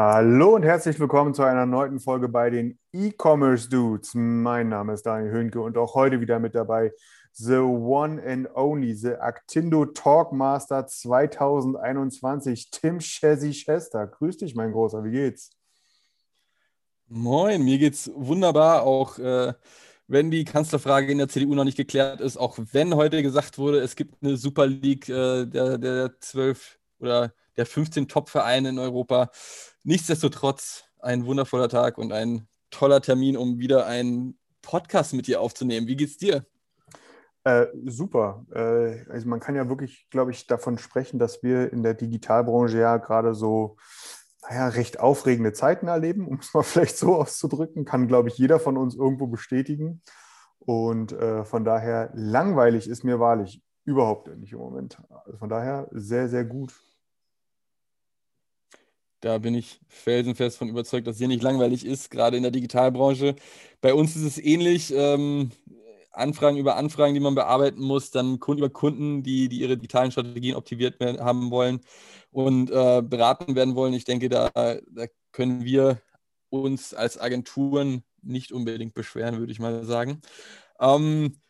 Hallo 0.00 0.54
und 0.54 0.62
herzlich 0.62 1.00
willkommen 1.00 1.34
zu 1.34 1.42
einer 1.42 1.66
neuen 1.66 1.98
Folge 1.98 2.28
bei 2.28 2.50
den 2.50 2.78
E-Commerce 2.92 3.68
Dudes. 3.68 4.12
Mein 4.14 4.68
Name 4.68 4.92
ist 4.92 5.02
Daniel 5.02 5.32
Höhnke 5.32 5.60
und 5.60 5.76
auch 5.76 5.96
heute 5.96 6.20
wieder 6.20 6.38
mit 6.38 6.54
dabei 6.54 6.92
The 7.32 7.56
One 7.56 8.22
and 8.24 8.48
Only, 8.54 8.94
The 8.94 9.14
Actindo 9.14 9.86
Talkmaster 9.86 10.86
2021, 10.86 12.70
Tim 12.70 13.00
Chessy 13.00 13.50
Chester. 13.50 14.06
Grüß 14.06 14.36
dich, 14.36 14.54
mein 14.54 14.70
Großer, 14.70 15.02
wie 15.02 15.10
geht's? 15.10 15.50
Moin, 17.08 17.64
mir 17.64 17.78
geht's 17.78 18.08
wunderbar, 18.14 18.84
auch 18.84 19.18
äh, 19.18 19.52
wenn 20.06 20.30
die 20.30 20.44
Kanzlerfrage 20.44 21.10
in 21.10 21.18
der 21.18 21.28
CDU 21.28 21.56
noch 21.56 21.64
nicht 21.64 21.76
geklärt 21.76 22.20
ist, 22.20 22.36
auch 22.36 22.56
wenn 22.70 22.94
heute 22.94 23.20
gesagt 23.20 23.58
wurde, 23.58 23.80
es 23.80 23.96
gibt 23.96 24.22
eine 24.22 24.36
Super 24.36 24.68
League 24.68 25.08
äh, 25.08 25.44
der, 25.44 25.76
der 25.76 26.20
12 26.20 26.78
oder 27.00 27.32
der 27.56 27.66
15 27.66 28.08
Top-Vereine 28.08 28.70
in 28.70 28.78
Europa. 28.78 29.30
Nichtsdestotrotz 29.88 30.84
ein 31.00 31.24
wundervoller 31.24 31.70
Tag 31.70 31.96
und 31.96 32.12
ein 32.12 32.46
toller 32.68 33.00
Termin, 33.00 33.38
um 33.38 33.58
wieder 33.58 33.86
einen 33.86 34.38
Podcast 34.60 35.14
mit 35.14 35.26
dir 35.26 35.40
aufzunehmen. 35.40 35.86
Wie 35.86 35.96
geht's 35.96 36.18
dir? 36.18 36.44
Äh, 37.42 37.68
super. 37.86 38.44
Äh, 38.52 39.10
also 39.10 39.26
man 39.26 39.40
kann 39.40 39.56
ja 39.56 39.70
wirklich, 39.70 40.06
glaube 40.10 40.30
ich, 40.30 40.46
davon 40.46 40.76
sprechen, 40.76 41.18
dass 41.18 41.42
wir 41.42 41.72
in 41.72 41.82
der 41.82 41.94
Digitalbranche 41.94 42.76
ja 42.76 42.98
gerade 42.98 43.34
so 43.34 43.78
naja, 44.42 44.68
recht 44.68 45.00
aufregende 45.00 45.54
Zeiten 45.54 45.88
erleben, 45.88 46.28
um 46.28 46.36
es 46.36 46.52
mal 46.52 46.62
vielleicht 46.64 46.98
so 46.98 47.14
auszudrücken. 47.14 47.86
Kann, 47.86 48.08
glaube 48.08 48.28
ich, 48.28 48.36
jeder 48.36 48.60
von 48.60 48.76
uns 48.76 48.94
irgendwo 48.94 49.26
bestätigen. 49.26 50.02
Und 50.58 51.12
äh, 51.12 51.46
von 51.46 51.64
daher 51.64 52.10
langweilig 52.12 52.90
ist 52.90 53.04
mir 53.04 53.20
wahrlich 53.20 53.62
überhaupt 53.86 54.28
nicht 54.36 54.52
im 54.52 54.58
Moment. 54.58 55.00
Also 55.24 55.38
von 55.38 55.48
daher 55.48 55.88
sehr, 55.92 56.28
sehr 56.28 56.44
gut. 56.44 56.74
Da 59.20 59.38
bin 59.38 59.54
ich 59.54 59.80
felsenfest 59.88 60.58
von 60.58 60.68
überzeugt, 60.68 61.06
dass 61.06 61.18
hier 61.18 61.28
nicht 61.28 61.42
langweilig 61.42 61.84
ist, 61.84 62.10
gerade 62.10 62.36
in 62.36 62.42
der 62.42 62.52
Digitalbranche. 62.52 63.34
Bei 63.80 63.94
uns 63.94 64.14
ist 64.16 64.22
es 64.22 64.38
ähnlich. 64.38 64.92
Ähm, 64.94 65.50
Anfragen 66.12 66.56
über 66.56 66.76
Anfragen, 66.76 67.14
die 67.14 67.20
man 67.20 67.34
bearbeiten 67.34 67.80
muss, 67.80 68.10
dann 68.10 68.40
Kunden 68.40 68.62
über 68.62 68.70
Kunden, 68.72 69.22
die, 69.22 69.48
die 69.48 69.60
ihre 69.60 69.76
digitalen 69.76 70.10
Strategien 70.10 70.56
optimiert 70.56 71.00
haben 71.00 71.50
wollen 71.50 71.80
und 72.30 72.70
äh, 72.70 73.02
beraten 73.02 73.54
werden 73.54 73.76
wollen. 73.76 73.94
Ich 73.94 74.04
denke, 74.04 74.28
da, 74.28 74.50
da 74.54 75.06
können 75.32 75.64
wir 75.64 76.00
uns 76.50 76.94
als 76.94 77.18
Agenturen 77.20 78.02
nicht 78.22 78.52
unbedingt 78.52 78.94
beschweren, 78.94 79.38
würde 79.38 79.52
ich 79.52 79.60
mal 79.60 79.84
sagen. 79.84 80.20
Ähm, 80.80 81.40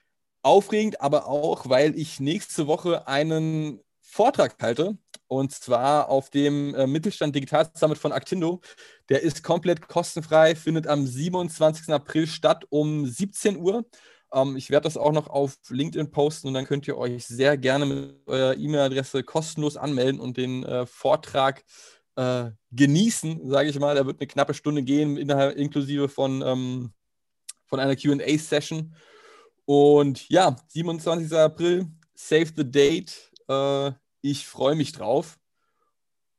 aufregend, 0.43 1.01
aber 1.01 1.27
auch, 1.27 1.69
weil 1.69 1.99
ich 1.99 2.21
nächste 2.21 2.67
Woche 2.67 3.09
einen 3.09 3.81
Vortrag 4.11 4.57
halte 4.63 4.97
und 5.27 5.53
zwar 5.53 6.09
auf 6.09 6.31
dem 6.31 6.75
äh, 6.75 6.87
Mittelstand 6.87 7.37
Digital 7.37 7.71
Summit 7.75 7.99
von 7.99 8.13
Actindo. 8.13 8.61
Der 9.11 9.23
ist 9.23 9.43
komplett 9.43 9.87
kostenfrei, 9.87 10.57
findet 10.57 10.87
am 10.87 11.07
27. 11.07 11.91
April 11.91 12.27
statt 12.27 12.65
um 12.71 13.07
17 13.07 13.59
Uhr. 13.59 13.85
Ähm, 14.33 14.57
ich 14.57 14.71
werde 14.71 14.85
das 14.85 14.97
auch 14.97 15.13
noch 15.13 15.29
auf 15.29 15.57
LinkedIn 15.69 16.11
posten 16.11 16.49
und 16.49 16.55
dann 16.55 16.65
könnt 16.65 16.89
ihr 16.89 16.97
euch 16.97 17.27
sehr 17.27 17.59
gerne 17.59 17.85
mit 17.85 18.15
eurer 18.27 18.57
E-Mail-Adresse 18.57 19.23
kostenlos 19.23 19.77
anmelden 19.77 20.21
und 20.21 20.39
den 20.39 20.65
äh, 20.65 20.87
Vortrag 20.87 21.63
äh, 22.17 22.51
genießen, 22.73 23.49
sage 23.49 23.69
ich 23.69 23.79
mal. 23.79 23.95
Der 23.95 24.07
wird 24.07 24.21
eine 24.21 24.27
knappe 24.27 24.55
Stunde 24.55 24.83
gehen, 24.83 25.19
innerhalb, 25.19 25.57
inklusive 25.57 26.09
von, 26.09 26.43
ähm, 26.43 26.93
von 27.67 27.79
einer 27.79 27.95
QA-Session. 27.95 28.95
Und 29.67 30.27
ja, 30.31 30.57
27. 30.69 31.31
April, 31.37 31.87
save 32.15 32.51
the 32.57 32.69
date. 32.69 33.31
Äh, 33.49 33.93
ich 34.21 34.47
freue 34.47 34.77
mich 34.77 34.93
drauf. 34.93 35.39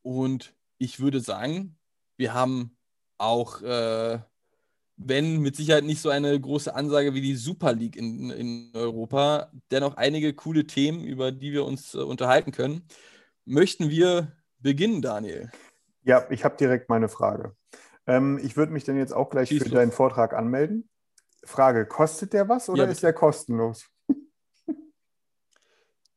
Und 0.01 0.55
ich 0.77 0.99
würde 0.99 1.19
sagen, 1.19 1.77
wir 2.17 2.33
haben 2.33 2.77
auch, 3.17 3.61
äh, 3.61 4.19
wenn 4.97 5.37
mit 5.41 5.55
Sicherheit 5.55 5.83
nicht 5.83 6.01
so 6.01 6.09
eine 6.09 6.39
große 6.39 6.73
Ansage 6.73 7.13
wie 7.13 7.21
die 7.21 7.35
Super 7.35 7.73
League 7.73 7.95
in, 7.95 8.29
in 8.29 8.71
Europa, 8.73 9.51
dennoch 9.71 9.95
einige 9.97 10.33
coole 10.33 10.65
Themen, 10.65 11.03
über 11.03 11.31
die 11.31 11.51
wir 11.51 11.65
uns 11.65 11.93
äh, 11.93 11.99
unterhalten 11.99 12.51
können. 12.51 12.83
Möchten 13.45 13.89
wir 13.89 14.31
beginnen, 14.59 15.01
Daniel? 15.01 15.51
Ja, 16.03 16.25
ich 16.29 16.43
habe 16.43 16.57
direkt 16.57 16.89
meine 16.89 17.09
Frage. 17.09 17.55
Ähm, 18.07 18.39
ich 18.41 18.57
würde 18.57 18.71
mich 18.73 18.83
dann 18.83 18.97
jetzt 18.97 19.13
auch 19.13 19.29
gleich 19.29 19.49
Schieß 19.49 19.63
für 19.63 19.69
los. 19.69 19.75
deinen 19.75 19.91
Vortrag 19.91 20.33
anmelden. 20.33 20.89
Frage, 21.43 21.85
kostet 21.85 22.33
der 22.33 22.49
was 22.49 22.69
oder 22.69 22.85
Ja, 22.85 22.91
ist 22.91 23.03
der 23.03 23.13
kostenlos? 23.13 23.89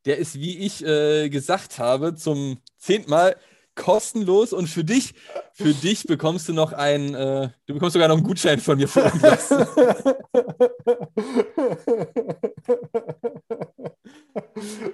Der 0.04 0.18
ist, 0.18 0.34
wie 0.40 0.58
ich 0.58 0.84
äh, 0.84 1.28
gesagt 1.28 1.78
habe, 1.78 2.14
zum 2.14 2.58
zehnten 2.78 3.10
Mal 3.10 3.36
kostenlos 3.74 4.52
und 4.52 4.66
für 4.66 4.84
dich, 4.84 5.14
für 5.54 5.72
dich 5.72 6.04
bekommst 6.04 6.48
du 6.48 6.52
noch 6.52 6.72
ein, 6.72 7.14
äh, 7.14 7.48
du 7.66 7.74
bekommst 7.74 7.94
sogar 7.94 8.08
noch 8.08 8.16
einen 8.16 8.24
Gutschein 8.26 8.58
von 8.60 8.76
mir 8.76 8.88
irgendwas. 8.94 9.48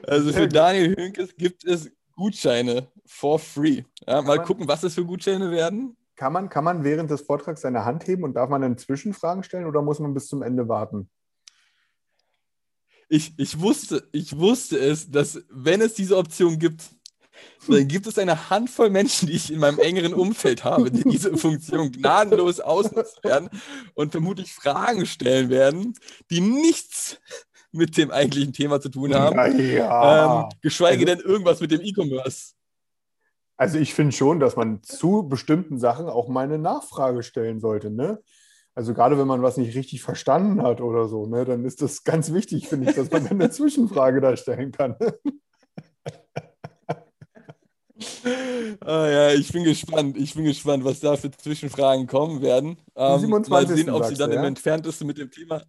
Also 0.07 0.33
für 0.33 0.49
Daniel 0.49 0.97
Hönkes 0.97 1.37
gibt 1.37 1.65
es 1.65 1.91
Gutscheine 2.17 2.87
for 3.07 3.39
free. 3.39 3.83
Ja, 4.07 4.23
mal 4.23 4.37
man- 4.39 4.47
gucken, 4.47 4.67
was 4.69 4.81
das 4.81 4.95
für 4.95 5.05
Gutscheine 5.05 5.51
werden. 5.51 5.97
Kann 6.17 6.33
man, 6.33 6.49
kann 6.49 6.65
man 6.65 6.83
während 6.83 7.11
des 7.11 7.21
Vortrags 7.21 7.61
seine 7.61 7.85
Hand 7.85 8.07
heben 8.09 8.25
und 8.25 8.35
darf 8.35 8.49
man 8.49 8.61
dann 8.63 8.77
Zwischenfragen 8.77 9.45
stellen 9.45 9.67
oder 9.67 9.83
muss 9.83 10.01
man 10.01 10.15
bis 10.15 10.27
zum 10.27 10.43
Ende 10.43 10.67
warten? 10.69 11.09
Ich, 13.09 13.33
ich, 13.39 13.59
wusste, 13.59 14.07
ich 14.13 14.37
wusste 14.37 14.79
es, 14.79 15.11
dass 15.11 15.41
wenn 15.51 15.81
es 15.81 15.95
diese 15.95 16.17
Option 16.17 16.59
gibt, 16.59 16.83
dann 17.69 17.89
gibt 17.89 18.07
es 18.07 18.19
eine 18.19 18.51
Handvoll 18.51 18.91
Menschen, 18.91 19.29
die 19.29 19.35
ich 19.35 19.53
in 19.53 19.61
meinem 19.61 19.79
engeren 19.79 20.15
Umfeld 20.15 20.65
habe, 20.65 20.91
die 20.91 21.05
diese 21.05 21.37
Funktion 21.37 21.93
gnadenlos 21.93 22.61
ausnutzen 22.61 23.23
werden 23.23 23.51
und 23.95 24.13
vermutlich 24.13 24.53
Fragen 24.53 25.07
stellen 25.07 25.49
werden, 25.49 25.95
die 26.31 26.41
nichts 26.41 27.19
mit 27.73 27.97
dem 27.97 28.11
eigentlichen 28.11 28.53
Thema 28.53 28.81
zu 28.81 28.89
tun 28.89 29.15
haben, 29.15 29.37
ja. 29.61 30.43
ähm, 30.43 30.49
geschweige 30.63 31.05
Also- 31.11 31.23
denn 31.23 31.31
irgendwas 31.31 31.61
mit 31.61 31.71
dem 31.71 31.81
E-Commerce. 31.81 32.55
Also 33.57 33.79
ich 33.79 33.93
finde 33.93 34.13
schon, 34.13 34.39
dass 34.39 34.55
man 34.55 34.83
zu 34.85 35.29
bestimmten 35.29 35.81
Sachen 35.81 36.07
auch 36.07 36.29
mal 36.29 36.45
eine 36.45 36.59
Nachfrage 36.59 37.25
stellen 37.25 37.59
sollte. 37.59 37.91
Ne? 37.91 38.23
Also 38.78 38.94
gerade 38.94 39.19
wenn 39.19 39.27
man 39.27 39.43
was 39.43 39.56
nicht 39.56 39.75
richtig 39.75 40.03
verstanden 40.03 40.62
hat 40.62 40.81
oder 40.81 41.09
so, 41.09 41.27
ne, 41.27 41.44
dann 41.44 41.65
ist 41.65 41.83
das 41.83 42.05
ganz 42.05 42.33
wichtig, 42.33 42.69
finde 42.69 42.89
ich, 42.89 42.94
dass 42.94 43.11
man 43.11 43.27
eine 43.27 43.50
Zwischenfrage 43.50 44.21
da 44.21 44.37
stellen 44.37 44.71
kann. 44.71 44.94
Ah, 48.81 49.09
ja, 49.09 49.33
ich 49.33 49.50
bin 49.50 49.65
gespannt. 49.65 50.17
Ich 50.17 50.37
bin 50.37 50.44
gespannt, 50.44 50.84
was 50.84 51.00
da 51.00 51.17
für 51.17 51.33
Zwischenfragen 51.33 52.06
kommen 52.06 52.41
werden. 52.41 52.78
Ähm, 52.94 53.19
27. 53.19 53.50
mal 53.50 53.67
sehen, 53.67 53.91
ob 53.91 54.05
sie 54.05 54.15
dann 54.15 54.31
du, 54.31 54.37
im 54.37 54.43
ja? 54.43 54.49
entferntesten 54.49 55.09
mit 55.09 55.19
dem 55.19 55.33
Thema 55.33 55.65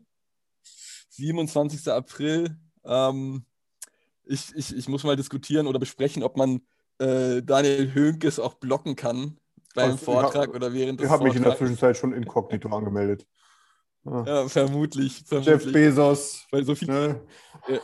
27. 1.10 1.92
April. 1.92 2.56
Ähm, 2.86 3.44
ich, 4.26 4.54
ich, 4.56 4.78
ich 4.78 4.88
muss 4.88 5.04
mal 5.04 5.16
diskutieren 5.16 5.66
oder 5.66 5.80
besprechen, 5.80 6.22
ob 6.22 6.38
man 6.38 6.62
äh, 7.00 7.42
Daniel 7.42 7.92
Hönkes 7.96 8.38
auch 8.38 8.54
blocken 8.54 8.96
kann 8.96 9.40
beim 9.80 9.92
Also, 9.92 10.06
Vortrag 10.06 10.50
ja, 10.50 10.56
oder 10.56 10.74
während 10.74 11.00
des 11.00 11.06
Ich 11.06 11.12
habe 11.12 11.24
mich 11.24 11.36
in 11.36 11.44
der. 11.44 11.56
Zwischenzeit 11.58 11.98
schon 11.98 12.14
inkognito 12.14 12.70
angemeldet. 12.70 13.22
Ja. 13.24 13.26
Ja, 14.26 14.48
vermutlich. 14.48 15.20
Jeff 15.30 15.44
vermutlich. 15.44 15.74
Bezos. 15.74 16.46
Weil 16.52 16.64
so 16.64 16.74
viel, 16.74 16.88
Ne? 16.88 17.22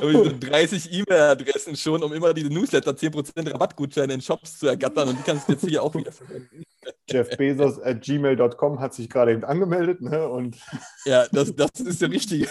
aber 0.00 0.12
diese 0.12 0.34
30 0.34 0.92
E-Mail-Adressen 0.92 1.76
schon, 1.76 2.02
um 2.02 2.12
immer 2.12 2.32
diese 2.32 2.48
Newsletter 2.48 2.92
10% 2.92 3.52
Rabattgutscheine 3.52 4.14
in 4.14 4.20
Shops 4.22 4.58
zu 4.58 4.66
ergattern 4.66 5.08
und 5.10 5.18
die 5.18 5.22
kannst 5.22 5.46
du 5.46 5.52
jetzt 5.52 5.66
hier 5.66 5.82
auch 5.82 5.94
wieder 5.94 6.10
verwenden. 6.10 6.64
Jeff 7.08 7.28
Bezos 7.36 7.80
at 7.80 8.00
gmail.com 8.02 8.80
hat 8.80 8.94
sich 8.94 9.08
gerade 9.10 9.32
eben 9.32 9.44
angemeldet. 9.44 10.00
Ne? 10.00 10.26
Und 10.28 10.56
Ja, 11.04 11.26
das, 11.30 11.54
das 11.54 11.70
ist 11.80 12.00
der 12.00 12.10
richtige. 12.10 12.48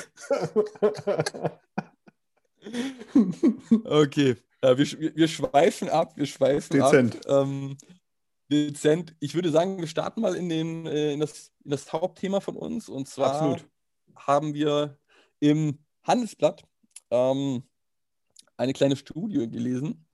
Okay, 3.85 4.35
äh, 4.61 4.77
wir, 4.77 5.15
wir 5.15 5.27
schweifen 5.27 5.89
ab, 5.89 6.13
wir 6.15 6.25
schweifen 6.25 6.79
Dezent. 6.79 7.27
ab. 7.27 7.45
Ähm, 7.45 7.77
dezent. 8.51 9.15
Ich 9.19 9.33
würde 9.33 9.49
sagen, 9.49 9.79
wir 9.79 9.87
starten 9.87 10.21
mal 10.21 10.35
in, 10.35 10.49
den, 10.49 10.85
äh, 10.85 11.13
in, 11.13 11.19
das, 11.19 11.51
in 11.63 11.71
das 11.71 11.91
Hauptthema 11.91 12.39
von 12.39 12.55
uns. 12.55 12.89
Und 12.89 13.07
zwar 13.07 13.33
Absolut. 13.33 13.67
haben 14.15 14.53
wir 14.53 14.97
im 15.39 15.79
Handelsblatt 16.03 16.63
ähm, 17.09 17.63
eine 18.57 18.73
kleine 18.73 18.95
Studie 18.95 19.49
gelesen. 19.49 20.05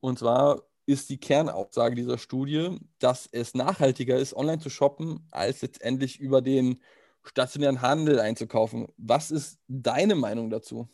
Und 0.00 0.18
zwar 0.18 0.62
ist 0.86 1.08
die 1.08 1.18
Kernaussage 1.18 1.94
dieser 1.94 2.18
Studie, 2.18 2.78
dass 2.98 3.28
es 3.30 3.54
nachhaltiger 3.54 4.16
ist, 4.16 4.34
online 4.34 4.58
zu 4.58 4.70
shoppen, 4.70 5.26
als 5.30 5.62
letztendlich 5.62 6.18
über 6.18 6.42
den 6.42 6.82
stationären 7.22 7.82
Handel 7.82 8.18
einzukaufen. 8.18 8.88
Was 8.96 9.30
ist 9.30 9.60
deine 9.68 10.14
Meinung 10.14 10.50
dazu? 10.50 10.88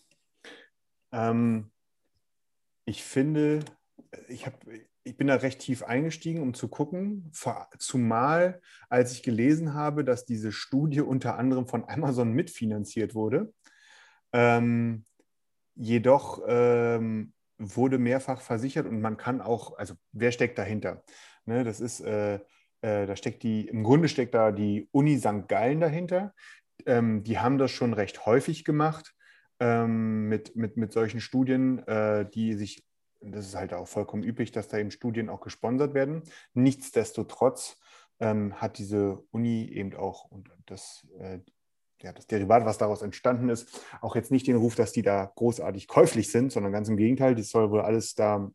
Ähm, 1.12 1.70
ich 2.87 3.03
finde, 3.03 3.65
ich, 4.29 4.47
hab, 4.47 4.55
ich 5.03 5.17
bin 5.17 5.27
da 5.27 5.35
recht 5.35 5.59
tief 5.61 5.83
eingestiegen, 5.83 6.41
um 6.41 6.55
zu 6.55 6.69
gucken, 6.69 7.31
zumal 7.79 8.62
als 8.88 9.12
ich 9.12 9.23
gelesen 9.23 9.75
habe, 9.75 10.05
dass 10.05 10.25
diese 10.25 10.53
Studie 10.53 11.00
unter 11.00 11.37
anderem 11.37 11.67
von 11.67 11.85
Amazon 11.88 12.33
mitfinanziert 12.33 13.15
wurde. 13.15 13.53
Ähm, 14.33 15.05
jedoch 15.75 16.43
ähm, 16.47 17.35
wurde 17.59 17.99
mehrfach 17.99 18.41
versichert 18.41 18.87
und 18.87 19.00
man 19.00 19.17
kann 19.17 19.41
auch, 19.41 19.77
also 19.77 19.94
wer 20.12 20.31
steckt 20.31 20.59
dahinter? 20.59 21.03
Ne, 21.44 21.65
das 21.65 21.81
ist, 21.81 22.00
äh, 22.00 22.37
äh, 22.82 23.06
da 23.06 23.17
steckt 23.17 23.43
die, 23.43 23.67
im 23.67 23.82
Grunde 23.82 24.09
steckt 24.09 24.35
da 24.35 24.53
die 24.53 24.89
Uni 24.93 25.19
St. 25.19 25.49
Gallen 25.49 25.81
dahinter. 25.81 26.35
Ähm, 26.85 27.25
die 27.25 27.39
haben 27.39 27.59
das 27.59 27.73
schon 27.73 27.94
recht 27.94 28.27
häufig 28.27 28.65
gemacht 28.65 29.16
ähm, 29.61 30.29
mit, 30.29 30.56
mit, 30.56 30.76
mit 30.76 30.93
solchen 30.93 31.20
Studien, 31.20 31.87
äh, 31.87 32.29
die 32.29 32.55
sich, 32.55 32.85
das 33.20 33.47
ist 33.47 33.55
halt 33.55 33.73
auch 33.75 33.88
vollkommen 33.88 34.23
üblich, 34.23 34.53
dass 34.53 34.69
da 34.69 34.79
eben 34.79 34.91
Studien 34.91 35.29
auch 35.29 35.41
gesponsert 35.41 35.94
werden. 35.94 36.23
Nichtsdestotrotz 36.55 37.79
ähm, 38.20 38.55
hat 38.61 38.79
diese 38.79 39.23
Uni 39.31 39.69
eben 39.73 39.94
auch, 39.94 40.25
und 40.31 40.50
das, 40.67 41.06
äh, 41.19 41.41
ja, 42.03 42.12
das 42.12 42.26
Derivat, 42.26 42.64
was 42.64 42.79
daraus 42.79 43.03
entstanden 43.03 43.49
ist, 43.49 43.81
auch 44.00 44.17
jetzt 44.17 44.31
nicht 44.31 44.47
den 44.47 44.56
Ruf, 44.56 44.75
dass 44.75 44.93
die 44.93 45.03
da 45.03 45.32
großartig 45.35 45.88
käuflich 45.88 46.31
sind, 46.31 46.53
sondern 46.53 46.73
ganz 46.73 46.88
im 46.88 46.97
Gegenteil, 46.97 47.35
das 47.35 47.50
soll 47.50 47.70
wohl 47.70 47.81
alles 47.81 48.14
da 48.14 48.50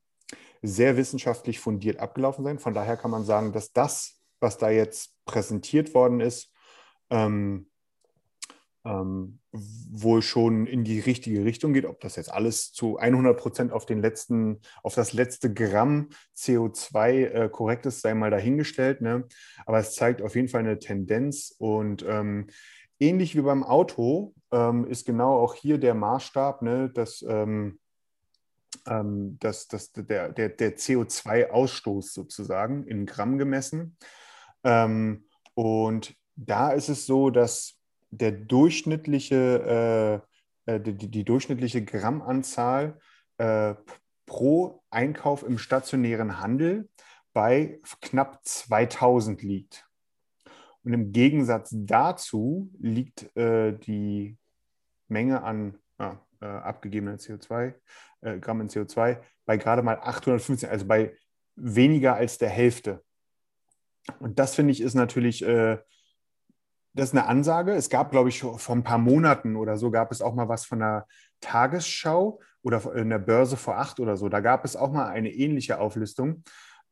sehr 0.61 0.95
wissenschaftlich 0.95 1.59
fundiert 1.59 1.99
abgelaufen 1.99 2.43
sein. 2.43 2.59
Von 2.59 2.73
daher 2.73 2.97
kann 2.97 3.11
man 3.11 3.23
sagen, 3.23 3.51
dass 3.51 3.73
das, 3.73 4.21
was 4.39 4.57
da 4.57 4.69
jetzt 4.69 5.13
präsentiert 5.25 5.93
worden 5.95 6.19
ist, 6.19 6.51
ähm, 7.09 7.70
ähm, 8.85 9.39
wohl 9.51 10.21
schon 10.21 10.65
in 10.65 10.83
die 10.83 10.99
richtige 10.99 11.43
Richtung 11.45 11.73
geht. 11.73 11.85
Ob 11.85 11.99
das 11.99 12.15
jetzt 12.15 12.31
alles 12.31 12.71
zu 12.71 12.97
100 12.97 13.37
Prozent 13.37 13.71
auf 13.71 13.85
den 13.85 14.01
letzten, 14.01 14.61
auf 14.83 14.95
das 14.95 15.13
letzte 15.13 15.53
Gramm 15.53 16.09
CO2 16.35 17.25
äh, 17.25 17.49
korrekt 17.49 17.85
ist, 17.85 18.01
sei 18.01 18.13
mal 18.13 18.31
dahingestellt. 18.31 19.01
Ne? 19.01 19.27
Aber 19.65 19.79
es 19.79 19.93
zeigt 19.93 20.21
auf 20.21 20.35
jeden 20.35 20.47
Fall 20.47 20.61
eine 20.61 20.79
Tendenz 20.79 21.53
und 21.57 22.03
ähm, 22.07 22.47
ähnlich 22.99 23.35
wie 23.35 23.41
beim 23.41 23.63
Auto 23.63 24.33
ähm, 24.51 24.85
ist 24.85 25.05
genau 25.05 25.39
auch 25.39 25.55
hier 25.55 25.77
der 25.77 25.93
Maßstab, 25.95 26.61
ne, 26.61 26.89
dass, 26.89 27.23
ähm, 27.27 27.79
ähm, 28.87 29.37
dass, 29.39 29.67
dass 29.67 29.91
der, 29.91 30.29
der, 30.29 30.49
der 30.49 30.77
CO2-Ausstoß 30.77 32.13
sozusagen 32.13 32.83
in 32.83 33.05
Gramm 33.05 33.37
gemessen. 33.37 33.97
Ähm, 34.63 35.25
und 35.55 36.15
da 36.35 36.71
ist 36.71 36.89
es 36.89 37.05
so, 37.05 37.29
dass 37.29 37.80
der 38.11 38.31
durchschnittliche, 38.31 40.21
äh, 40.67 40.73
äh 40.73 40.79
die, 40.79 41.09
die, 41.09 41.23
durchschnittliche 41.23 41.83
Grammanzahl 41.83 42.99
äh, 43.37 43.75
pro 44.25 44.83
Einkauf 44.89 45.43
im 45.43 45.57
stationären 45.57 46.39
Handel 46.39 46.89
bei 47.33 47.79
knapp 48.01 48.39
2000 48.43 49.41
liegt. 49.41 49.87
Und 50.83 50.93
im 50.93 51.11
Gegensatz 51.11 51.69
dazu 51.73 52.71
liegt 52.79 53.35
äh, 53.37 53.77
die 53.77 54.37
Menge 55.07 55.43
an 55.43 55.77
ah, 55.97 56.17
äh, 56.41 56.45
abgegebenen 56.45 57.17
CO2, 57.17 57.75
äh, 58.21 58.39
Gramm 58.39 58.61
in 58.61 58.69
CO2 58.69 59.19
bei 59.45 59.57
gerade 59.57 59.83
mal 59.83 59.99
815, 59.99 60.69
also 60.69 60.85
bei 60.85 61.15
weniger 61.55 62.15
als 62.15 62.37
der 62.37 62.49
Hälfte. 62.49 63.03
Und 64.19 64.39
das 64.39 64.55
finde 64.55 64.71
ich 64.71 64.81
ist 64.81 64.95
natürlich, 64.95 65.43
äh, 65.43 65.77
das 66.93 67.09
ist 67.09 67.15
eine 67.15 67.27
Ansage. 67.27 67.73
Es 67.73 67.89
gab, 67.89 68.11
glaube 68.11 68.29
ich, 68.29 68.41
vor 68.41 68.75
ein 68.75 68.83
paar 68.83 68.97
Monaten 68.97 69.55
oder 69.55 69.77
so 69.77 69.91
gab 69.91 70.11
es 70.11 70.21
auch 70.21 70.33
mal 70.33 70.49
was 70.49 70.65
von 70.65 70.79
der 70.79 71.07
Tagesschau 71.39 72.39
oder 72.63 72.95
in 72.95 73.09
der 73.09 73.19
Börse 73.19 73.57
vor 73.57 73.77
acht 73.77 73.99
oder 73.99 74.17
so. 74.17 74.29
Da 74.29 74.39
gab 74.39 74.65
es 74.65 74.75
auch 74.75 74.91
mal 74.91 75.07
eine 75.07 75.31
ähnliche 75.31 75.79
Auflistung. 75.79 76.43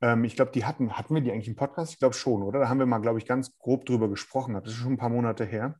Ähm, 0.01 0.23
ich 0.23 0.35
glaube, 0.35 0.51
die 0.51 0.65
hatten, 0.65 0.97
hatten 0.97 1.13
wir 1.13 1.21
die 1.21 1.31
eigentlich 1.31 1.49
im 1.49 1.55
Podcast? 1.55 1.93
Ich 1.93 1.99
glaube 1.99 2.15
schon, 2.15 2.43
oder? 2.43 2.59
Da 2.59 2.69
haben 2.69 2.79
wir 2.79 2.85
mal, 2.85 2.99
glaube 2.99 3.19
ich, 3.19 3.25
ganz 3.25 3.57
grob 3.57 3.85
drüber 3.85 4.09
gesprochen. 4.09 4.53
Das 4.53 4.67
ist 4.67 4.75
schon 4.75 4.93
ein 4.93 4.97
paar 4.97 5.09
Monate 5.09 5.45
her. 5.45 5.75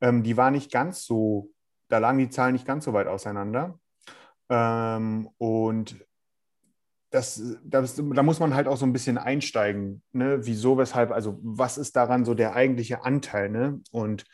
Ähm, 0.00 0.22
die 0.22 0.36
war 0.36 0.50
nicht 0.50 0.70
ganz 0.70 1.04
so, 1.04 1.50
da 1.88 1.98
lagen 1.98 2.18
die 2.18 2.30
Zahlen 2.30 2.52
nicht 2.52 2.66
ganz 2.66 2.84
so 2.84 2.92
weit 2.92 3.08
auseinander. 3.08 3.78
Ähm, 4.48 5.28
und 5.38 5.96
das, 7.10 7.42
das, 7.64 7.96
da 7.96 8.22
muss 8.22 8.40
man 8.40 8.54
halt 8.54 8.68
auch 8.68 8.76
so 8.76 8.86
ein 8.86 8.92
bisschen 8.92 9.18
einsteigen. 9.18 10.02
Ne? 10.12 10.40
Wieso, 10.42 10.76
weshalb, 10.76 11.10
also 11.10 11.38
was 11.42 11.78
ist 11.78 11.96
daran 11.96 12.24
so 12.24 12.34
der 12.34 12.54
eigentliche 12.54 13.04
Anteil? 13.04 13.48
Ne? 13.48 13.80
Und 13.90 14.24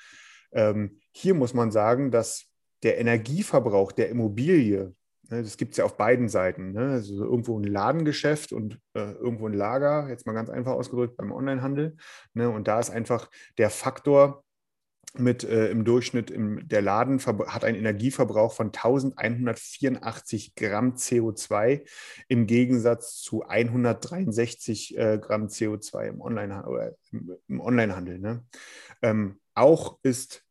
ähm, 0.53 0.99
hier 1.13 1.35
muss 1.35 1.55
man 1.55 1.71
sagen, 1.71 2.11
dass 2.11 2.47
der 2.83 2.99
Energieverbrauch 2.99 3.93
der 3.93 4.09
Immobilie 4.09 4.95
Ne, 5.31 5.43
das 5.43 5.57
gibt 5.57 5.73
es 5.73 5.79
ja 5.79 5.85
auf 5.85 5.97
beiden 5.97 6.29
Seiten. 6.29 6.73
Ne? 6.73 6.93
Also 6.93 7.25
irgendwo 7.25 7.59
ein 7.59 7.65
Ladengeschäft 7.65 8.53
und 8.53 8.79
äh, 8.95 9.13
irgendwo 9.13 9.47
ein 9.47 9.55
Lager, 9.55 10.09
jetzt 10.09 10.27
mal 10.27 10.33
ganz 10.33 10.51
einfach 10.51 10.73
ausgedrückt 10.73 11.17
beim 11.17 11.33
Onlinehandel. 11.33 11.97
Ne? 12.35 12.51
Und 12.51 12.69
da 12.69 12.79
ist 12.79 12.91
einfach 12.91 13.31
der 13.57 13.71
Faktor 13.71 14.44
mit 15.17 15.45
äh, 15.45 15.69
im 15.71 15.85
Durchschnitt 15.85 16.31
im, 16.31 16.67
der 16.69 16.83
Laden 16.83 17.21
hat 17.21 17.65
einen 17.65 17.79
Energieverbrauch 17.79 18.53
von 18.53 18.69
1184 18.69 20.55
Gramm 20.55 20.95
CO2 20.95 21.87
im 22.29 22.47
Gegensatz 22.47 23.21
zu 23.21 23.43
163 23.43 24.99
äh, 24.99 25.19
Gramm 25.21 25.47
CO2 25.47 26.09
im, 26.09 26.21
Online 26.21 26.95
im, 27.13 27.37
im 27.49 27.61
Onlinehandel. 27.61 28.19
Ne? 28.19 28.45
Ähm, 29.03 29.41
auch 29.55 29.99
ist 30.03 30.43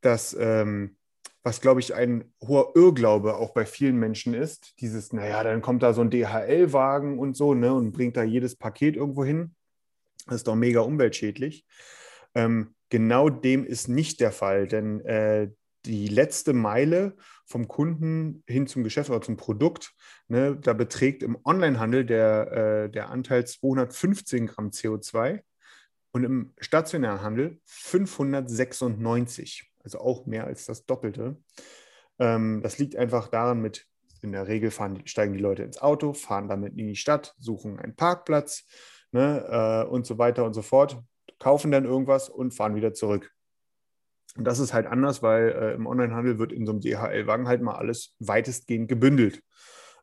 das 0.00 0.34
ähm, 0.38 0.96
was, 1.42 1.60
glaube 1.60 1.80
ich, 1.80 1.94
ein 1.94 2.32
hoher 2.40 2.72
Irrglaube 2.76 3.34
auch 3.34 3.52
bei 3.52 3.66
vielen 3.66 3.96
Menschen 3.96 4.32
ist. 4.32 4.80
Dieses, 4.80 5.12
naja, 5.12 5.42
dann 5.42 5.60
kommt 5.60 5.82
da 5.82 5.92
so 5.92 6.00
ein 6.00 6.10
DHL-Wagen 6.10 7.18
und 7.18 7.36
so 7.36 7.54
ne, 7.54 7.74
und 7.74 7.92
bringt 7.92 8.16
da 8.16 8.22
jedes 8.22 8.54
Paket 8.56 8.96
irgendwo 8.96 9.24
hin. 9.24 9.54
Das 10.26 10.36
ist 10.36 10.46
doch 10.46 10.54
mega 10.54 10.80
umweltschädlich. 10.80 11.66
Ähm, 12.34 12.74
genau 12.92 13.28
dem 13.30 13.64
ist 13.64 13.88
nicht 13.88 14.20
der 14.20 14.32
Fall, 14.32 14.68
denn 14.68 15.00
äh, 15.00 15.48
die 15.86 16.08
letzte 16.08 16.52
Meile 16.52 17.16
vom 17.46 17.66
Kunden 17.66 18.44
hin 18.46 18.66
zum 18.66 18.84
Geschäft 18.84 19.08
oder 19.08 19.22
zum 19.22 19.38
Produkt, 19.38 19.94
ne, 20.28 20.58
da 20.60 20.74
beträgt 20.74 21.22
im 21.22 21.38
Onlinehandel 21.42 22.04
der, 22.04 22.52
äh, 22.52 22.90
der 22.90 23.08
Anteil 23.08 23.46
215 23.46 24.46
Gramm 24.46 24.68
CO2 24.68 25.40
und 26.12 26.24
im 26.24 26.52
stationären 26.60 27.22
Handel 27.22 27.58
596 27.64 29.72
also 29.82 29.98
auch 29.98 30.26
mehr 30.26 30.44
als 30.44 30.66
das 30.66 30.84
Doppelte. 30.84 31.38
Ähm, 32.18 32.60
das 32.62 32.78
liegt 32.78 32.96
einfach 32.96 33.28
daran, 33.28 33.62
mit 33.62 33.86
in 34.20 34.32
der 34.32 34.48
Regel 34.48 34.70
fahren, 34.70 35.00
steigen 35.06 35.32
die 35.32 35.40
Leute 35.40 35.62
ins 35.62 35.80
Auto, 35.80 36.12
fahren 36.12 36.46
damit 36.46 36.78
in 36.78 36.88
die 36.88 36.94
Stadt, 36.94 37.34
suchen 37.38 37.80
einen 37.80 37.96
Parkplatz 37.96 38.66
ne, 39.12 39.46
äh, 39.48 39.88
und 39.88 40.04
so 40.04 40.18
weiter 40.18 40.44
und 40.44 40.52
so 40.52 40.60
fort, 40.60 41.02
kaufen 41.42 41.72
dann 41.72 41.84
irgendwas 41.84 42.28
und 42.28 42.54
fahren 42.54 42.76
wieder 42.76 42.94
zurück. 42.94 43.32
Und 44.36 44.44
das 44.44 44.60
ist 44.60 44.72
halt 44.72 44.86
anders, 44.86 45.24
weil 45.24 45.48
äh, 45.48 45.74
im 45.74 45.86
Onlinehandel 45.86 46.38
wird 46.38 46.52
in 46.52 46.66
so 46.66 46.72
einem 46.72 46.80
DHL-Wagen 46.80 47.48
halt 47.48 47.62
mal 47.62 47.74
alles 47.74 48.14
weitestgehend 48.20 48.88
gebündelt. 48.88 49.42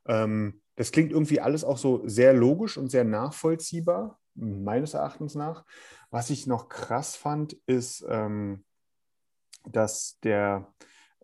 Ähm, 0.05 0.62
das 0.75 0.91
klingt 0.91 1.13
irgendwie 1.13 1.39
alles 1.39 1.63
auch 1.63 1.77
so 1.77 2.05
sehr 2.05 2.34
logisch 2.34 2.77
und 2.77 2.91
sehr 2.91 3.05
nachvollziehbar, 3.05 4.19
meines 4.36 4.96
Erachtens 4.96 5.34
nach. 5.34 5.63
Was 6.12 6.29
ich 6.29 6.46
noch 6.46 6.67
krass 6.67 7.15
fand, 7.15 7.53
ist, 7.67 8.05
ähm, 8.10 8.65
dass 9.65 10.19
der, 10.19 10.74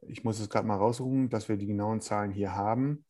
ich 0.08 0.24
muss 0.24 0.40
es 0.40 0.50
gerade 0.50 0.66
mal 0.66 0.78
raussuchen, 0.78 1.30
dass 1.30 1.50
wir 1.50 1.58
die 1.58 1.68
genauen 1.68 2.00
Zahlen 2.00 2.32
hier 2.32 2.56
haben. 2.56 3.04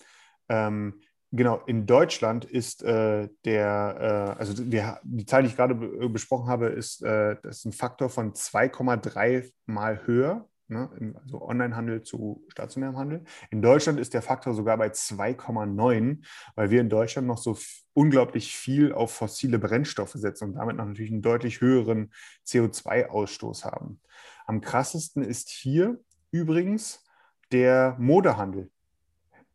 Ähm, 0.50 1.02
genau, 1.32 1.62
in 1.66 1.86
Deutschland 1.86 2.46
ist 2.46 2.84
äh, 2.84 3.30
der, 3.46 4.36
äh, 4.36 4.40
also 4.40 4.64
der, 4.64 5.00
die 5.04 5.26
Zahl, 5.26 5.44
die 5.44 5.50
ich 5.50 5.56
gerade 5.56 5.76
be 5.76 6.10
besprochen 6.10 6.48
habe, 6.48 6.68
ist, 6.68 7.02
äh, 7.04 7.36
das 7.44 7.60
ist 7.60 7.66
ein 7.66 7.72
Faktor 7.74 8.10
von 8.10 8.34
2,3 8.34 9.52
mal 9.66 10.06
höher, 10.06 10.48
ne, 10.68 10.90
also 11.24 11.42
Onlinehandel 11.42 12.04
zu 12.04 12.44
stationärem 12.50 12.98
Handel. 12.98 13.24
In 13.52 13.62
Deutschland 13.62 14.00
ist 14.00 14.14
der 14.14 14.22
Faktor 14.22 14.54
sogar 14.54 14.78
bei 14.78 14.88
2,9, 14.88 16.26
weil 16.56 16.70
wir 16.70 16.82
in 16.82 16.90
Deutschland 16.90 17.28
noch 17.28 17.38
so 17.38 17.58
unglaublich 17.94 18.56
viel 18.56 18.94
auf 18.94 19.14
fossile 19.14 19.60
Brennstoffe 19.60 20.14
setzen 20.14 20.50
und 20.50 20.54
damit 20.56 20.78
natürlich 20.78 21.12
einen 21.12 21.22
deutlich 21.22 21.62
höheren 21.62 22.12
CO2-Ausstoß 22.46 23.66
haben. 23.66 24.02
Am 24.46 24.62
krassesten 24.62 25.24
ist 25.24 25.50
hier 25.50 26.00
übrigens 26.32 27.04
der 27.52 27.96
Modehandel. 28.00 28.70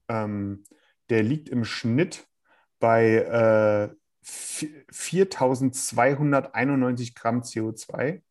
Ähm, 0.09 0.65
der 1.11 1.23
liegt 1.23 1.49
im 1.49 1.65
Schnitt 1.65 2.29
bei 2.79 3.17
äh, 3.17 3.89
4.291 4.25 7.15
Gramm 7.15 7.41
CO2 7.41 8.23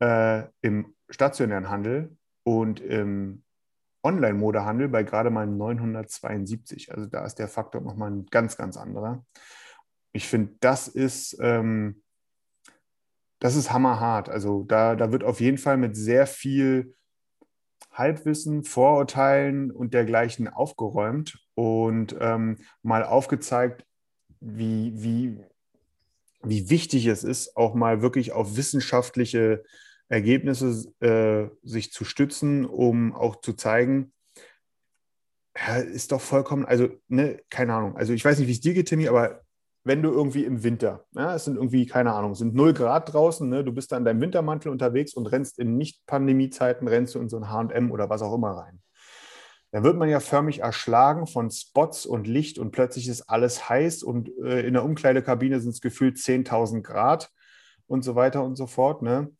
äh, 0.00 0.44
im 0.60 0.94
stationären 1.08 1.70
Handel 1.70 2.16
und 2.44 2.80
im 2.80 3.44
Online-Modehandel 4.02 4.88
bei 4.88 5.02
gerade 5.02 5.30
mal 5.30 5.46
972. 5.46 6.92
Also 6.92 7.06
da 7.06 7.24
ist 7.24 7.36
der 7.36 7.48
Faktor 7.48 7.80
nochmal 7.80 8.10
ein 8.10 8.26
ganz, 8.26 8.56
ganz 8.56 8.76
anderer. 8.76 9.24
Ich 10.12 10.28
finde, 10.28 10.54
das 10.60 10.88
ist, 10.88 11.38
ähm, 11.40 12.02
das 13.38 13.56
ist 13.56 13.72
hammerhart. 13.72 14.28
Also 14.28 14.64
da, 14.64 14.96
da 14.96 15.12
wird 15.12 15.24
auf 15.24 15.40
jeden 15.40 15.58
Fall 15.58 15.76
mit 15.76 15.96
sehr 15.96 16.26
viel 16.26 16.94
Halbwissen, 17.98 18.64
Vorurteilen 18.64 19.70
und 19.70 19.92
dergleichen 19.92 20.48
aufgeräumt 20.48 21.38
und 21.54 22.16
ähm, 22.20 22.58
mal 22.82 23.04
aufgezeigt, 23.04 23.84
wie, 24.40 24.92
wie, 24.94 25.38
wie 26.42 26.70
wichtig 26.70 27.06
es 27.06 27.24
ist, 27.24 27.56
auch 27.56 27.74
mal 27.74 28.00
wirklich 28.00 28.32
auf 28.32 28.56
wissenschaftliche 28.56 29.64
Ergebnisse 30.08 30.92
äh, 31.00 31.48
sich 31.62 31.92
zu 31.92 32.04
stützen, 32.04 32.64
um 32.64 33.14
auch 33.14 33.40
zu 33.40 33.52
zeigen, 33.52 34.12
ja, 35.56 35.76
ist 35.76 36.12
doch 36.12 36.20
vollkommen, 36.20 36.64
also, 36.64 36.88
ne, 37.08 37.40
keine 37.50 37.74
Ahnung. 37.74 37.96
Also 37.96 38.12
ich 38.12 38.24
weiß 38.24 38.38
nicht, 38.38 38.48
wie 38.48 38.52
es 38.52 38.60
dir 38.60 38.74
geht, 38.74 38.88
Timmy, 38.88 39.08
aber 39.08 39.42
wenn 39.88 40.02
du 40.02 40.12
irgendwie 40.12 40.44
im 40.44 40.62
Winter, 40.62 41.06
ja, 41.14 41.34
es 41.34 41.46
sind 41.46 41.56
irgendwie, 41.56 41.86
keine 41.86 42.12
Ahnung, 42.12 42.34
sind 42.34 42.54
0 42.54 42.74
Grad 42.74 43.12
draußen, 43.12 43.48
ne, 43.48 43.64
du 43.64 43.72
bist 43.72 43.90
da 43.90 43.96
in 43.96 44.04
deinem 44.04 44.20
Wintermantel 44.20 44.70
unterwegs 44.70 45.14
und 45.14 45.26
rennst 45.26 45.58
in 45.58 45.78
Nicht-Pandemie-Zeiten, 45.78 46.86
rennst 46.86 47.14
du 47.14 47.20
in 47.20 47.30
so 47.30 47.38
ein 47.38 47.50
HM 47.50 47.90
oder 47.90 48.10
was 48.10 48.20
auch 48.20 48.34
immer 48.34 48.50
rein. 48.50 48.82
Dann 49.70 49.84
wird 49.84 49.96
man 49.96 50.10
ja 50.10 50.20
förmlich 50.20 50.60
erschlagen 50.60 51.26
von 51.26 51.50
Spots 51.50 52.04
und 52.04 52.26
Licht 52.26 52.58
und 52.58 52.70
plötzlich 52.70 53.08
ist 53.08 53.22
alles 53.22 53.70
heiß 53.70 54.02
und 54.02 54.30
äh, 54.44 54.60
in 54.60 54.74
der 54.74 54.84
Umkleidekabine 54.84 55.58
sind 55.58 55.70
es 55.70 55.80
gefühlt 55.80 56.18
10.000 56.18 56.82
Grad 56.82 57.30
und 57.86 58.04
so 58.04 58.14
weiter 58.14 58.44
und 58.44 58.56
so 58.56 58.66
fort. 58.66 59.00
Ne? 59.00 59.30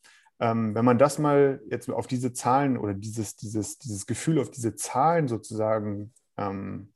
Ähm, 0.41 0.75
wenn 0.75 0.85
man 0.85 0.97
das 0.97 1.19
mal 1.19 1.61
jetzt 1.71 1.91
auf 1.91 2.07
diese 2.07 2.33
Zahlen 2.33 2.79
oder 2.79 2.95
dieses, 2.95 3.37
dieses, 3.37 3.79
dieses 3.79 4.07
Gefühl 4.07 4.39
auf 4.39 4.51
diese 4.51 4.75
Zahlen 4.77 5.29
sozusagen 5.29 6.15
ähm, 6.39 6.93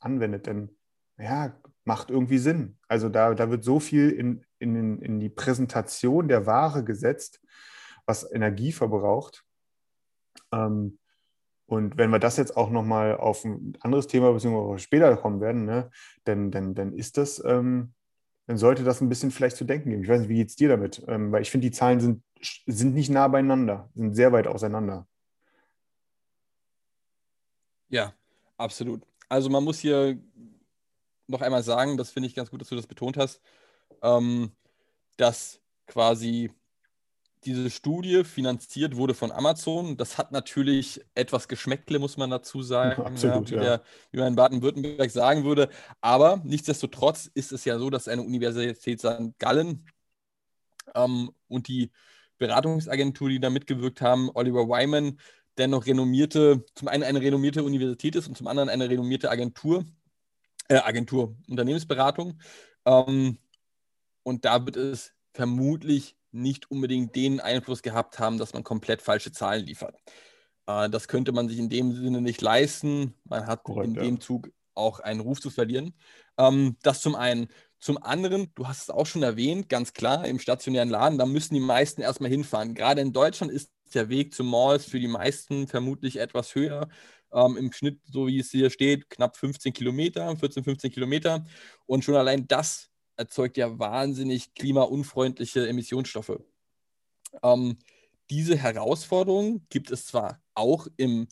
anwendet, 0.00 0.46
dann 0.46 0.70
ja, 1.18 1.54
macht 1.84 2.10
irgendwie 2.10 2.38
Sinn. 2.38 2.78
Also 2.88 3.08
da, 3.08 3.34
da 3.34 3.50
wird 3.50 3.64
so 3.64 3.80
viel 3.80 4.10
in, 4.10 4.44
in, 4.58 5.00
in 5.00 5.20
die 5.20 5.28
Präsentation 5.28 6.28
der 6.28 6.46
Ware 6.46 6.84
gesetzt, 6.84 7.40
was 8.06 8.30
Energie 8.30 8.72
verbraucht. 8.72 9.44
Ähm, 10.52 10.98
und 11.66 11.96
wenn 11.96 12.10
wir 12.10 12.18
das 12.18 12.36
jetzt 12.36 12.56
auch 12.56 12.70
nochmal 12.70 13.16
auf 13.16 13.44
ein 13.44 13.76
anderes 13.80 14.06
Thema 14.06 14.32
beziehungsweise 14.32 14.78
später 14.82 15.16
kommen 15.16 15.40
werden, 15.40 15.64
ne, 15.64 15.90
dann, 16.24 16.50
dann, 16.50 16.74
dann 16.74 16.92
ist 16.92 17.16
das, 17.16 17.42
ähm, 17.44 17.94
dann 18.46 18.58
sollte 18.58 18.84
das 18.84 19.00
ein 19.00 19.08
bisschen 19.08 19.30
vielleicht 19.30 19.56
zu 19.56 19.64
denken 19.64 19.90
geben. 19.90 20.02
Ich 20.02 20.08
weiß 20.08 20.20
nicht, 20.20 20.28
wie 20.28 20.36
geht 20.36 20.50
es 20.50 20.56
dir 20.56 20.68
damit? 20.68 21.02
Ähm, 21.08 21.32
weil 21.32 21.42
ich 21.42 21.50
finde, 21.50 21.66
die 21.66 21.72
Zahlen 21.72 22.00
sind 22.00 22.22
sind 22.66 22.94
nicht 22.94 23.10
nah 23.10 23.28
beieinander, 23.28 23.90
sind 23.94 24.14
sehr 24.14 24.32
weit 24.32 24.46
auseinander. 24.46 25.06
Ja, 27.88 28.12
absolut. 28.56 29.02
Also 29.28 29.48
man 29.50 29.64
muss 29.64 29.78
hier 29.78 30.18
noch 31.26 31.40
einmal 31.40 31.62
sagen, 31.62 31.96
das 31.96 32.10
finde 32.10 32.28
ich 32.28 32.34
ganz 32.34 32.50
gut, 32.50 32.60
dass 32.60 32.68
du 32.68 32.76
das 32.76 32.86
betont 32.86 33.16
hast, 33.16 33.40
ähm, 34.02 34.52
dass 35.16 35.60
quasi 35.86 36.50
diese 37.44 37.70
Studie 37.70 38.24
finanziert 38.24 38.96
wurde 38.96 39.14
von 39.14 39.30
Amazon. 39.30 39.96
Das 39.96 40.18
hat 40.18 40.32
natürlich 40.32 41.04
etwas 41.14 41.48
Geschmäckle, 41.48 41.98
muss 41.98 42.16
man 42.16 42.30
dazu 42.30 42.62
sagen, 42.62 43.02
Absolut, 43.04 43.50
ja, 43.50 43.56
wie, 43.56 43.60
der, 43.60 43.82
wie 44.12 44.18
man 44.18 44.28
in 44.28 44.36
Baden-Württemberg 44.36 45.10
sagen 45.10 45.44
würde. 45.44 45.68
Aber 46.00 46.40
nichtsdestotrotz 46.44 47.30
ist 47.34 47.52
es 47.52 47.64
ja 47.64 47.78
so, 47.78 47.90
dass 47.90 48.08
eine 48.08 48.22
Universität 48.22 49.00
St. 49.00 49.38
Gallen 49.38 49.86
ähm, 50.94 51.30
und 51.48 51.68
die 51.68 51.90
Beratungsagentur, 52.38 53.28
die 53.28 53.40
da 53.40 53.50
mitgewirkt 53.50 54.00
haben, 54.00 54.30
Oliver 54.34 54.68
Wyman, 54.68 55.18
der 55.56 55.68
noch 55.68 55.86
renommierte, 55.86 56.64
zum 56.74 56.88
einen 56.88 57.04
eine 57.04 57.20
renommierte 57.20 57.62
Universität 57.62 58.16
ist 58.16 58.26
und 58.26 58.36
zum 58.36 58.48
anderen 58.48 58.68
eine 58.68 58.88
renommierte 58.88 59.30
Agentur, 59.30 59.84
äh, 60.68 60.76
Agentur, 60.76 61.36
Unternehmensberatung. 61.48 62.38
Ähm, 62.84 63.38
und 64.22 64.44
da 64.44 64.64
wird 64.64 64.76
es 64.76 65.12
vermutlich 65.32 66.16
nicht 66.32 66.70
unbedingt 66.70 67.14
den 67.14 67.40
Einfluss 67.40 67.82
gehabt 67.82 68.18
haben, 68.18 68.38
dass 68.38 68.54
man 68.54 68.64
komplett 68.64 69.02
falsche 69.02 69.32
Zahlen 69.32 69.64
liefert. 69.64 69.96
Äh, 70.66 70.90
das 70.90 71.08
könnte 71.08 71.32
man 71.32 71.48
sich 71.48 71.58
in 71.58 71.68
dem 71.68 71.92
Sinne 71.94 72.20
nicht 72.20 72.40
leisten. 72.40 73.14
Man 73.24 73.46
hat 73.46 73.64
Korrekt, 73.64 73.88
in 73.88 73.94
ja. 73.94 74.02
dem 74.02 74.20
Zug 74.20 74.50
auch 74.74 75.00
einen 75.00 75.20
Ruf 75.20 75.40
zu 75.40 75.50
verlieren. 75.50 75.94
Ähm, 76.38 76.76
das 76.82 77.00
zum 77.00 77.14
einen. 77.14 77.48
Zum 77.78 78.02
anderen, 78.02 78.50
du 78.54 78.66
hast 78.66 78.84
es 78.84 78.90
auch 78.90 79.04
schon 79.04 79.22
erwähnt, 79.22 79.68
ganz 79.68 79.92
klar, 79.92 80.26
im 80.26 80.38
stationären 80.38 80.88
Laden, 80.88 81.18
da 81.18 81.26
müssen 81.26 81.52
die 81.52 81.60
meisten 81.60 82.00
erstmal 82.00 82.30
hinfahren. 82.30 82.74
Gerade 82.74 83.02
in 83.02 83.12
Deutschland 83.12 83.52
ist 83.52 83.70
der 83.92 84.08
Weg 84.08 84.32
zu 84.32 84.42
Malls 84.42 84.86
für 84.86 84.98
die 84.98 85.06
meisten 85.06 85.68
vermutlich 85.68 86.16
etwas 86.16 86.54
höher. 86.54 86.88
Ähm, 87.34 87.56
Im 87.56 87.72
Schnitt, 87.72 88.00
so 88.10 88.28
wie 88.28 88.38
es 88.38 88.50
hier 88.50 88.70
steht, 88.70 89.10
knapp 89.10 89.36
15 89.36 89.72
Kilometer, 89.72 90.34
14, 90.36 90.64
15 90.64 90.92
Kilometer. 90.92 91.44
Und 91.86 92.04
schon 92.04 92.14
allein 92.14 92.46
das 92.46 92.90
erzeugt 93.16 93.56
ja 93.56 93.78
wahnsinnig 93.78 94.54
klimaunfreundliche 94.54 95.68
Emissionsstoffe. 95.68 96.40
Ähm, 97.42 97.78
diese 98.30 98.56
Herausforderung 98.56 99.66
gibt 99.68 99.90
es 99.90 100.06
zwar 100.06 100.40
auch 100.54 100.86
im 100.96 101.28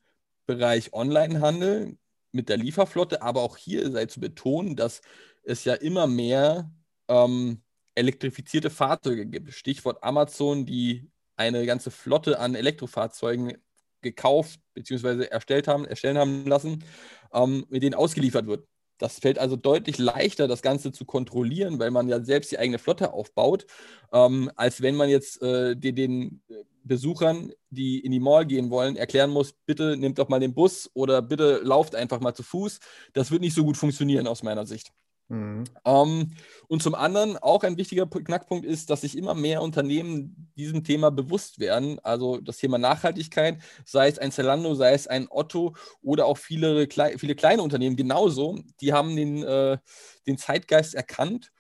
Bereich 0.47 0.93
Onlinehandel 0.93 1.97
mit 2.33 2.49
der 2.49 2.57
Lieferflotte, 2.57 3.23
aber 3.23 3.43
auch 3.43 3.57
hier 3.57 3.91
sei 3.91 4.07
zu 4.07 4.21
betonen, 4.21 4.77
dass 4.77 5.01
es 5.45 5.65
ja 5.65 5.75
immer 5.75 6.07
mehr 6.07 6.71
ähm, 7.09 7.63
elektrifizierte 7.95 8.71
Fahrzeuge 8.71 9.27
gibt. 9.27 9.53
Stichwort 9.53 10.03
Amazon, 10.03 10.67
die 10.67 11.11
eine 11.37 11.65
ganze 11.67 11.91
Flotte 11.91 12.39
an 12.39 12.55
Elektrofahrzeugen 12.55 13.55
gekauft 14.03 14.61
bzw. 14.75 15.25
erstellt 15.25 15.69
haben, 15.69 15.85
erstellen 15.85 16.19
haben 16.19 16.47
lassen, 16.47 16.85
ähm, 17.33 17.65
mit 17.69 17.83
denen 17.83 17.95
ausgeliefert 17.95 18.47
wird. 18.47 18.67
Das 18.99 19.19
fällt 19.19 19.39
also 19.39 19.57
deutlich 19.57 19.99
leichter, 19.99 20.47
das 20.47 20.63
Ganze 20.63 20.93
zu 20.93 21.05
kontrollieren, 21.05 21.81
weil 21.81 21.91
man 21.91 22.09
ja 22.09 22.23
selbst 22.23 22.53
die 22.53 22.59
eigene 22.59 22.79
Flotte 22.79 23.13
aufbaut, 23.13 23.67
ähm, 24.13 24.51
als 24.55 24.81
wenn 24.81 24.95
man 24.95 25.09
jetzt 25.09 25.43
äh, 25.43 25.75
den, 25.75 25.97
den, 25.97 26.43
Besuchern, 26.85 27.53
die 27.71 28.01
in 28.01 28.13
die 28.13 28.21
Mall 28.21 28.47
gehen 28.47 28.71
wollen, 28.71 28.97
erklären 28.97 29.31
muss, 29.31 29.53
bitte 29.67 29.97
nehmt 29.97 30.19
doch 30.19 30.29
mal 30.29 30.41
den 30.41 30.55
Bus 30.55 30.91
oder 30.95 31.23
bitte 31.23 31.61
lauft 31.63 31.95
einfach 31.95 32.21
mal 32.21 32.35
zu 32.35 32.43
Fuß. 32.43 32.81
Das 33.13 33.31
wird 33.31 33.41
nicht 33.41 33.55
so 33.55 33.65
gut 33.65 33.77
funktionieren 33.77 34.27
aus 34.27 34.43
meiner 34.43 34.67
Sicht. 34.67 34.93
Mhm. 35.29 35.64
Ähm, 35.85 36.31
und 36.69 36.83
zum 36.83 36.95
anderen 36.95 37.38
auch 37.38 37.62
ein 37.62 37.76
wichtiger 37.79 38.07
Knackpunkt 38.07 38.67
ist, 38.67 38.91
dass 38.91 39.00
sich 39.00 39.17
immer 39.17 39.35
mehr 39.35 39.62
Unternehmen 39.62 40.52
diesem 40.57 40.85
Thema 40.85 41.11
bewusst 41.11 41.59
werden. 41.59 41.99
Also 42.02 42.38
das 42.38 42.59
Thema 42.59 42.79
Nachhaltigkeit, 42.79 43.62
sei 43.85 44.09
es 44.09 44.19
ein 44.19 44.33
Zalando, 44.33 44.75
sei 44.75 44.93
es 44.93 45.07
ein 45.07 45.29
Otto 45.31 45.75
oder 46.02 46.26
auch 46.26 46.38
viele, 46.38 46.87
viele 47.17 47.35
kleine 47.35 47.62
Unternehmen 47.62 47.97
genauso, 47.97 48.59
die 48.81 48.93
haben 48.93 49.17
den, 49.17 49.43
äh, 49.43 49.79
den 50.26 50.38
Zeitgeist 50.38 50.95
erkannt 50.95 51.52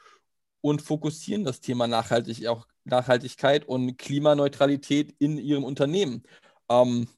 und 0.60 0.82
fokussieren 0.82 1.44
das 1.44 1.60
Thema 1.60 1.86
Nachhaltig, 1.86 2.46
auch 2.46 2.66
Nachhaltigkeit 2.84 3.64
und 3.64 3.96
Klimaneutralität 3.96 5.14
in 5.18 5.38
ihrem 5.38 5.64
Unternehmen. 5.64 6.24
Ähm, 6.68 7.08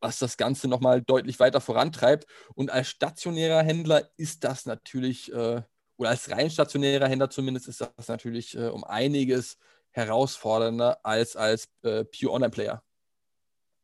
was 0.00 0.18
das 0.18 0.36
Ganze 0.36 0.68
nochmal 0.68 1.02
deutlich 1.02 1.38
weiter 1.40 1.60
vorantreibt. 1.60 2.26
Und 2.54 2.70
als 2.70 2.88
stationärer 2.88 3.62
Händler 3.62 4.08
ist 4.16 4.44
das 4.44 4.66
natürlich 4.66 5.32
äh, 5.32 5.62
oder 5.96 6.10
als 6.10 6.30
rein 6.30 6.50
stationärer 6.50 7.08
Händler 7.08 7.28
zumindest 7.28 7.68
ist 7.68 7.80
das 7.82 8.08
natürlich 8.08 8.56
äh, 8.56 8.68
um 8.68 8.84
einiges 8.84 9.58
herausfordernder 9.90 10.98
als 11.02 11.36
als 11.36 11.68
äh, 11.82 12.04
Pure 12.04 12.32
Online-Player. 12.32 12.82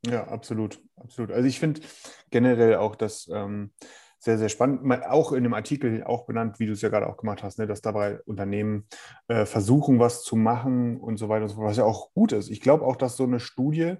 Ja, 0.05 0.27
absolut, 0.27 0.79
absolut. 0.95 1.31
Also 1.31 1.47
ich 1.47 1.59
finde 1.59 1.81
generell 2.29 2.75
auch 2.75 2.95
das 2.95 3.29
ähm, 3.31 3.71
sehr, 4.19 4.37
sehr 4.37 4.49
spannend. 4.49 5.05
Auch 5.05 5.31
in 5.31 5.43
dem 5.43 5.53
Artikel 5.53 6.03
auch 6.03 6.25
benannt, 6.25 6.59
wie 6.59 6.65
du 6.65 6.73
es 6.73 6.81
ja 6.81 6.89
gerade 6.89 7.07
auch 7.07 7.17
gemacht 7.17 7.43
hast, 7.43 7.59
ne, 7.59 7.67
dass 7.67 7.81
dabei 7.81 8.19
Unternehmen 8.25 8.87
äh, 9.27 9.45
versuchen, 9.45 9.99
was 9.99 10.23
zu 10.23 10.35
machen 10.35 10.97
und 10.99 11.17
so 11.17 11.29
weiter 11.29 11.43
und 11.43 11.49
so 11.49 11.55
fort, 11.55 11.67
was 11.67 11.77
ja 11.77 11.83
auch 11.83 12.13
gut 12.13 12.31
ist. 12.31 12.49
Ich 12.49 12.61
glaube 12.61 12.85
auch, 12.85 12.95
dass 12.95 13.15
so 13.15 13.23
eine 13.23 13.39
Studie 13.39 13.95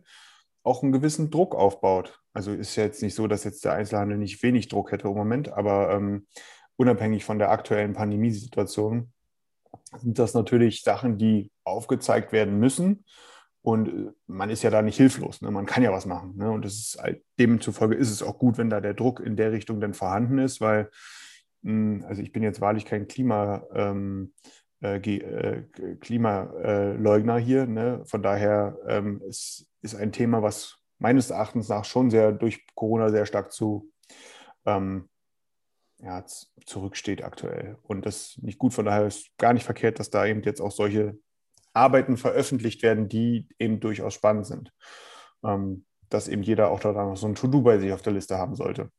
auch 0.68 0.84
einen 0.84 0.92
gewissen 0.92 1.32
Druck 1.32 1.56
aufbaut. 1.56 2.22
Also 2.34 2.52
ist 2.52 2.76
ja 2.76 2.84
jetzt 2.84 3.02
nicht 3.02 3.16
so, 3.16 3.28
dass 3.28 3.44
jetzt 3.44 3.66
der 3.66 3.74
Einzelhandel 3.74 4.18
nicht 4.18 4.44
wenig 4.44 4.68
Druck 4.68 4.92
hätte 4.92 5.08
im 5.08 5.16
Moment, 5.16 5.52
aber 5.52 5.94
ähm, 5.94 6.28
unabhängig 6.76 7.26
von 7.26 7.40
der 7.40 7.50
aktuellen 7.50 7.94
Pandemiesituation, 7.94 9.12
sind 9.96 10.20
das 10.20 10.34
natürlich 10.34 10.84
Sachen, 10.84 11.18
die 11.18 11.52
aufgezeigt 11.64 12.32
werden 12.32 12.60
müssen. 12.60 13.06
Und 13.62 13.88
äh, 13.88 14.12
man 14.28 14.50
ist 14.50 14.64
ja 14.64 14.70
da 14.70 14.82
nicht 14.82 14.98
hilflos. 14.98 15.42
Ne? 15.42 15.52
Man 15.52 15.66
kann 15.66 15.84
ja 15.84 15.92
was 15.92 16.06
machen. 16.06 16.36
Ne? 16.38 16.52
Und 16.52 16.66
ist 16.66 16.98
halt, 17.02 17.24
demzufolge 17.40 17.96
ist 17.96 18.12
es 18.12 18.22
auch 18.22 18.38
gut, 18.38 18.58
wenn 18.58 18.70
da 18.70 18.82
der 18.82 18.94
Druck 18.94 19.20
in 19.20 19.36
der 19.36 19.52
Richtung 19.52 19.80
dann 19.82 19.94
vorhanden 19.94 20.40
ist, 20.40 20.62
weil, 20.62 20.90
hm, 21.64 22.06
also 22.08 22.22
ich 22.22 22.32
bin 22.32 22.44
jetzt 22.44 22.62
wahrlich 22.62 22.86
kein 22.86 23.08
Klima, 23.08 23.64
ähm, 23.74 24.34
äh, 24.36 24.50
äh, 24.50 24.67
Klimaleugner 24.82 27.38
hier. 27.38 27.66
Ne? 27.66 28.04
Von 28.06 28.22
daher 28.22 28.78
ähm, 28.88 29.22
ist, 29.28 29.66
ist 29.82 29.96
ein 29.96 30.12
Thema, 30.12 30.44
was 30.44 30.78
meines 31.00 31.30
Erachtens 31.30 31.70
nach 31.70 31.86
schon 31.86 32.10
sehr 32.10 32.32
durch 32.32 32.66
Corona 32.76 33.10
sehr 33.10 33.26
stark 33.26 33.52
zu 33.52 33.92
ähm, 34.66 35.10
ja, 36.00 36.24
zurücksteht 36.66 37.24
aktuell. 37.24 37.78
Und 37.82 38.06
das 38.06 38.30
ist 38.30 38.44
nicht 38.44 38.60
gut. 38.60 38.74
Von 38.74 38.86
daher 38.86 39.08
ist 39.08 39.36
gar 39.38 39.54
nicht 39.54 39.64
verkehrt, 39.64 40.00
dass 40.00 40.10
da 40.10 40.26
eben 40.26 40.44
jetzt 40.44 40.62
auch 40.62 40.72
solche 40.72 41.18
Arbeiten 41.74 42.18
veröffentlicht 42.18 42.84
werden, 42.84 43.10
die 43.10 43.48
eben 43.60 43.80
durchaus 43.80 44.14
spannend 44.14 44.46
sind. 44.46 44.72
Ähm, 45.44 45.86
dass 46.10 46.28
eben 46.28 46.44
jeder 46.44 46.70
auch 46.70 46.80
da 46.80 46.94
noch 46.94 47.18
so 47.18 47.28
ein 47.28 47.36
To-Do 47.36 47.62
bei 47.62 47.80
sich 47.80 47.92
auf 47.92 48.02
der 48.02 48.14
Liste 48.14 48.38
haben 48.38 48.56
sollte. 48.56 48.92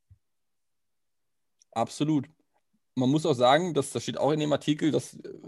Absolut. 1.72 2.28
Man 2.94 3.10
muss 3.10 3.24
auch 3.24 3.34
sagen, 3.34 3.74
dass 3.74 3.90
das 3.90 4.02
steht 4.02 4.18
auch 4.18 4.32
in 4.32 4.40
dem 4.40 4.52
Artikel, 4.52 4.90
dass 4.90 5.14
äh, 5.14 5.47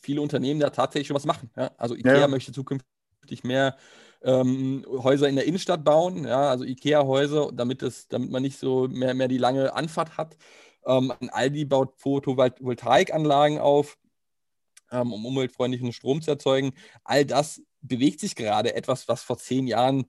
viele 0.00 0.20
Unternehmen 0.20 0.60
da 0.60 0.70
tatsächlich 0.70 1.08
schon 1.08 1.16
was 1.16 1.26
machen. 1.26 1.50
Ja? 1.56 1.70
Also 1.76 1.94
IKEA 1.94 2.20
ja. 2.20 2.28
möchte 2.28 2.52
zukünftig 2.52 3.44
mehr 3.44 3.76
ähm, 4.22 4.84
Häuser 4.88 5.28
in 5.28 5.36
der 5.36 5.46
Innenstadt 5.46 5.84
bauen, 5.84 6.24
ja, 6.24 6.50
also 6.50 6.64
IKEA-Häuser, 6.64 7.50
damit, 7.52 7.82
damit 8.10 8.30
man 8.30 8.42
nicht 8.42 8.58
so 8.58 8.86
mehr, 8.88 9.14
mehr 9.14 9.28
die 9.28 9.38
lange 9.38 9.72
Anfahrt 9.72 10.16
hat. 10.18 10.36
Ähm, 10.84 11.12
Aldi 11.30 11.64
baut 11.64 11.94
Photovoltaikanlagen 11.96 13.58
auf, 13.58 13.98
ähm, 14.90 15.12
um 15.12 15.24
umweltfreundlichen 15.24 15.92
Strom 15.92 16.22
zu 16.22 16.30
erzeugen. 16.30 16.72
All 17.04 17.24
das 17.24 17.62
bewegt 17.80 18.20
sich 18.20 18.34
gerade 18.34 18.74
etwas, 18.74 19.08
was 19.08 19.22
vor 19.22 19.38
zehn 19.38 19.66
Jahren 19.66 20.06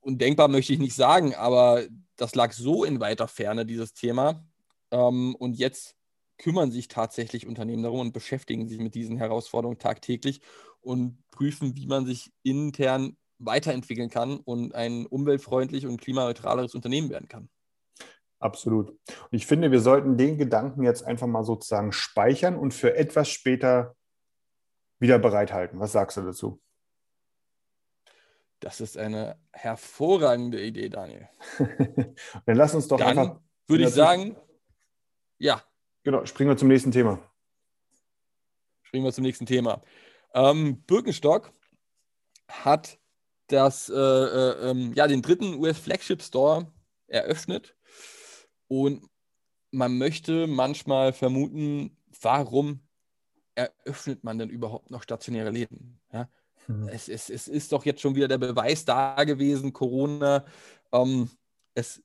undenkbar 0.00 0.48
möchte 0.48 0.72
ich 0.72 0.78
nicht 0.78 0.94
sagen, 0.94 1.34
aber 1.34 1.84
das 2.16 2.34
lag 2.34 2.52
so 2.52 2.84
in 2.84 3.00
weiter 3.00 3.26
Ferne, 3.26 3.66
dieses 3.66 3.92
Thema. 3.92 4.44
Ähm, 4.92 5.34
und 5.34 5.54
jetzt 5.58 5.95
kümmern 6.38 6.70
sich 6.70 6.88
tatsächlich 6.88 7.46
Unternehmen 7.46 7.82
darum 7.82 8.00
und 8.00 8.12
beschäftigen 8.12 8.68
sich 8.68 8.78
mit 8.78 8.94
diesen 8.94 9.16
Herausforderungen 9.16 9.78
tagtäglich 9.78 10.40
und 10.80 11.18
prüfen, 11.30 11.76
wie 11.76 11.86
man 11.86 12.06
sich 12.06 12.32
intern 12.42 13.16
weiterentwickeln 13.38 14.10
kann 14.10 14.38
und 14.38 14.74
ein 14.74 15.06
umweltfreundlich 15.06 15.86
und 15.86 16.00
klimaneutraleres 16.00 16.74
Unternehmen 16.74 17.10
werden 17.10 17.28
kann. 17.28 17.48
Absolut. 18.38 18.90
Und 18.90 19.32
ich 19.32 19.46
finde, 19.46 19.70
wir 19.70 19.80
sollten 19.80 20.16
den 20.16 20.38
Gedanken 20.38 20.82
jetzt 20.82 21.02
einfach 21.02 21.26
mal 21.26 21.44
sozusagen 21.44 21.92
speichern 21.92 22.56
und 22.56 22.74
für 22.74 22.94
etwas 22.94 23.28
später 23.28 23.96
wieder 24.98 25.18
bereithalten. 25.18 25.80
Was 25.80 25.92
sagst 25.92 26.16
du 26.16 26.22
dazu? 26.22 26.60
Das 28.60 28.80
ist 28.80 28.96
eine 28.96 29.38
hervorragende 29.52 30.62
Idee, 30.62 30.88
Daniel. 30.88 31.28
Dann 32.46 32.56
lass 32.56 32.74
uns 32.74 32.88
doch 32.88 32.98
Dann 32.98 33.18
einfach. 33.18 33.40
Würde 33.68 33.84
ich 33.84 33.90
sagen, 33.90 34.36
ja. 35.38 35.62
Genau, 36.06 36.24
springen 36.24 36.50
wir 36.50 36.56
zum 36.56 36.68
nächsten 36.68 36.92
Thema. 36.92 37.18
Springen 38.84 39.04
wir 39.04 39.12
zum 39.12 39.24
nächsten 39.24 39.44
Thema. 39.44 39.82
Ähm, 40.34 40.80
Birkenstock 40.82 41.52
hat 42.46 43.00
das, 43.48 43.88
äh, 43.88 43.92
äh, 43.92 44.70
ähm, 44.70 44.92
ja, 44.94 45.08
den 45.08 45.20
dritten 45.20 45.56
US-Flagship 45.56 46.22
Store 46.22 46.72
eröffnet 47.08 47.74
und 48.68 49.04
man 49.72 49.98
möchte 49.98 50.46
manchmal 50.46 51.12
vermuten, 51.12 51.96
warum 52.22 52.86
eröffnet 53.56 54.22
man 54.22 54.38
denn 54.38 54.48
überhaupt 54.48 54.92
noch 54.92 55.02
stationäre 55.02 55.50
Läden? 55.50 55.98
Ja? 56.12 56.28
Mhm. 56.68 56.86
Es, 56.86 57.08
es, 57.08 57.30
es, 57.30 57.48
ist 57.48 57.72
doch 57.72 57.84
jetzt 57.84 58.00
schon 58.00 58.14
wieder 58.14 58.28
der 58.28 58.38
Beweis 58.38 58.84
da 58.84 59.24
gewesen, 59.24 59.72
Corona. 59.72 60.44
Ähm, 60.92 61.28
es 61.74 62.00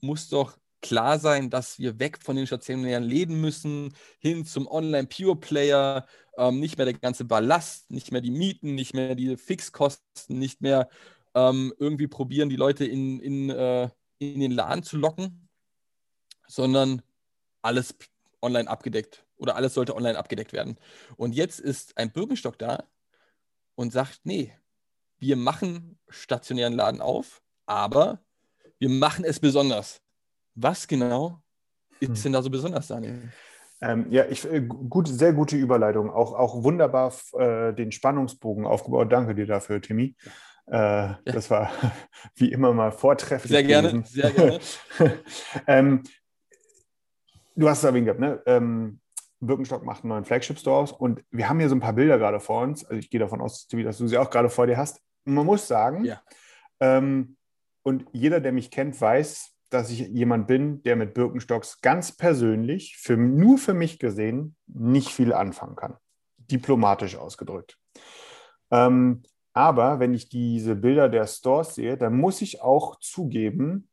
muss 0.00 0.28
doch 0.28 0.58
klar 0.84 1.18
sein, 1.18 1.48
dass 1.48 1.78
wir 1.78 1.98
weg 1.98 2.18
von 2.22 2.36
den 2.36 2.46
stationären 2.46 3.04
Läden 3.04 3.40
müssen, 3.40 3.94
hin 4.18 4.44
zum 4.44 4.66
Online-Pure-Player, 4.66 6.06
ähm, 6.36 6.60
nicht 6.60 6.76
mehr 6.76 6.84
der 6.84 6.94
ganze 6.94 7.24
Ballast, 7.24 7.90
nicht 7.90 8.12
mehr 8.12 8.20
die 8.20 8.30
Mieten, 8.30 8.74
nicht 8.74 8.92
mehr 8.92 9.14
die 9.14 9.38
Fixkosten, 9.38 10.38
nicht 10.38 10.60
mehr 10.60 10.90
ähm, 11.34 11.72
irgendwie 11.78 12.06
probieren, 12.06 12.50
die 12.50 12.56
Leute 12.56 12.84
in, 12.84 13.18
in, 13.18 13.48
äh, 13.48 13.88
in 14.18 14.40
den 14.40 14.52
Laden 14.52 14.82
zu 14.82 14.98
locken, 14.98 15.48
sondern 16.46 17.00
alles 17.62 17.94
online 18.42 18.68
abgedeckt 18.68 19.24
oder 19.38 19.56
alles 19.56 19.72
sollte 19.72 19.96
online 19.96 20.18
abgedeckt 20.18 20.52
werden. 20.52 20.76
Und 21.16 21.34
jetzt 21.34 21.60
ist 21.60 21.96
ein 21.96 22.12
Birkenstock 22.12 22.58
da 22.58 22.84
und 23.74 23.90
sagt, 23.90 24.20
nee, 24.24 24.52
wir 25.18 25.36
machen 25.36 25.98
stationären 26.10 26.74
Laden 26.74 27.00
auf, 27.00 27.42
aber 27.64 28.22
wir 28.78 28.90
machen 28.90 29.24
es 29.24 29.40
besonders. 29.40 30.03
Was 30.54 30.86
genau 30.86 31.40
ist 32.00 32.08
hm. 32.08 32.22
denn 32.22 32.32
da 32.32 32.42
so 32.42 32.50
besonders, 32.50 32.88
Daniel? 32.88 33.32
Ähm, 33.80 34.06
ja, 34.10 34.24
ich, 34.26 34.50
äh, 34.50 34.62
gut, 34.62 35.08
sehr 35.08 35.32
gute 35.32 35.56
Überleitung. 35.56 36.10
Auch, 36.10 36.32
auch 36.32 36.62
wunderbar 36.62 37.12
äh, 37.38 37.72
den 37.74 37.92
Spannungsbogen 37.92 38.66
aufgebaut. 38.66 39.12
Danke 39.12 39.34
dir 39.34 39.46
dafür, 39.46 39.80
Timmy. 39.80 40.16
Äh, 40.66 40.76
ja. 40.76 41.18
Das 41.24 41.50
war 41.50 41.70
wie 42.36 42.50
immer 42.50 42.72
mal 42.72 42.92
vortrefflich. 42.92 43.50
Sehr 43.50 43.62
gerne, 43.62 43.88
gewesen. 43.88 44.04
sehr 44.04 44.30
gerne. 44.30 44.60
ähm, 45.66 46.02
du 47.54 47.68
hast 47.68 47.78
es 47.78 47.84
erwähnt 47.84 48.06
gehabt, 48.06 48.20
ne? 48.20 48.42
Ähm, 48.46 49.00
Birkenstock 49.40 49.84
macht 49.84 50.04
einen 50.04 50.10
neuen 50.10 50.24
Flagship-Store 50.24 50.76
aus 50.76 50.92
und 50.92 51.22
wir 51.30 51.48
haben 51.48 51.58
hier 51.58 51.68
so 51.68 51.74
ein 51.74 51.80
paar 51.80 51.92
Bilder 51.92 52.16
gerade 52.18 52.40
vor 52.40 52.62
uns. 52.62 52.84
Also 52.84 52.98
ich 52.98 53.10
gehe 53.10 53.20
davon 53.20 53.42
aus, 53.42 53.66
dass 53.68 53.98
du 53.98 54.08
sie 54.08 54.16
auch 54.16 54.30
gerade 54.30 54.48
vor 54.48 54.66
dir 54.66 54.78
hast. 54.78 55.02
Und 55.26 55.34
man 55.34 55.44
muss 55.44 55.68
sagen, 55.68 56.04
ja. 56.04 56.22
ähm, 56.80 57.36
und 57.82 58.06
jeder, 58.12 58.40
der 58.40 58.52
mich 58.52 58.70
kennt, 58.70 58.98
weiß, 58.98 59.53
dass 59.74 59.90
ich 59.90 60.00
jemand 60.08 60.46
bin, 60.46 60.82
der 60.84 60.96
mit 60.96 61.14
Birkenstocks 61.14 61.80
ganz 61.80 62.12
persönlich, 62.12 62.96
für, 62.96 63.16
nur 63.16 63.58
für 63.58 63.74
mich 63.74 63.98
gesehen, 63.98 64.56
nicht 64.66 65.08
viel 65.08 65.32
anfangen 65.32 65.74
kann. 65.74 65.96
Diplomatisch 66.38 67.16
ausgedrückt. 67.16 67.76
Ähm, 68.70 69.24
aber 69.52 70.00
wenn 70.00 70.14
ich 70.14 70.28
diese 70.28 70.76
Bilder 70.76 71.08
der 71.08 71.26
Stores 71.26 71.74
sehe, 71.74 71.96
dann 71.96 72.16
muss 72.16 72.40
ich 72.40 72.62
auch 72.62 72.98
zugeben, 73.00 73.88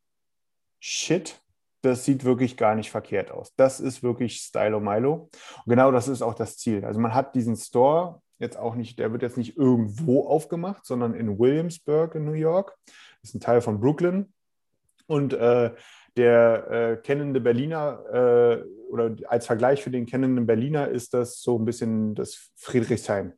shit, 0.80 1.40
das 1.82 2.04
sieht 2.04 2.24
wirklich 2.24 2.56
gar 2.56 2.76
nicht 2.76 2.90
verkehrt 2.90 3.30
aus. 3.32 3.52
Das 3.56 3.80
ist 3.80 4.02
wirklich 4.02 4.36
Stylo 4.36 4.80
Milo. 4.80 5.30
Und 5.64 5.70
genau 5.70 5.90
das 5.90 6.06
ist 6.06 6.22
auch 6.22 6.34
das 6.34 6.58
Ziel. 6.58 6.84
Also 6.84 7.00
man 7.00 7.14
hat 7.14 7.34
diesen 7.34 7.56
Store 7.56 8.22
jetzt 8.38 8.56
auch 8.56 8.76
nicht, 8.76 8.98
der 8.98 9.12
wird 9.12 9.22
jetzt 9.22 9.36
nicht 9.36 9.56
irgendwo 9.56 10.26
aufgemacht, 10.28 10.84
sondern 10.84 11.14
in 11.14 11.38
Williamsburg 11.38 12.14
in 12.14 12.24
New 12.24 12.32
York. 12.32 12.76
Das 12.86 13.30
ist 13.30 13.34
ein 13.34 13.40
Teil 13.40 13.60
von 13.60 13.80
Brooklyn. 13.80 14.32
Und 15.12 15.34
äh, 15.34 15.70
der 16.16 16.70
äh, 16.70 16.96
kennende 16.96 17.38
Berliner 17.38 18.02
äh, 18.10 18.62
oder 18.90 19.14
als 19.28 19.44
Vergleich 19.44 19.82
für 19.82 19.90
den 19.90 20.06
kennenden 20.06 20.46
Berliner 20.46 20.88
ist 20.88 21.12
das 21.12 21.42
so 21.42 21.58
ein 21.58 21.66
bisschen 21.66 22.14
das 22.14 22.50
Friedrichshain. 22.56 23.34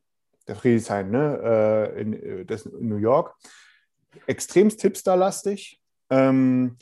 Der 0.47 0.55
Friedrichshain, 0.55 1.11
ne? 1.11 1.37
Äh, 1.43 2.01
in, 2.01 2.13
äh, 2.13 2.45
das 2.45 2.65
in 2.65 2.87
New 2.87 2.95
York. 2.95 3.35
Extremst 4.25 4.81
hipsterlastig. 4.83 5.81
Ähm, 6.09 6.77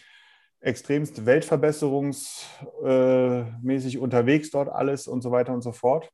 extremst 0.60 1.25
weltverbesserungsmäßig 1.25 3.97
unterwegs 3.97 4.51
dort 4.51 4.69
alles 4.69 5.08
und 5.08 5.23
so 5.23 5.32
weiter 5.32 5.53
und 5.53 5.63
so 5.63 5.71
fort. 5.71 6.12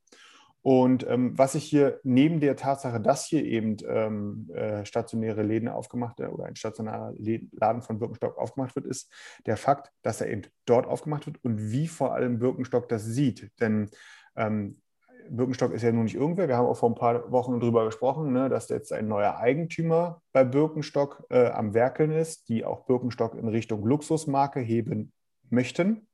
Und 0.62 1.08
ähm, 1.08 1.38
was 1.38 1.56
ich 1.56 1.64
hier 1.64 2.00
neben 2.04 2.42
der 2.42 2.58
Tatsache, 2.58 3.00
dass 3.00 3.26
hier 3.26 3.46
eben 3.46 3.78
ähm, 3.88 4.50
äh, 4.54 4.86
stationäre 4.86 5.42
Läden 5.42 5.70
aufgemacht 5.70 6.20
oder 6.20 6.46
ein 6.46 6.58
stationärer 6.58 7.14
Laden 7.52 7.82
von 7.82 8.00
Birkenstock 8.00 8.38
aufgemacht 8.38 8.76
wird, 8.76 8.86
ist 8.86 9.10
der 9.46 9.56
Fakt, 9.56 9.92
dass 10.02 10.20
er 10.20 10.30
eben 10.30 10.44
dort 10.66 10.86
aufgemacht 10.86 11.28
wird 11.28 11.44
und 11.44 11.72
wie 11.72 11.88
vor 11.88 12.14
allem 12.14 12.40
Birkenstock 12.40 12.90
das 12.90 13.06
sieht. 13.06 13.52
Denn 13.62 13.90
ähm, 14.36 14.82
Birkenstock 15.30 15.74
ist 15.74 15.84
ja 15.84 15.92
nun 15.92 16.04
nicht 16.04 16.16
irgendwer. 16.16 16.48
Wir 16.48 16.58
haben 16.58 16.68
auch 16.68 16.78
vor 16.78 16.90
ein 16.90 16.96
paar 16.96 17.32
Wochen 17.32 17.60
darüber 17.60 17.86
gesprochen, 17.86 18.34
ne, 18.34 18.50
dass 18.50 18.70
jetzt 18.70 18.92
ein 18.92 19.08
neuer 19.08 19.38
Eigentümer 19.38 20.22
bei 20.34 20.44
Birkenstock 20.44 21.26
äh, 21.30 21.48
am 21.48 21.74
Werkeln 21.74 22.12
ist, 22.12 22.50
die 22.50 22.66
auch 22.66 22.86
Birkenstock 22.86 23.36
in 23.36 23.48
Richtung 23.48 23.86
Luxusmarke 23.86 24.60
heben 24.60 25.14
möchten. 25.50 26.08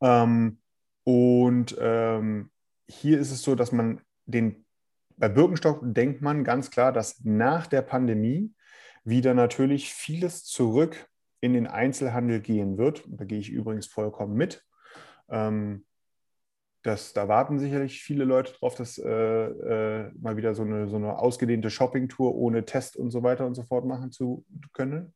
Ähm, 0.00 0.58
und 1.04 1.76
ähm, 1.78 2.50
hier 2.88 3.18
ist 3.18 3.30
es 3.30 3.42
so, 3.42 3.54
dass 3.54 3.72
man 3.72 4.00
den, 4.26 4.64
bei 5.16 5.28
Birkenstock 5.28 5.80
denkt 5.82 6.22
man 6.22 6.44
ganz 6.44 6.70
klar, 6.70 6.92
dass 6.92 7.24
nach 7.24 7.66
der 7.66 7.82
Pandemie 7.82 8.52
wieder 9.04 9.34
natürlich 9.34 9.92
vieles 9.92 10.44
zurück 10.44 11.08
in 11.40 11.52
den 11.52 11.66
Einzelhandel 11.66 12.40
gehen 12.40 12.78
wird. 12.78 13.04
Da 13.06 13.24
gehe 13.24 13.38
ich 13.38 13.50
übrigens 13.50 13.86
vollkommen 13.86 14.34
mit. 14.34 14.64
Ähm, 15.28 15.84
das, 16.82 17.14
da 17.14 17.28
warten 17.28 17.58
sicherlich 17.58 18.02
viele 18.02 18.24
Leute 18.24 18.52
drauf, 18.52 18.74
dass 18.74 18.98
äh, 18.98 19.10
äh, 19.10 20.10
mal 20.20 20.36
wieder 20.36 20.54
so 20.54 20.62
eine, 20.62 20.86
so 20.88 20.96
eine 20.96 21.18
ausgedehnte 21.18 21.70
Shoppingtour 21.70 22.34
ohne 22.34 22.64
Test 22.66 22.96
und 22.96 23.10
so 23.10 23.22
weiter 23.22 23.46
und 23.46 23.54
so 23.54 23.62
fort 23.62 23.86
machen 23.86 24.12
zu 24.12 24.44
können. 24.72 25.14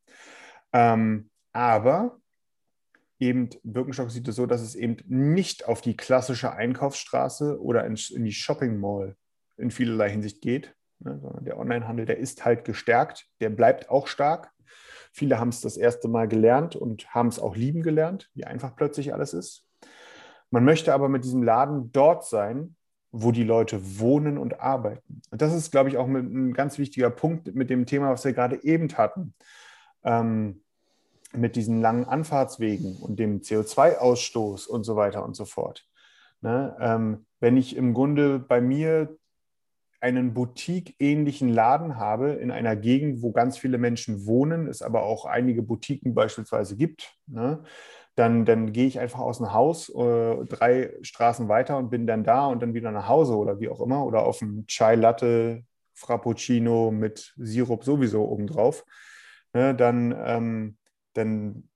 Ähm, 0.73 1.31
aber 1.53 2.19
eben 3.19 3.51
Birkenstock 3.63 4.11
sieht 4.11 4.29
es 4.29 4.37
so, 4.37 4.47
dass 4.47 4.61
es 4.61 4.75
eben 4.75 4.97
nicht 5.07 5.67
auf 5.67 5.81
die 5.81 5.97
klassische 5.97 6.53
Einkaufsstraße 6.53 7.61
oder 7.61 7.85
in, 7.85 7.99
in 8.15 8.25
die 8.25 8.33
Shopping 8.33 8.79
Mall 8.79 9.17
in 9.57 9.71
vielerlei 9.71 10.11
Hinsicht 10.11 10.41
geht, 10.41 10.75
ne, 11.01 11.19
sondern 11.21 11.45
der 11.45 11.59
Onlinehandel, 11.59 12.07
der 12.07 12.19
ist 12.19 12.45
halt 12.45 12.65
gestärkt, 12.65 13.27
der 13.41 13.51
bleibt 13.51 13.91
auch 13.91 14.07
stark. 14.07 14.53
Viele 15.13 15.41
haben 15.41 15.49
es 15.49 15.61
das 15.61 15.77
erste 15.77 16.09
Mal 16.09 16.29
gelernt 16.29 16.77
und 16.77 17.13
haben 17.13 17.29
es 17.29 17.41
auch 17.41 17.57
lieben 17.57 17.83
gelernt, 17.83 18.31
wie 18.35 18.45
einfach 18.45 18.77
plötzlich 18.77 19.13
alles 19.13 19.35
ist. 19.35 19.67
Man 20.51 20.65
möchte 20.65 20.95
aber 20.95 21.09
mit 21.09 21.25
diesem 21.25 21.43
Laden 21.43 21.93
dort 21.93 22.25
sein, 22.25 22.77
wo 23.11 23.33
die 23.33 23.45
Leute 23.45 23.99
wohnen 23.99 24.39
und 24.39 24.61
arbeiten. 24.61 25.23
Und 25.31 25.43
das 25.43 25.55
ist, 25.55 25.71
glaube 25.71 25.89
ich, 25.89 25.97
auch 25.97 26.07
ein 26.07 26.53
ganz 26.53 26.79
wichtiger 26.79 27.11
Punkt 27.11 27.55
mit 27.55 27.71
dem 27.71 27.87
Thema, 27.87 28.11
was 28.11 28.25
wir 28.25 28.33
gerade 28.33 28.63
eben 28.63 28.89
hatten. 28.97 29.35
Ähm, 30.05 30.63
mit 31.33 31.57
diesen 31.57 31.81
langen 31.81 32.05
Anfahrtswegen 32.05 32.97
und 32.97 33.19
dem 33.19 33.41
CO2-Ausstoß 33.41 34.67
und 34.67 34.85
so 34.85 34.97
weiter 34.97 35.25
und 35.25 35.37
so 35.37 35.45
fort. 35.45 35.87
Ne? 36.41 36.77
Ähm, 36.81 37.27
wenn 37.41 37.57
ich 37.57 37.77
im 37.77 37.95
Grunde 37.95 38.39
bei 38.39 38.61
mir 38.61 39.17
einen 40.01 40.33
Boutique-ähnlichen 40.33 41.49
Laden 41.49 41.97
habe 41.97 42.31
in 42.31 42.51
einer 42.51 42.77
Gegend, 42.77 43.23
wo 43.23 43.33
ganz 43.33 43.59
viele 43.59 43.79
Menschen 43.79 44.27
wohnen, 44.27 44.69
es 44.69 44.81
aber 44.81 45.03
auch 45.03 45.25
einige 45.25 45.63
Boutiquen 45.63 46.15
beispielsweise 46.15 46.77
gibt, 46.77 47.15
ne, 47.27 47.65
dann, 48.15 48.45
dann 48.45 48.73
gehe 48.73 48.87
ich 48.87 49.01
einfach 49.01 49.21
aus 49.21 49.39
dem 49.39 49.53
Haus 49.53 49.89
äh, 49.89 50.45
drei 50.45 50.93
Straßen 51.03 51.49
weiter 51.49 51.79
und 51.79 51.91
bin 51.91 52.07
dann 52.07 52.25
da 52.25 52.47
und 52.47 52.63
dann 52.63 52.75
wieder 52.75 52.91
nach 52.91 53.09
Hause 53.09 53.37
oder 53.37 53.61
wie 53.61 53.69
auch 53.69 53.81
immer 53.81 54.05
oder 54.05 54.25
auf 54.25 54.43
einem 54.43 54.67
Chai 54.67 54.95
Latte 54.95 55.65
Frappuccino 55.95 56.93
mit 56.93 57.35
Sirup 57.37 57.85
sowieso 57.85 58.25
obendrauf. 58.29 58.85
Ne, 59.53 59.75
dann, 59.75 60.15
ähm, 60.25 60.77
dann 61.15 61.69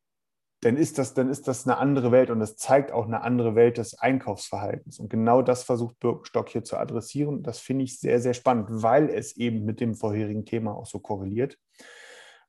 dann 0.62 0.76
ist 0.76 0.96
das, 0.98 1.12
dann 1.12 1.28
ist 1.28 1.48
das 1.48 1.66
eine 1.66 1.76
andere 1.78 2.12
Welt 2.12 2.30
und 2.30 2.38
das 2.38 2.56
zeigt 2.56 2.92
auch 2.92 3.06
eine 3.06 3.22
andere 3.22 3.56
Welt 3.56 3.78
des 3.78 3.98
Einkaufsverhaltens. 3.98 5.00
Und 5.00 5.10
genau 5.10 5.42
das 5.42 5.64
versucht 5.64 5.98
Birkenstock 5.98 6.48
hier 6.48 6.62
zu 6.62 6.76
adressieren. 6.76 7.42
Das 7.42 7.58
finde 7.58 7.84
ich 7.84 7.98
sehr, 7.98 8.20
sehr 8.20 8.32
spannend, 8.32 8.68
weil 8.70 9.10
es 9.10 9.36
eben 9.36 9.64
mit 9.64 9.80
dem 9.80 9.96
vorherigen 9.96 10.44
Thema 10.44 10.76
auch 10.76 10.86
so 10.86 11.00
korreliert. 11.00 11.58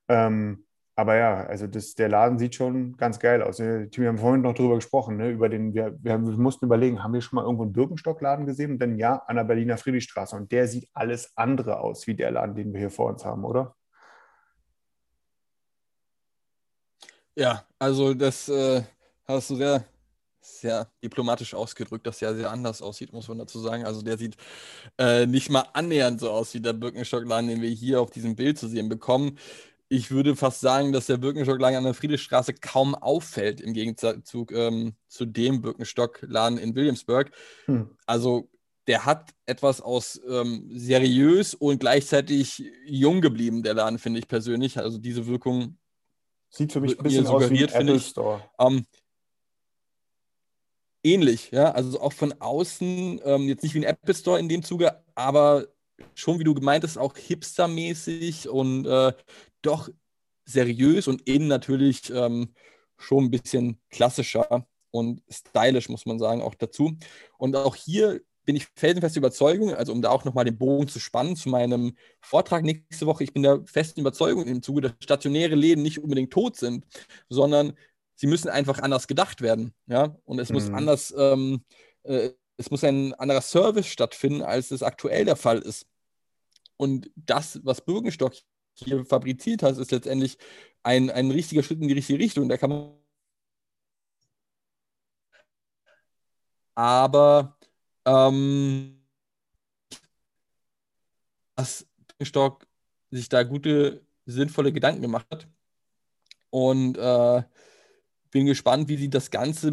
Ähm, 0.08 0.64
aber 0.94 1.16
ja, 1.16 1.44
also 1.44 1.66
das, 1.66 1.96
der 1.96 2.08
Laden 2.08 2.38
sieht 2.38 2.54
schon 2.54 2.96
ganz 2.96 3.18
geil 3.18 3.42
aus. 3.42 3.58
Wir 3.58 4.08
haben 4.08 4.18
vorhin 4.18 4.42
noch 4.42 4.54
darüber 4.54 4.76
gesprochen, 4.76 5.16
ne, 5.16 5.30
über 5.30 5.48
den, 5.48 5.74
wir, 5.74 5.98
wir, 6.00 6.24
wir, 6.24 6.38
mussten 6.38 6.66
überlegen, 6.66 7.02
haben 7.02 7.14
wir 7.14 7.20
schon 7.20 7.34
mal 7.34 7.42
irgendwo 7.42 7.64
einen 7.64 7.72
Birkenstockladen 7.72 8.46
gesehen? 8.46 8.72
Und 8.72 8.78
dann 8.78 8.96
ja, 8.96 9.16
an 9.26 9.34
der 9.34 9.42
Berliner 9.42 9.76
Friedrichstraße. 9.76 10.36
Und 10.36 10.52
der 10.52 10.68
sieht 10.68 10.88
alles 10.94 11.32
andere 11.34 11.80
aus 11.80 12.06
wie 12.06 12.14
der 12.14 12.30
Laden, 12.30 12.54
den 12.54 12.72
wir 12.72 12.78
hier 12.78 12.90
vor 12.90 13.08
uns 13.08 13.24
haben, 13.24 13.44
oder? 13.44 13.74
Ja, 17.36 17.64
also 17.78 18.14
das 18.14 18.48
äh, 18.48 18.82
hast 19.26 19.50
du 19.50 19.56
sehr, 19.56 19.84
sehr 20.40 20.88
diplomatisch 21.02 21.54
ausgedrückt, 21.54 22.06
dass 22.06 22.18
der 22.18 22.34
sehr 22.34 22.50
anders 22.50 22.80
aussieht, 22.80 23.12
muss 23.12 23.28
man 23.28 23.38
dazu 23.38 23.58
sagen. 23.58 23.84
Also 23.84 24.02
der 24.02 24.18
sieht 24.18 24.36
äh, 24.98 25.26
nicht 25.26 25.50
mal 25.50 25.66
annähernd 25.72 26.20
so 26.20 26.30
aus 26.30 26.54
wie 26.54 26.60
der 26.60 26.74
Birkenstockladen, 26.74 27.48
den 27.48 27.62
wir 27.62 27.70
hier 27.70 28.00
auf 28.00 28.10
diesem 28.10 28.36
Bild 28.36 28.58
zu 28.58 28.68
sehen 28.68 28.88
bekommen. 28.88 29.38
Ich 29.88 30.10
würde 30.10 30.36
fast 30.36 30.60
sagen, 30.60 30.92
dass 30.92 31.06
der 31.06 31.18
Birkenstockladen 31.18 31.78
an 31.78 31.84
der 31.84 31.94
Friedrichstraße 31.94 32.54
kaum 32.54 32.94
auffällt, 32.94 33.60
im 33.60 33.74
Gegenzug 33.74 34.52
ähm, 34.52 34.94
zu 35.08 35.24
dem 35.24 35.60
Birkenstockladen 35.60 36.58
in 36.58 36.74
Williamsburg. 36.74 37.32
Hm. 37.66 37.90
Also 38.06 38.48
der 38.86 39.06
hat 39.06 39.30
etwas 39.46 39.80
aus 39.80 40.20
ähm, 40.28 40.68
seriös 40.72 41.54
und 41.54 41.80
gleichzeitig 41.80 42.64
jung 42.86 43.20
geblieben, 43.20 43.62
der 43.62 43.74
Laden, 43.74 43.98
finde 43.98 44.20
ich 44.20 44.28
persönlich. 44.28 44.78
Also 44.78 44.98
diese 44.98 45.26
Wirkung 45.26 45.78
Sieht 46.54 46.72
für 46.72 46.80
mich 46.80 46.96
ein 46.96 47.02
bisschen 47.02 47.26
aus 47.26 47.50
wie 47.50 47.64
ein 47.64 47.68
Apple 47.68 47.96
ich, 47.96 48.06
Store. 48.06 48.48
Ähm, 48.60 48.86
ähnlich, 51.02 51.50
ja. 51.50 51.72
Also 51.72 52.00
auch 52.00 52.12
von 52.12 52.32
außen, 52.40 53.20
ähm, 53.24 53.48
jetzt 53.48 53.64
nicht 53.64 53.74
wie 53.74 53.80
ein 53.80 53.90
Apple 53.90 54.14
Store 54.14 54.38
in 54.38 54.48
dem 54.48 54.62
Zuge, 54.62 55.02
aber 55.16 55.66
schon, 56.14 56.38
wie 56.38 56.44
du 56.44 56.54
gemeint 56.54 56.84
hast, 56.84 56.96
auch 56.96 57.16
hipstermäßig 57.16 58.48
und 58.48 58.86
äh, 58.86 59.12
doch 59.62 59.88
seriös 60.44 61.08
und 61.08 61.22
innen 61.22 61.48
natürlich 61.48 62.10
ähm, 62.10 62.54
schon 62.98 63.24
ein 63.24 63.30
bisschen 63.32 63.80
klassischer 63.90 64.64
und 64.92 65.22
stylisch, 65.28 65.88
muss 65.88 66.06
man 66.06 66.20
sagen, 66.20 66.40
auch 66.40 66.54
dazu. 66.54 66.96
Und 67.36 67.56
auch 67.56 67.74
hier 67.74 68.20
bin 68.44 68.56
ich 68.56 68.66
felsenfeste 68.74 69.18
Überzeugung, 69.18 69.74
also 69.74 69.92
um 69.92 70.02
da 70.02 70.10
auch 70.10 70.24
nochmal 70.24 70.44
den 70.44 70.58
Bogen 70.58 70.88
zu 70.88 71.00
spannen 71.00 71.36
zu 71.36 71.48
meinem 71.48 71.96
Vortrag 72.20 72.62
nächste 72.62 73.06
Woche, 73.06 73.24
ich 73.24 73.32
bin 73.32 73.42
der 73.42 73.62
festen 73.66 74.00
Überzeugung 74.00 74.44
im 74.46 74.62
Zuge, 74.62 74.82
dass 74.82 74.92
stationäre 75.00 75.54
Läden 75.54 75.82
nicht 75.82 76.02
unbedingt 76.02 76.32
tot 76.32 76.56
sind, 76.56 76.84
sondern 77.28 77.74
sie 78.14 78.26
müssen 78.26 78.48
einfach 78.48 78.78
anders 78.78 79.06
gedacht 79.06 79.40
werden. 79.40 79.72
Ja? 79.86 80.16
Und 80.24 80.38
es 80.38 80.50
mhm. 80.50 80.54
muss 80.54 80.70
anders, 80.70 81.14
ähm, 81.16 81.64
äh, 82.04 82.30
es 82.56 82.70
muss 82.70 82.84
ein 82.84 83.14
anderer 83.14 83.40
Service 83.40 83.86
stattfinden, 83.86 84.42
als 84.42 84.70
es 84.70 84.82
aktuell 84.82 85.24
der 85.24 85.36
Fall 85.36 85.58
ist. 85.58 85.86
Und 86.76 87.10
das, 87.16 87.60
was 87.64 87.84
Bürgenstock 87.84 88.34
hier 88.74 89.04
fabriziert 89.04 89.62
hat, 89.62 89.78
ist 89.78 89.92
letztendlich 89.92 90.38
ein, 90.82 91.10
ein 91.10 91.30
richtiger 91.30 91.62
Schritt 91.62 91.80
in 91.80 91.88
die 91.88 91.94
richtige 91.94 92.18
Richtung. 92.18 92.48
Da 92.48 92.56
kann 92.56 92.70
man 92.70 92.92
aber 96.74 97.56
ähm, 98.06 99.00
dass 101.56 101.86
Stock 102.22 102.66
sich 103.10 103.28
da 103.28 103.42
gute, 103.42 104.04
sinnvolle 104.26 104.72
Gedanken 104.72 105.02
gemacht 105.02 105.26
hat. 105.30 105.48
Und 106.50 106.96
äh, 106.98 107.42
bin 108.30 108.46
gespannt, 108.46 108.88
wie 108.88 108.96
sie 108.96 109.10
das 109.10 109.30
Ganze 109.30 109.70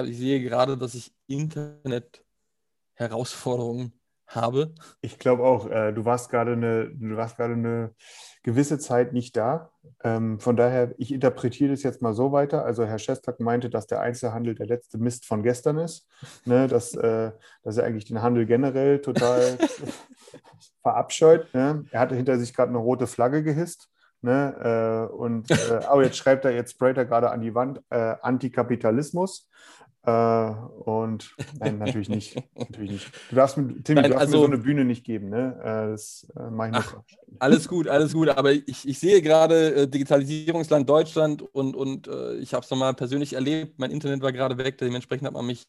ich 0.00 0.16
sehe 0.16 0.40
gerade, 0.40 0.78
dass 0.78 0.94
ich 0.94 1.12
Internet-Herausforderungen 1.26 3.92
habe. 4.34 4.74
Ich 5.00 5.18
glaube 5.18 5.44
auch, 5.44 5.68
äh, 5.70 5.92
du 5.92 6.04
warst 6.04 6.30
gerade 6.30 6.52
eine, 6.52 6.88
du 6.88 7.16
warst 7.16 7.36
gerade 7.36 7.54
eine 7.54 7.94
gewisse 8.42 8.78
Zeit 8.78 9.12
nicht 9.12 9.36
da. 9.36 9.70
Ähm, 10.02 10.40
von 10.40 10.56
daher, 10.56 10.94
ich 10.98 11.12
interpretiere 11.12 11.70
das 11.70 11.82
jetzt 11.82 12.02
mal 12.02 12.12
so 12.12 12.32
weiter. 12.32 12.64
Also 12.64 12.84
Herr 12.84 12.98
Schestak 12.98 13.40
meinte, 13.40 13.70
dass 13.70 13.86
der 13.86 14.00
Einzelhandel 14.00 14.54
der 14.54 14.66
letzte 14.66 14.98
Mist 14.98 15.26
von 15.26 15.42
gestern 15.42 15.78
ist, 15.78 16.08
ne? 16.44 16.66
dass, 16.66 16.94
äh, 16.94 17.32
dass 17.62 17.76
er 17.76 17.84
eigentlich 17.84 18.06
den 18.06 18.22
Handel 18.22 18.46
generell 18.46 19.00
total 19.00 19.58
verabscheut. 20.82 21.52
Ne? 21.54 21.84
Er 21.90 22.00
hatte 22.00 22.16
hinter 22.16 22.38
sich 22.38 22.54
gerade 22.54 22.70
eine 22.70 22.78
rote 22.78 23.06
Flagge 23.06 23.42
gehisst. 23.42 23.88
Ne? 24.22 25.08
Äh, 25.10 25.14
und 25.14 25.50
äh, 25.50 25.80
oh, 25.92 26.00
jetzt 26.00 26.16
schreibt 26.16 26.44
er, 26.44 26.52
jetzt 26.52 26.72
sprayt 26.72 26.96
er 26.96 27.04
gerade 27.04 27.30
an 27.30 27.40
die 27.40 27.54
Wand 27.54 27.80
äh, 27.90 28.14
Antikapitalismus. 28.22 29.48
Äh, 30.04 30.10
und 30.10 31.36
nein, 31.60 31.78
natürlich 31.78 32.08
nicht. 32.08 32.34
natürlich 32.56 32.90
nicht. 32.90 33.12
Du 33.30 33.36
darfst, 33.36 33.54
Tim, 33.54 33.68
nein, 33.68 33.84
du 33.84 34.00
darfst 34.02 34.18
also, 34.18 34.38
mir 34.38 34.40
so 34.40 34.46
eine 34.46 34.58
Bühne 34.58 34.84
nicht 34.84 35.04
geben, 35.04 35.28
ne? 35.28 35.56
Äh, 35.60 35.90
das 35.92 36.26
äh, 36.36 36.50
mache 36.50 36.70
ich 36.70 36.76
ach, 36.76 36.96
Alles 37.38 37.68
gut, 37.68 37.86
alles 37.86 38.12
gut. 38.12 38.28
Aber 38.28 38.52
ich, 38.52 38.88
ich 38.88 38.98
sehe 38.98 39.22
gerade 39.22 39.74
äh, 39.74 39.88
Digitalisierungsland 39.88 40.88
Deutschland 40.88 41.42
und, 41.42 41.76
und 41.76 42.08
äh, 42.08 42.34
ich 42.36 42.52
habe 42.52 42.64
es 42.64 42.70
nochmal 42.70 42.94
persönlich 42.94 43.34
erlebt. 43.34 43.78
Mein 43.78 43.92
Internet 43.92 44.22
war 44.22 44.32
gerade 44.32 44.58
weg, 44.58 44.78
dementsprechend 44.78 45.26
hat 45.26 45.34
man 45.34 45.46
mich 45.46 45.66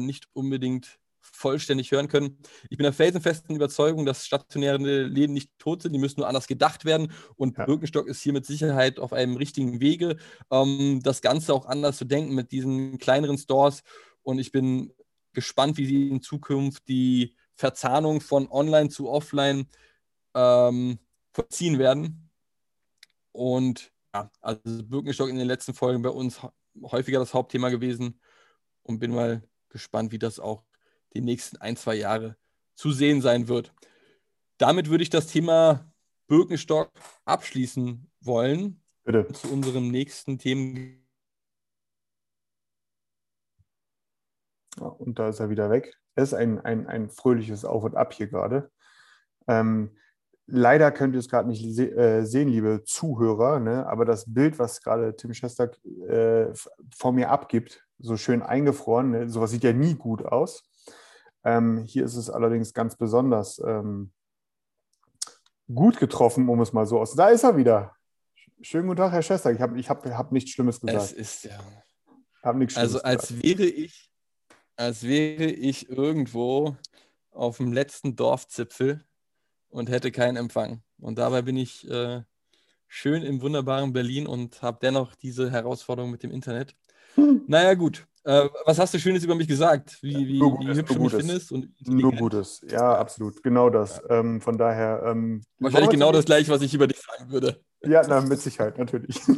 nicht 0.00 0.26
unbedingt 0.32 0.98
vollständig 1.32 1.90
hören 1.92 2.08
können. 2.08 2.38
Ich 2.70 2.76
bin 2.76 2.84
der 2.84 2.92
felsenfesten 2.92 3.54
Überzeugung, 3.56 4.06
dass 4.06 4.26
stationäre 4.26 4.78
Läden 4.78 5.32
nicht 5.32 5.50
tot 5.58 5.82
sind, 5.82 5.92
die 5.92 5.98
müssen 5.98 6.20
nur 6.20 6.28
anders 6.28 6.46
gedacht 6.46 6.84
werden 6.84 7.12
und 7.36 7.56
ja. 7.56 7.66
Birkenstock 7.66 8.06
ist 8.08 8.22
hier 8.22 8.32
mit 8.32 8.46
Sicherheit 8.46 8.98
auf 8.98 9.12
einem 9.12 9.36
richtigen 9.36 9.80
Wege, 9.80 10.16
ähm, 10.50 11.00
das 11.02 11.22
Ganze 11.22 11.54
auch 11.54 11.66
anders 11.66 11.96
zu 11.96 12.04
denken 12.04 12.34
mit 12.34 12.52
diesen 12.52 12.98
kleineren 12.98 13.38
Stores 13.38 13.82
und 14.22 14.38
ich 14.38 14.52
bin 14.52 14.92
gespannt, 15.32 15.76
wie 15.76 15.86
sie 15.86 16.08
in 16.08 16.22
Zukunft 16.22 16.88
die 16.88 17.36
Verzahnung 17.54 18.20
von 18.20 18.50
Online 18.50 18.88
zu 18.88 19.08
Offline 19.08 19.68
ähm, 20.34 20.98
vollziehen 21.32 21.78
werden. 21.78 22.30
Und 23.32 23.92
ja, 24.14 24.30
also 24.40 24.60
Birkenstock 24.84 25.28
in 25.28 25.36
den 25.36 25.46
letzten 25.46 25.74
Folgen 25.74 26.02
bei 26.02 26.10
uns 26.10 26.40
häufiger 26.82 27.18
das 27.18 27.34
Hauptthema 27.34 27.68
gewesen 27.68 28.20
und 28.82 28.98
bin 28.98 29.14
mal 29.14 29.42
gespannt, 29.68 30.12
wie 30.12 30.18
das 30.18 30.40
auch 30.40 30.64
die 31.16 31.22
nächsten 31.22 31.56
ein, 31.58 31.76
zwei 31.76 31.94
Jahre 31.94 32.36
zu 32.74 32.92
sehen 32.92 33.22
sein 33.22 33.48
wird. 33.48 33.72
Damit 34.58 34.90
würde 34.90 35.02
ich 35.02 35.10
das 35.10 35.26
Thema 35.26 35.90
Birkenstock 36.28 36.90
abschließen 37.24 38.10
wollen. 38.20 38.82
Bitte. 39.04 39.26
Zu 39.32 39.52
unserem 39.52 39.90
nächsten 39.90 40.38
Themen. 40.38 41.06
Ja, 44.78 44.86
und 44.86 45.18
da 45.18 45.28
ist 45.28 45.40
er 45.40 45.48
wieder 45.48 45.70
weg. 45.70 45.96
Es 46.14 46.32
ist 46.32 46.34
ein, 46.34 46.60
ein, 46.60 46.86
ein 46.86 47.08
fröhliches 47.08 47.64
Auf 47.64 47.84
und 47.84 47.94
Ab 47.94 48.12
hier 48.12 48.26
gerade. 48.26 48.70
Ähm, 49.46 49.96
leider 50.46 50.90
könnt 50.90 51.14
ihr 51.14 51.20
es 51.20 51.28
gerade 51.28 51.48
nicht 51.48 51.74
se 51.74 51.90
äh, 51.96 52.24
sehen, 52.24 52.48
liebe 52.48 52.82
Zuhörer, 52.84 53.60
ne? 53.60 53.86
aber 53.86 54.04
das 54.04 54.32
Bild, 54.32 54.58
was 54.58 54.82
gerade 54.82 55.14
Tim 55.16 55.34
Schestak 55.34 55.78
äh, 56.08 56.46
vor 56.94 57.12
mir 57.12 57.30
abgibt, 57.30 57.86
so 57.98 58.16
schön 58.16 58.42
eingefroren, 58.42 59.10
ne? 59.10 59.28
sowas 59.28 59.50
sieht 59.50 59.64
ja 59.64 59.72
nie 59.72 59.94
gut 59.94 60.24
aus. 60.24 60.64
Ähm, 61.46 61.84
hier 61.84 62.04
ist 62.04 62.16
es 62.16 62.28
allerdings 62.28 62.74
ganz 62.74 62.96
besonders 62.96 63.62
ähm, 63.64 64.10
gut 65.72 65.96
getroffen, 65.98 66.48
um 66.48 66.60
es 66.60 66.72
mal 66.72 66.86
so 66.86 66.98
aus. 66.98 67.14
Da 67.14 67.28
ist 67.28 67.44
er 67.44 67.56
wieder. 67.56 67.94
Schönen 68.60 68.88
guten 68.88 68.98
Tag, 68.98 69.12
Herr 69.12 69.22
Schester. 69.22 69.52
Ich 69.52 69.60
habe 69.60 69.78
ich 69.78 69.88
hab, 69.88 70.04
hab 70.04 70.32
nichts 70.32 70.50
Schlimmes 70.50 70.80
gesagt. 70.80 71.04
Es 71.04 71.12
ist 71.12 71.44
ja. 71.44 71.60
Hab 72.42 72.56
nichts 72.56 72.74
Schlimmes 72.74 72.94
also 72.96 73.02
als 73.04 73.28
gesagt. 73.28 73.44
wäre 73.44 73.62
ich, 73.62 74.10
als 74.74 75.04
wäre 75.04 75.44
ich 75.44 75.88
irgendwo 75.88 76.76
auf 77.30 77.58
dem 77.58 77.72
letzten 77.72 78.16
Dorfzipfel 78.16 79.04
und 79.68 79.88
hätte 79.88 80.10
keinen 80.10 80.36
Empfang. 80.36 80.82
Und 80.98 81.16
dabei 81.18 81.42
bin 81.42 81.56
ich 81.56 81.88
äh, 81.88 82.22
schön 82.88 83.22
im 83.22 83.40
wunderbaren 83.40 83.92
Berlin 83.92 84.26
und 84.26 84.62
habe 84.62 84.78
dennoch 84.82 85.14
diese 85.14 85.52
Herausforderung 85.52 86.10
mit 86.10 86.24
dem 86.24 86.32
Internet. 86.32 86.74
Hm. 87.14 87.44
Naja, 87.46 87.74
gut. 87.74 88.04
Äh, 88.26 88.48
was 88.64 88.78
hast 88.80 88.92
du 88.92 88.98
Schönes 88.98 89.22
über 89.22 89.36
mich 89.36 89.46
gesagt? 89.46 89.98
Wie, 90.02 90.26
wie, 90.26 90.38
Gutes, 90.40 90.66
wie 90.66 90.74
hübsch 90.74 90.94
du 90.94 91.00
mich 91.00 91.14
findest? 91.14 91.52
Und 91.52 91.88
nur 91.88 92.12
Gutes, 92.12 92.60
ja, 92.68 92.98
absolut. 92.98 93.40
Genau 93.42 93.70
das. 93.70 94.02
Ja. 94.08 94.18
Ähm, 94.18 94.40
von 94.40 94.58
daher. 94.58 95.02
Ähm, 95.06 95.42
Wahrscheinlich 95.60 95.90
genau 95.90 96.10
das 96.10 96.24
gleiche, 96.24 96.50
was 96.50 96.60
ich 96.60 96.74
über 96.74 96.88
dich 96.88 97.00
sagen 97.00 97.30
würde. 97.30 97.60
Ja, 97.82 98.02
na, 98.08 98.20
mit 98.20 98.40
Sicherheit, 98.40 98.78
natürlich. 98.78 99.20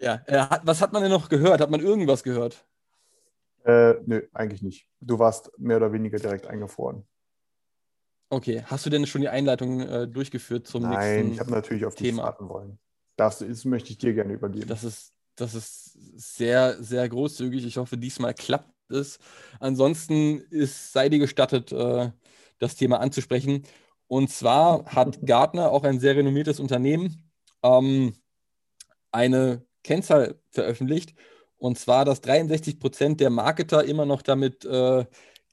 Ja, 0.00 0.22
äh, 0.26 0.60
was 0.62 0.80
hat 0.80 0.92
man 0.92 1.02
denn 1.02 1.10
noch 1.10 1.28
gehört? 1.28 1.60
Hat 1.60 1.70
man 1.70 1.80
irgendwas 1.80 2.22
gehört? 2.22 2.64
Äh, 3.64 3.94
nö, 4.06 4.22
eigentlich 4.32 4.62
nicht. 4.62 4.88
Du 5.00 5.18
warst 5.18 5.50
mehr 5.58 5.78
oder 5.78 5.92
weniger 5.92 6.18
direkt 6.18 6.46
eingefroren. 6.46 7.04
Okay, 8.30 8.62
hast 8.64 8.86
du 8.86 8.90
denn 8.90 9.06
schon 9.06 9.22
die 9.22 9.28
Einleitung 9.28 9.80
äh, 9.80 10.06
durchgeführt 10.06 10.66
zum 10.66 10.82
Nein, 10.82 10.92
nächsten 10.92 11.32
ich 11.32 11.40
habe 11.40 11.50
natürlich 11.50 11.84
auf 11.84 11.94
dich 11.94 12.10
Thema? 12.10 12.22
warten 12.24 12.48
wollen. 12.48 12.78
Das, 13.16 13.38
das 13.40 13.64
möchte 13.64 13.90
ich 13.90 13.98
dir 13.98 14.14
gerne 14.14 14.34
übergeben. 14.34 14.68
Das 14.68 14.84
ist, 14.84 15.12
das 15.40 15.54
ist 15.54 15.92
sehr, 16.16 16.82
sehr 16.82 17.08
großzügig. 17.08 17.64
Ich 17.64 17.76
hoffe, 17.76 17.96
diesmal 17.96 18.34
klappt 18.34 18.72
es. 18.90 19.18
Ansonsten 19.60 20.40
ist, 20.50 20.92
sei 20.92 21.08
dir 21.08 21.18
gestattet, 21.18 21.72
äh, 21.72 22.10
das 22.58 22.76
Thema 22.76 23.00
anzusprechen. 23.00 23.64
Und 24.06 24.30
zwar 24.30 24.84
hat 24.86 25.18
Gartner, 25.26 25.70
auch 25.70 25.84
ein 25.84 26.00
sehr 26.00 26.16
renommiertes 26.16 26.60
Unternehmen, 26.60 27.30
ähm, 27.62 28.14
eine 29.12 29.64
Kennzahl 29.84 30.40
veröffentlicht. 30.50 31.14
Und 31.56 31.78
zwar, 31.78 32.04
dass 32.04 32.20
63 32.20 32.78
Prozent 32.78 33.20
der 33.20 33.30
Marketer 33.30 33.84
immer 33.84 34.06
noch 34.06 34.22
damit 34.22 34.64
äh, 34.64 35.04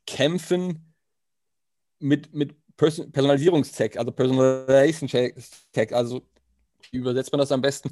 kämpfen, 0.05 0.93
mit, 1.99 2.33
mit 2.33 2.55
Person 2.77 3.11
Personalisierungstech, 3.11 3.97
also 3.97 4.11
Personalization 4.11 5.09
Tech, 5.71 5.93
also 5.95 6.21
wie 6.91 6.97
übersetzt 6.97 7.31
man 7.31 7.39
das 7.39 7.51
am 7.51 7.61
besten? 7.61 7.89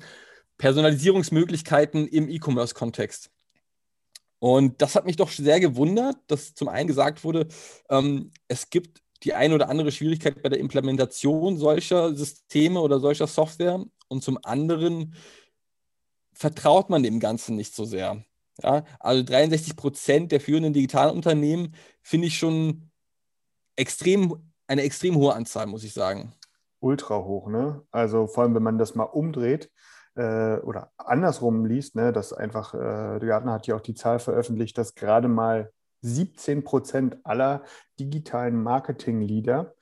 Personalisierungsmöglichkeiten 0.57 2.07
im 2.07 2.29
E-Commerce-Kontext. 2.29 3.31
Und 4.39 4.81
das 4.81 4.95
hat 4.95 5.05
mich 5.05 5.15
doch 5.15 5.29
sehr 5.29 5.59
gewundert, 5.59 6.17
dass 6.27 6.53
zum 6.53 6.67
einen 6.67 6.87
gesagt 6.87 7.23
wurde, 7.23 7.47
ähm, 7.89 8.31
es 8.47 8.69
gibt 8.69 9.01
die 9.23 9.33
eine 9.33 9.55
oder 9.55 9.69
andere 9.69 9.91
Schwierigkeit 9.91 10.41
bei 10.41 10.49
der 10.49 10.59
Implementation 10.59 11.57
solcher 11.57 12.13
Systeme 12.13 12.81
oder 12.81 12.99
solcher 12.99 13.27
Software 13.27 13.85
und 14.09 14.21
zum 14.21 14.37
anderen 14.43 15.15
vertraut 16.33 16.89
man 16.89 17.03
dem 17.03 17.19
Ganzen 17.19 17.55
nicht 17.55 17.73
so 17.73 17.85
sehr. 17.85 18.23
Ja, 18.61 18.83
also 18.99 19.23
63 19.23 19.75
Prozent 19.75 20.31
der 20.31 20.41
führenden 20.41 20.73
digitalen 20.73 21.15
Unternehmen 21.15 21.73
finde 22.01 22.27
ich 22.27 22.37
schon 22.37 22.91
extrem, 23.75 24.51
eine 24.67 24.83
extrem 24.83 25.15
hohe 25.15 25.33
Anzahl, 25.33 25.65
muss 25.65 25.83
ich 25.83 25.93
sagen. 25.93 26.33
Ultra 26.79 27.23
hoch, 27.23 27.47
ne? 27.47 27.81
Also 27.91 28.27
vor 28.27 28.43
allem, 28.43 28.55
wenn 28.55 28.63
man 28.63 28.77
das 28.77 28.93
mal 28.93 29.05
umdreht 29.05 29.71
äh, 30.15 30.57
oder 30.57 30.91
andersrum 30.97 31.65
liest, 31.65 31.95
ne, 31.95 32.11
dass 32.13 32.33
einfach, 32.33 32.73
äh, 32.73 33.25
Gartner 33.25 33.53
hat 33.53 33.67
ja 33.67 33.75
auch 33.75 33.81
die 33.81 33.95
Zahl 33.95 34.19
veröffentlicht, 34.19 34.77
dass 34.77 34.95
gerade 34.95 35.27
mal 35.27 35.71
17 36.01 36.63
Prozent 36.63 37.17
aller 37.23 37.63
digitalen 37.99 38.61
Marketing-Leader 38.61 39.73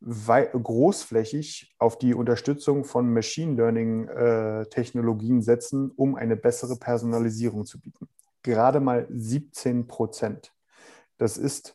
großflächig 0.00 1.74
auf 1.78 1.98
die 1.98 2.14
Unterstützung 2.14 2.84
von 2.84 3.12
Machine 3.12 3.56
Learning-Technologien 3.56 5.38
äh, 5.38 5.42
setzen, 5.42 5.90
um 5.96 6.14
eine 6.14 6.36
bessere 6.36 6.76
Personalisierung 6.76 7.64
zu 7.64 7.80
bieten. 7.80 8.08
Gerade 8.42 8.80
mal 8.80 9.06
17 9.10 9.86
Prozent. 9.88 10.52
Das 11.16 11.38
ist 11.38 11.74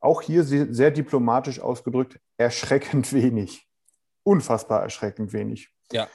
auch 0.00 0.22
hier 0.22 0.44
sehr 0.44 0.90
diplomatisch 0.90 1.60
ausgedrückt 1.60 2.20
erschreckend 2.36 3.12
wenig. 3.12 3.68
Unfassbar 4.22 4.82
erschreckend 4.82 5.32
wenig. 5.32 5.70
Ja. 5.92 6.08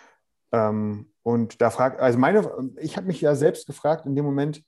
Ähm, 0.51 1.11
und 1.23 1.61
da 1.61 1.69
fragt, 1.69 1.99
also 1.99 2.17
meine, 2.17 2.49
ich 2.77 2.97
habe 2.97 3.07
mich 3.07 3.21
ja 3.21 3.35
selbst 3.35 3.67
gefragt 3.67 4.05
in 4.05 4.15
dem 4.15 4.25
Moment, 4.25 4.63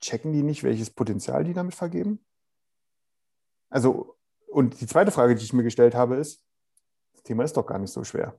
checken 0.00 0.32
die 0.32 0.42
nicht, 0.42 0.64
welches 0.64 0.90
Potenzial 0.90 1.44
die 1.44 1.54
damit 1.54 1.74
vergeben? 1.74 2.24
Also, 3.70 4.16
und 4.48 4.80
die 4.80 4.86
zweite 4.86 5.10
Frage, 5.10 5.34
die 5.34 5.44
ich 5.44 5.52
mir 5.52 5.62
gestellt 5.62 5.94
habe, 5.94 6.16
ist, 6.16 6.44
das 7.14 7.22
Thema 7.22 7.44
ist 7.44 7.56
doch 7.56 7.66
gar 7.66 7.78
nicht 7.78 7.92
so 7.92 8.04
schwer. 8.04 8.38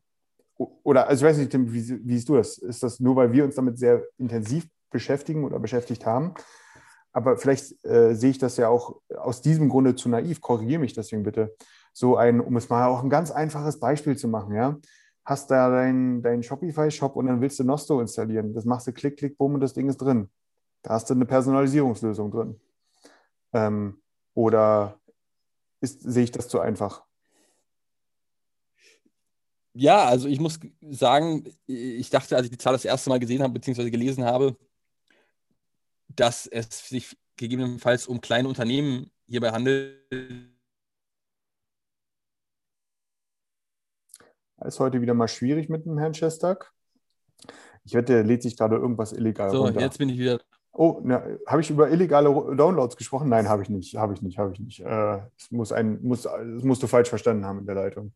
Oder, 0.57 1.07
also 1.07 1.25
ich 1.25 1.31
weiß 1.31 1.37
nicht, 1.37 1.51
Tim, 1.51 1.71
wie, 1.71 2.05
wie 2.05 2.13
siehst 2.13 2.29
du 2.29 2.35
das? 2.35 2.57
Ist 2.57 2.83
das 2.83 2.99
nur, 2.99 3.15
weil 3.15 3.31
wir 3.31 3.43
uns 3.43 3.55
damit 3.55 3.79
sehr 3.79 4.05
intensiv 4.17 4.67
beschäftigen 4.91 5.43
oder 5.43 5.59
beschäftigt 5.59 6.05
haben? 6.05 6.35
Aber 7.11 7.37
vielleicht 7.37 7.83
äh, 7.85 8.13
sehe 8.15 8.31
ich 8.31 8.37
das 8.37 8.57
ja 8.57 8.69
auch 8.69 9.01
aus 9.15 9.41
diesem 9.41 9.69
Grunde 9.69 9.95
zu 9.95 10.09
naiv. 10.09 10.41
Korrigiere 10.41 10.79
mich 10.79 10.93
deswegen 10.93 11.23
bitte. 11.23 11.55
So 11.93 12.17
ein, 12.17 12.39
um 12.39 12.55
es 12.57 12.69
mal 12.69 12.87
auch 12.87 13.03
ein 13.03 13.09
ganz 13.09 13.31
einfaches 13.31 13.79
Beispiel 13.79 14.17
zu 14.17 14.27
machen, 14.27 14.53
ja. 14.55 14.77
Hast 15.25 15.49
da 15.51 15.69
deinen 15.69 16.21
dein 16.21 16.43
Shopify-Shop 16.43 17.15
und 17.15 17.27
dann 17.27 17.41
willst 17.41 17.59
du 17.59 17.63
Nosto 17.63 18.01
installieren. 18.01 18.53
Das 18.53 18.65
machst 18.65 18.87
du 18.87 18.93
klick, 18.93 19.17
klick, 19.17 19.37
bumm 19.37 19.55
und 19.55 19.61
das 19.61 19.73
Ding 19.73 19.87
ist 19.89 19.97
drin. 19.97 20.29
Da 20.81 20.91
hast 20.91 21.09
du 21.09 21.13
eine 21.13 21.25
Personalisierungslösung 21.25 22.31
drin. 22.31 22.59
Ähm, 23.53 24.01
oder 24.33 24.99
ist, 25.79 26.01
sehe 26.01 26.23
ich 26.23 26.31
das 26.31 26.49
zu 26.49 26.59
einfach? 26.59 27.03
Ja, 29.73 30.05
also 30.05 30.27
ich 30.27 30.39
muss 30.39 30.59
sagen, 30.91 31.45
ich 31.65 32.09
dachte, 32.09 32.35
als 32.35 32.45
ich 32.45 32.51
die 32.51 32.57
Zahl 32.57 32.73
das 32.73 32.85
erste 32.85 33.09
Mal 33.09 33.19
gesehen 33.19 33.41
habe, 33.41 33.53
beziehungsweise 33.53 33.89
gelesen 33.89 34.23
habe, 34.23 34.55
dass 36.09 36.45
es 36.45 36.87
sich 36.89 37.17
gegebenenfalls 37.37 38.07
um 38.07 38.21
kleine 38.21 38.47
Unternehmen 38.47 39.11
hierbei 39.27 39.51
handelt. 39.51 40.53
Ist 44.65 44.79
heute 44.79 45.01
wieder 45.01 45.13
mal 45.13 45.27
schwierig 45.27 45.69
mit 45.69 45.85
dem 45.85 45.97
Herrn 45.97 46.13
Schestag. 46.13 46.71
Ich 47.85 47.93
wette, 47.93 48.13
er 48.13 48.23
lädt 48.23 48.43
sich 48.43 48.57
gerade 48.57 48.75
irgendwas 48.75 49.11
illegal 49.11 49.49
so, 49.49 49.63
runter. 49.63 49.73
So, 49.73 49.79
jetzt 49.79 49.97
bin 49.97 50.09
ich 50.09 50.17
wieder 50.17 50.39
Oh, 50.75 50.99
habe 51.45 51.61
ich 51.61 51.69
über 51.69 51.91
illegale 51.91 52.29
Downloads 52.29 52.97
gesprochen? 52.97 53.29
Nein, 53.29 53.47
habe 53.47 53.61
ich 53.61 53.69
nicht. 53.69 53.95
Habe 53.95 54.15
ich 54.15 54.23
nicht, 54.23 54.39
habe 54.39 54.53
ich 54.53 54.59
nicht. 54.59 54.79
Äh, 54.79 55.19
es 55.37 55.51
muss 55.51 55.71
ein, 55.71 56.01
muss, 56.01 56.23
das 56.23 56.63
musst 56.63 56.81
du 56.81 56.87
falsch 56.87 57.09
verstanden 57.09 57.45
haben 57.45 57.59
in 57.59 57.67
der 57.67 57.75
Leitung. 57.75 58.11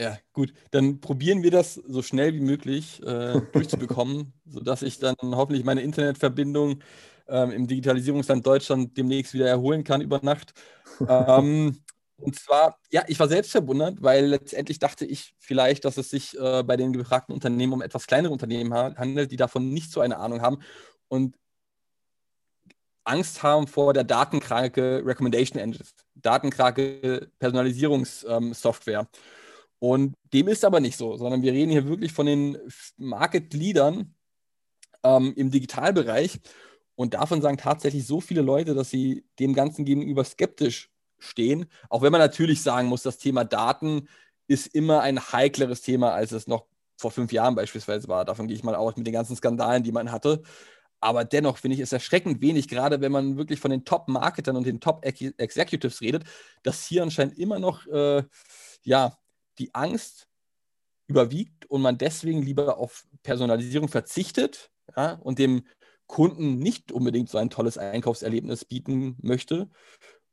Ja, 0.00 0.18
gut. 0.32 0.52
Dann 0.72 1.00
probieren 1.00 1.44
wir 1.44 1.52
das 1.52 1.74
so 1.74 2.02
schnell 2.02 2.34
wie 2.34 2.40
möglich 2.40 3.00
äh, 3.04 3.40
durchzubekommen, 3.52 4.32
sodass 4.44 4.82
ich 4.82 4.98
dann 4.98 5.14
hoffentlich 5.22 5.64
meine 5.64 5.82
Internetverbindung 5.82 6.80
ähm, 7.28 7.52
im 7.52 7.66
Digitalisierungsland 7.68 8.44
Deutschland 8.44 8.96
demnächst 8.96 9.34
wieder 9.34 9.48
erholen 9.48 9.84
kann 9.84 10.00
über 10.00 10.20
Nacht. 10.22 10.52
Ähm, 11.08 11.78
und 12.20 12.38
zwar, 12.38 12.78
ja, 12.90 13.04
ich 13.08 13.18
war 13.18 13.28
selbst 13.28 13.52
verwundert, 13.52 14.02
weil 14.02 14.26
letztendlich 14.26 14.78
dachte 14.78 15.04
ich 15.04 15.34
vielleicht, 15.38 15.84
dass 15.84 15.96
es 15.96 16.10
sich 16.10 16.38
äh, 16.38 16.62
bei 16.62 16.76
den 16.76 16.92
gefragten 16.92 17.34
Unternehmen 17.34 17.72
um 17.72 17.82
etwas 17.82 18.06
kleinere 18.06 18.32
Unternehmen 18.32 18.74
handelt, 18.74 19.32
die 19.32 19.36
davon 19.36 19.70
nicht 19.70 19.90
so 19.90 20.00
eine 20.00 20.18
Ahnung 20.18 20.42
haben 20.42 20.58
und 21.08 21.36
Angst 23.04 23.42
haben 23.42 23.66
vor 23.66 23.92
der 23.92 24.04
datenkranke 24.04 25.02
Recommendation 25.04 25.60
Engine, 25.60 25.84
datenkranke 26.14 27.30
Personalisierungssoftware. 27.38 29.00
Ähm, 29.00 29.06
und 29.78 30.14
dem 30.32 30.48
ist 30.48 30.64
aber 30.64 30.80
nicht 30.80 30.96
so, 30.96 31.16
sondern 31.16 31.42
wir 31.42 31.52
reden 31.52 31.70
hier 31.70 31.88
wirklich 31.88 32.12
von 32.12 32.26
den 32.26 32.58
Market 32.98 33.54
Leadern 33.54 34.14
ähm, 35.02 35.32
im 35.36 35.50
Digitalbereich. 35.50 36.38
Und 36.94 37.14
davon 37.14 37.40
sagen 37.40 37.56
tatsächlich 37.56 38.06
so 38.06 38.20
viele 38.20 38.42
Leute, 38.42 38.74
dass 38.74 38.90
sie 38.90 39.24
dem 39.38 39.54
Ganzen 39.54 39.86
gegenüber 39.86 40.22
skeptisch 40.22 40.90
stehen. 41.20 41.66
Auch 41.88 42.02
wenn 42.02 42.12
man 42.12 42.20
natürlich 42.20 42.62
sagen 42.62 42.88
muss, 42.88 43.02
das 43.02 43.18
Thema 43.18 43.44
Daten 43.44 44.08
ist 44.48 44.74
immer 44.74 45.00
ein 45.02 45.20
heikleres 45.20 45.82
Thema, 45.82 46.12
als 46.12 46.32
es 46.32 46.46
noch 46.46 46.66
vor 46.96 47.10
fünf 47.10 47.32
Jahren 47.32 47.54
beispielsweise 47.54 48.08
war. 48.08 48.24
Davon 48.24 48.46
gehe 48.48 48.56
ich 48.56 48.64
mal 48.64 48.74
aus 48.74 48.96
mit 48.96 49.06
den 49.06 49.14
ganzen 49.14 49.36
Skandalen, 49.36 49.82
die 49.82 49.92
man 49.92 50.12
hatte. 50.12 50.42
Aber 51.00 51.24
dennoch 51.24 51.56
finde 51.56 51.76
ich 51.76 51.80
es 51.80 51.92
erschreckend 51.92 52.42
wenig, 52.42 52.68
gerade 52.68 53.00
wenn 53.00 53.12
man 53.12 53.38
wirklich 53.38 53.58
von 53.58 53.70
den 53.70 53.84
Top-Marketern 53.84 54.56
und 54.56 54.66
den 54.66 54.80
Top-Executives 54.80 56.02
redet, 56.02 56.24
dass 56.62 56.84
hier 56.84 57.02
anscheinend 57.02 57.38
immer 57.38 57.58
noch 57.58 57.86
äh, 57.86 58.22
ja, 58.82 59.16
die 59.58 59.74
Angst 59.74 60.28
überwiegt 61.06 61.66
und 61.66 61.82
man 61.82 61.96
deswegen 61.96 62.42
lieber 62.42 62.78
auf 62.78 63.06
Personalisierung 63.22 63.88
verzichtet 63.88 64.70
ja, 64.96 65.14
und 65.14 65.38
dem 65.38 65.64
Kunden 66.06 66.58
nicht 66.58 66.92
unbedingt 66.92 67.30
so 67.30 67.38
ein 67.38 67.50
tolles 67.50 67.78
Einkaufserlebnis 67.78 68.64
bieten 68.64 69.16
möchte 69.22 69.70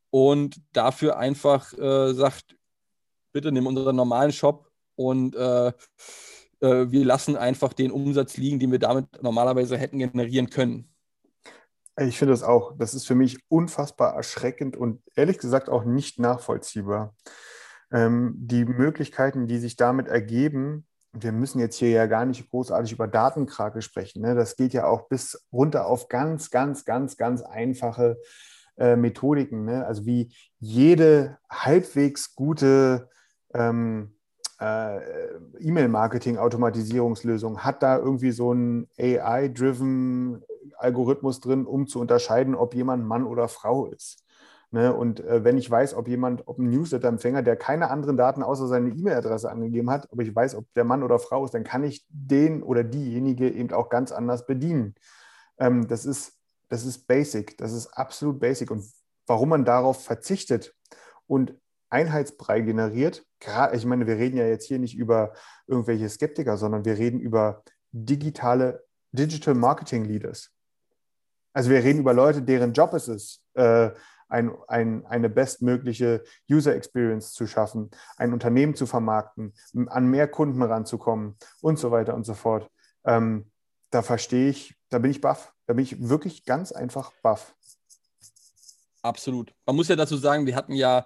und 0.10 0.62
dafür 0.74 1.17
einfach 1.17 1.74
äh, 1.78 2.13
sagt, 2.13 2.58
bitte 3.34 3.52
nimm 3.52 3.67
unseren 3.67 3.96
normalen 3.96 4.32
Shop 4.32 4.72
und 4.96 5.36
äh, 5.36 5.67
äh, 5.67 6.91
wir 6.91 7.06
lassen 7.06 7.36
einfach 7.36 7.74
den 7.74 7.91
Umsatz 7.91 8.38
liegen, 8.38 8.60
den 8.60 8.72
wir 8.72 8.80
damit 8.80 9.22
normalerweise 9.22 9.78
hätten 9.78 10.00
generieren 10.00 10.50
können. 10.50 10.89
Ich 12.00 12.17
finde 12.17 12.34
das 12.34 12.43
auch. 12.43 12.78
Das 12.78 12.93
ist 12.93 13.08
für 13.08 13.15
mich 13.15 13.39
unfassbar 13.48 14.15
erschreckend 14.15 14.78
und 14.78 15.02
ehrlich 15.15 15.39
gesagt 15.39 15.70
auch 15.70 15.84
nicht 15.84 16.20
nachvollziehbar. 16.20 17.15
Ähm, 17.91 18.34
die 18.38 18.65
Möglichkeiten, 18.65 19.48
die 19.48 19.58
sich 19.58 19.78
damit 19.78 20.08
ergeben, 20.08 20.86
wir 21.13 21.32
müssen 21.32 21.60
jetzt 21.60 21.78
hier 21.78 21.89
ja 21.89 22.06
gar 22.06 22.26
nicht 22.26 22.50
großartig 22.50 22.91
über 22.91 23.08
Datenkrake 23.08 23.82
sprechen. 23.82 24.22
Ne? 24.22 24.36
Das 24.36 24.56
geht 24.56 24.74
ja 24.74 24.86
auch 24.86 25.08
bis 25.08 25.48
runter 25.52 25.88
auf 25.88 26.10
ganz, 26.10 26.52
ganz, 26.52 26.86
ganz, 26.86 27.17
ganz 27.17 27.41
einfache 27.41 28.17
äh, 28.20 28.57
Methodiken, 28.78 29.66
ne? 29.66 29.86
also 29.86 30.06
wie 30.06 30.34
jede 30.60 31.38
halbwegs 31.50 32.36
gute 32.36 33.10
ähm, 33.54 34.13
äh, 34.60 34.98
E-Mail-Marketing-Automatisierungslösung 35.60 37.60
hat 37.60 37.84
da 37.84 37.98
irgendwie 37.98 38.32
so 38.32 38.52
einen 38.52 38.88
AI-driven 39.00 40.44
Algorithmus 40.78 41.40
drin, 41.40 41.66
um 41.66 41.88
zu 41.88 42.00
unterscheiden, 42.00 42.56
ob 42.56 42.76
jemand 42.76 43.06
Mann 43.06 43.26
oder 43.26 43.48
Frau 43.48 43.88
ist. 43.88 44.24
Ne? 44.72 44.94
Und 44.94 45.22
äh, 45.22 45.44
wenn 45.44 45.58
ich 45.58 45.70
weiß, 45.70 45.96
ob 45.96 46.08
jemand, 46.08 46.48
ob 46.48 46.60
ein 46.60 46.70
Newsletter-Empfänger, 46.70 47.42
der 47.42 47.56
keine 47.56 47.90
anderen 47.90 48.18
Daten 48.18 48.44
außer 48.44 48.68
seine 48.68 48.90
E-Mail-Adresse 48.90 49.50
angegeben 49.50 49.90
hat, 49.90 50.08
ob 50.12 50.22
ich 50.22 50.36
weiß, 50.36 50.56
ob 50.56 50.66
der 50.74 50.84
Mann 50.84 51.04
oder 51.04 51.20
Frau 51.20 51.46
ist, 51.46 51.54
dann 51.54 51.63
kann 51.63 51.84
ich 51.84 52.06
den 52.10 52.63
oder 52.63 52.84
diejenige 52.84 53.50
eben 53.50 53.72
auch 53.72 53.90
ganz 53.90 54.12
anders 54.12 54.46
bedienen. 54.46 54.96
Ähm, 55.58 55.88
das, 55.88 56.06
ist, 56.06 56.37
das 56.70 56.86
ist 56.86 57.08
basic, 57.08 57.58
das 57.58 57.74
ist 57.74 57.88
absolut 57.88 58.40
basic. 58.40 58.72
Und 58.72 58.86
warum 59.26 59.50
man 59.50 59.66
darauf 59.66 60.04
verzichtet 60.04 60.76
und 61.28 61.54
Einheitsbrei 61.90 62.62
generiert, 62.62 63.26
gerade, 63.40 63.76
ich 63.76 63.86
meine, 63.86 64.08
wir 64.08 64.18
reden 64.18 64.38
ja 64.38 64.46
jetzt 64.46 64.66
hier 64.66 64.80
nicht 64.80 64.98
über 64.98 65.34
irgendwelche 65.68 66.10
Skeptiker, 66.10 66.58
sondern 66.58 66.86
wir 66.86 66.98
reden 66.98 67.20
über 67.20 67.64
digitale 67.92 68.84
Digital 69.12 69.56
Marketing 69.56 70.06
Leaders. 70.06 70.52
Also 71.54 71.70
wir 71.70 71.84
reden 71.84 72.00
über 72.00 72.14
Leute, 72.14 72.42
deren 72.42 72.74
Job 72.74 72.94
es 72.94 73.08
ist, 73.08 73.44
äh, 73.54 73.92
ein, 74.30 74.52
ein, 74.68 75.06
eine 75.06 75.30
bestmögliche 75.30 76.24
User 76.52 76.76
Experience 76.76 77.32
zu 77.32 77.48
schaffen, 77.48 77.90
ein 78.18 78.34
Unternehmen 78.34 78.76
zu 78.76 78.86
vermarkten, 78.86 79.54
an 79.88 80.08
mehr 80.08 80.28
Kunden 80.28 80.62
ranzukommen 80.62 81.38
und 81.62 81.80
so 81.80 81.92
weiter 81.92 82.14
und 82.14 82.26
so 82.26 82.34
fort. 82.34 82.70
Ähm, 83.06 83.50
da 83.90 84.02
verstehe 84.02 84.50
ich, 84.50 84.76
da 84.90 85.00
bin 85.00 85.12
ich 85.12 85.22
baff. 85.22 85.54
Da 85.68 85.74
bin 85.74 85.84
ich 85.84 86.10
wirklich 86.10 86.46
ganz 86.46 86.72
einfach 86.72 87.12
baff. 87.22 87.54
Absolut. 89.02 89.54
Man 89.66 89.76
muss 89.76 89.90
ja 89.90 89.96
dazu 89.96 90.18
sagen, 90.18 90.46
wir 90.46 90.56
hatten 90.56 90.74
ja 90.74 91.06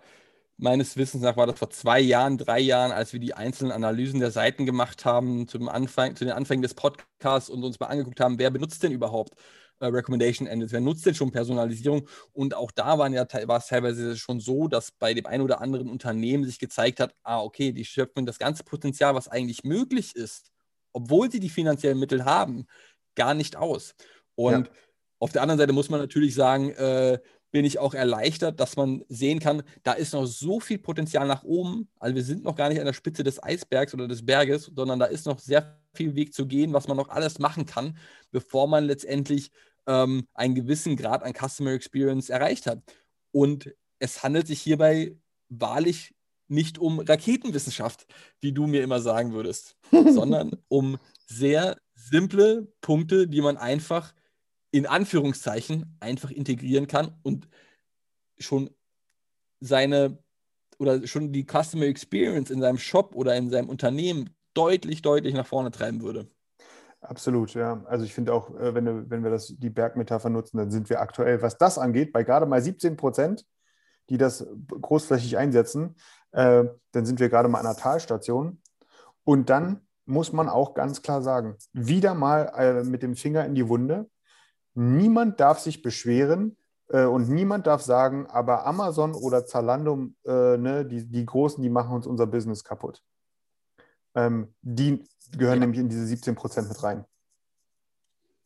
meines 0.58 0.96
Wissens 0.96 1.24
nach 1.24 1.36
war 1.38 1.48
das 1.48 1.58
vor 1.58 1.72
zwei 1.72 2.00
Jahren, 2.00 2.38
drei 2.38 2.60
Jahren, 2.60 2.92
als 2.92 3.14
wir 3.14 3.20
die 3.20 3.34
einzelnen 3.34 3.72
Analysen 3.72 4.20
der 4.20 4.30
Seiten 4.30 4.68
gemacht 4.68 5.06
haben, 5.06 5.48
zum 5.48 5.68
Anfang, 5.68 6.16
zu 6.16 6.24
den 6.24 6.34
Anfängen 6.34 6.62
des 6.62 6.76
Podcasts 6.76 7.50
und 7.50 7.64
uns 7.64 7.80
mal 7.80 7.88
angeguckt 7.88 8.20
haben, 8.20 8.38
wer 8.38 8.52
benutzt 8.52 8.84
denn 8.84 8.92
überhaupt 8.92 9.34
äh, 9.80 9.88
Recommendation 9.88 10.48
Engines, 10.48 10.72
wer 10.72 10.82
nutzt 10.82 11.06
denn 11.08 11.16
schon 11.16 11.32
Personalisierung? 11.32 12.08
Und 12.32 12.54
auch 12.54 12.70
da 12.70 13.00
waren 13.00 13.14
ja, 13.14 13.26
war 13.48 13.58
es 13.58 13.68
teilweise 13.68 14.16
schon 14.16 14.40
so, 14.40 14.68
dass 14.68 14.92
bei 14.92 15.16
dem 15.16 15.26
einen 15.26 15.44
oder 15.44 15.62
anderen 15.62 15.90
Unternehmen 15.90 16.44
sich 16.46 16.60
gezeigt 16.60 17.00
hat, 17.00 17.16
ah, 17.24 17.42
okay, 17.42 17.72
die 17.72 17.86
schöpfen 17.86 18.28
das 18.28 18.38
ganze 18.38 18.64
Potenzial, 18.64 19.16
was 19.16 19.28
eigentlich 19.28 19.64
möglich 19.64 20.16
ist, 20.16 20.52
obwohl 20.94 21.32
sie 21.32 21.40
die 21.40 21.50
finanziellen 21.50 22.00
Mittel 22.00 22.26
haben, 22.26 22.68
gar 23.16 23.34
nicht 23.34 23.56
aus. 23.56 23.96
Und 24.42 24.68
ja. 24.68 24.74
auf 25.20 25.32
der 25.32 25.42
anderen 25.42 25.60
Seite 25.60 25.74
muss 25.74 25.90
man 25.90 26.00
natürlich 26.00 26.36
sagen, 26.36 26.70
äh, 26.72 27.20
bin 27.52 27.66
ich 27.66 27.80
auch 27.80 27.94
erleichtert, 27.94 28.60
dass 28.60 28.78
man 28.78 29.04
sehen 29.10 29.40
kann, 29.40 29.64
da 29.84 29.94
ist 29.94 30.14
noch 30.14 30.26
so 30.26 30.60
viel 30.60 30.80
Potenzial 30.80 31.28
nach 31.28 31.44
oben. 31.44 31.90
Also 32.00 32.16
wir 32.16 32.24
sind 32.24 32.44
noch 32.44 32.56
gar 32.56 32.70
nicht 32.70 32.80
an 32.80 32.86
der 32.86 32.94
Spitze 32.94 33.24
des 33.24 33.44
Eisbergs 33.44 33.94
oder 33.94 34.08
des 34.08 34.26
Berges, 34.26 34.72
sondern 34.74 35.00
da 35.00 35.06
ist 35.06 35.26
noch 35.26 35.40
sehr 35.40 35.78
viel 35.94 36.16
Weg 36.16 36.34
zu 36.34 36.48
gehen, 36.48 36.74
was 36.74 36.88
man 36.88 36.98
noch 36.98 37.10
alles 37.10 37.40
machen 37.40 37.66
kann, 37.66 37.98
bevor 38.32 38.68
man 38.68 38.86
letztendlich 38.86 39.52
ähm, 39.86 40.28
einen 40.34 40.56
gewissen 40.56 40.96
Grad 40.96 41.24
an 41.24 41.34
Customer 41.34 41.72
Experience 41.72 42.30
erreicht 42.30 42.68
hat. 42.68 42.82
Und 43.32 43.74
es 44.00 44.24
handelt 44.24 44.48
sich 44.48 44.62
hierbei 44.62 45.18
wahrlich 45.50 46.16
nicht 46.48 46.80
um 46.80 47.00
Raketenwissenschaft, 47.00 48.08
wie 48.40 48.52
du 48.54 48.68
mir 48.68 48.84
immer 48.84 49.02
sagen 49.02 49.34
würdest, 49.34 49.76
sondern 49.92 50.52
um 50.70 50.98
sehr 51.26 51.78
simple 51.96 52.68
Punkte, 52.82 53.28
die 53.28 53.42
man 53.42 53.58
einfach 53.58 54.14
in 54.72 54.86
Anführungszeichen 54.86 55.98
einfach 56.00 56.32
integrieren 56.32 56.88
kann 56.88 57.16
und 57.24 57.48
schon 58.38 58.70
seine 59.60 60.18
oder 60.80 61.06
schon 61.06 61.32
die 61.32 61.46
Customer 61.46 61.86
Experience 61.86 62.50
in 62.50 62.60
seinem 62.60 62.80
Shop 62.80 63.16
oder 63.16 63.36
in 63.36 63.52
seinem 63.52 63.70
Unternehmen 63.70 64.32
deutlich, 64.56 65.04
deutlich 65.04 65.36
nach 65.36 65.46
vorne 65.46 65.70
treiben 65.70 66.02
würde. 66.02 66.28
Absolut, 67.02 67.54
ja. 67.54 67.84
Also 67.86 68.06
ich 68.06 68.14
finde 68.14 68.34
auch, 68.34 68.56
äh, 68.60 68.74
wenn, 68.74 69.10
wenn 69.10 69.24
wir 69.24 69.32
das, 69.32 69.54
die 69.58 69.70
Bergmetapher 69.70 70.30
nutzen, 70.30 70.58
dann 70.58 70.72
sind 70.72 70.90
wir 70.90 71.02
aktuell, 71.02 71.42
was 71.42 71.58
das 71.58 71.78
angeht, 71.78 72.14
bei 72.14 72.24
gerade 72.24 72.46
mal 72.46 72.62
17 72.62 72.96
Prozent, 72.96 73.46
die 74.10 74.18
das 74.18 74.46
großflächig 74.70 75.38
einsetzen, 75.38 75.96
äh, 76.32 76.64
dann 76.92 77.06
sind 77.06 77.20
wir 77.20 77.30
gerade 77.30 77.48
mal 77.48 77.60
an 77.60 77.66
einer 77.66 77.76
Talstation. 77.76 78.62
Und 79.24 79.50
dann 79.50 79.82
muss 80.06 80.34
man 80.34 80.50
auch 80.50 80.74
ganz 80.74 81.02
klar 81.02 81.22
sagen, 81.22 81.56
wieder 81.74 82.14
mal 82.14 82.52
äh, 82.56 82.84
mit 82.84 83.04
dem 83.04 83.16
Finger 83.16 83.46
in 83.46 83.56
die 83.56 83.68
Wunde, 83.68 84.10
niemand 84.74 85.40
darf 85.40 85.60
sich 85.60 85.82
beschweren 85.82 86.58
äh, 86.90 87.06
und 87.06 87.30
niemand 87.30 87.68
darf 87.68 87.82
sagen, 87.82 88.28
aber 88.28 88.66
Amazon 88.66 89.14
oder 89.14 89.46
Zalando, 89.46 90.08
äh, 90.26 90.58
ne, 90.58 90.86
die, 90.86 91.06
die 91.08 91.26
Großen, 91.26 91.62
die 91.62 91.70
machen 91.70 91.96
uns 91.96 92.08
unser 92.08 92.28
Business 92.28 92.64
kaputt. 92.64 93.02
Ähm, 94.14 94.54
die 94.62 95.04
gehören 95.38 95.56
ja. 95.56 95.62
nämlich 95.62 95.80
in 95.80 95.90
diese 95.90 96.06
17 96.06 96.36
Prozent 96.36 96.68
mit 96.68 96.82
rein. 96.84 97.06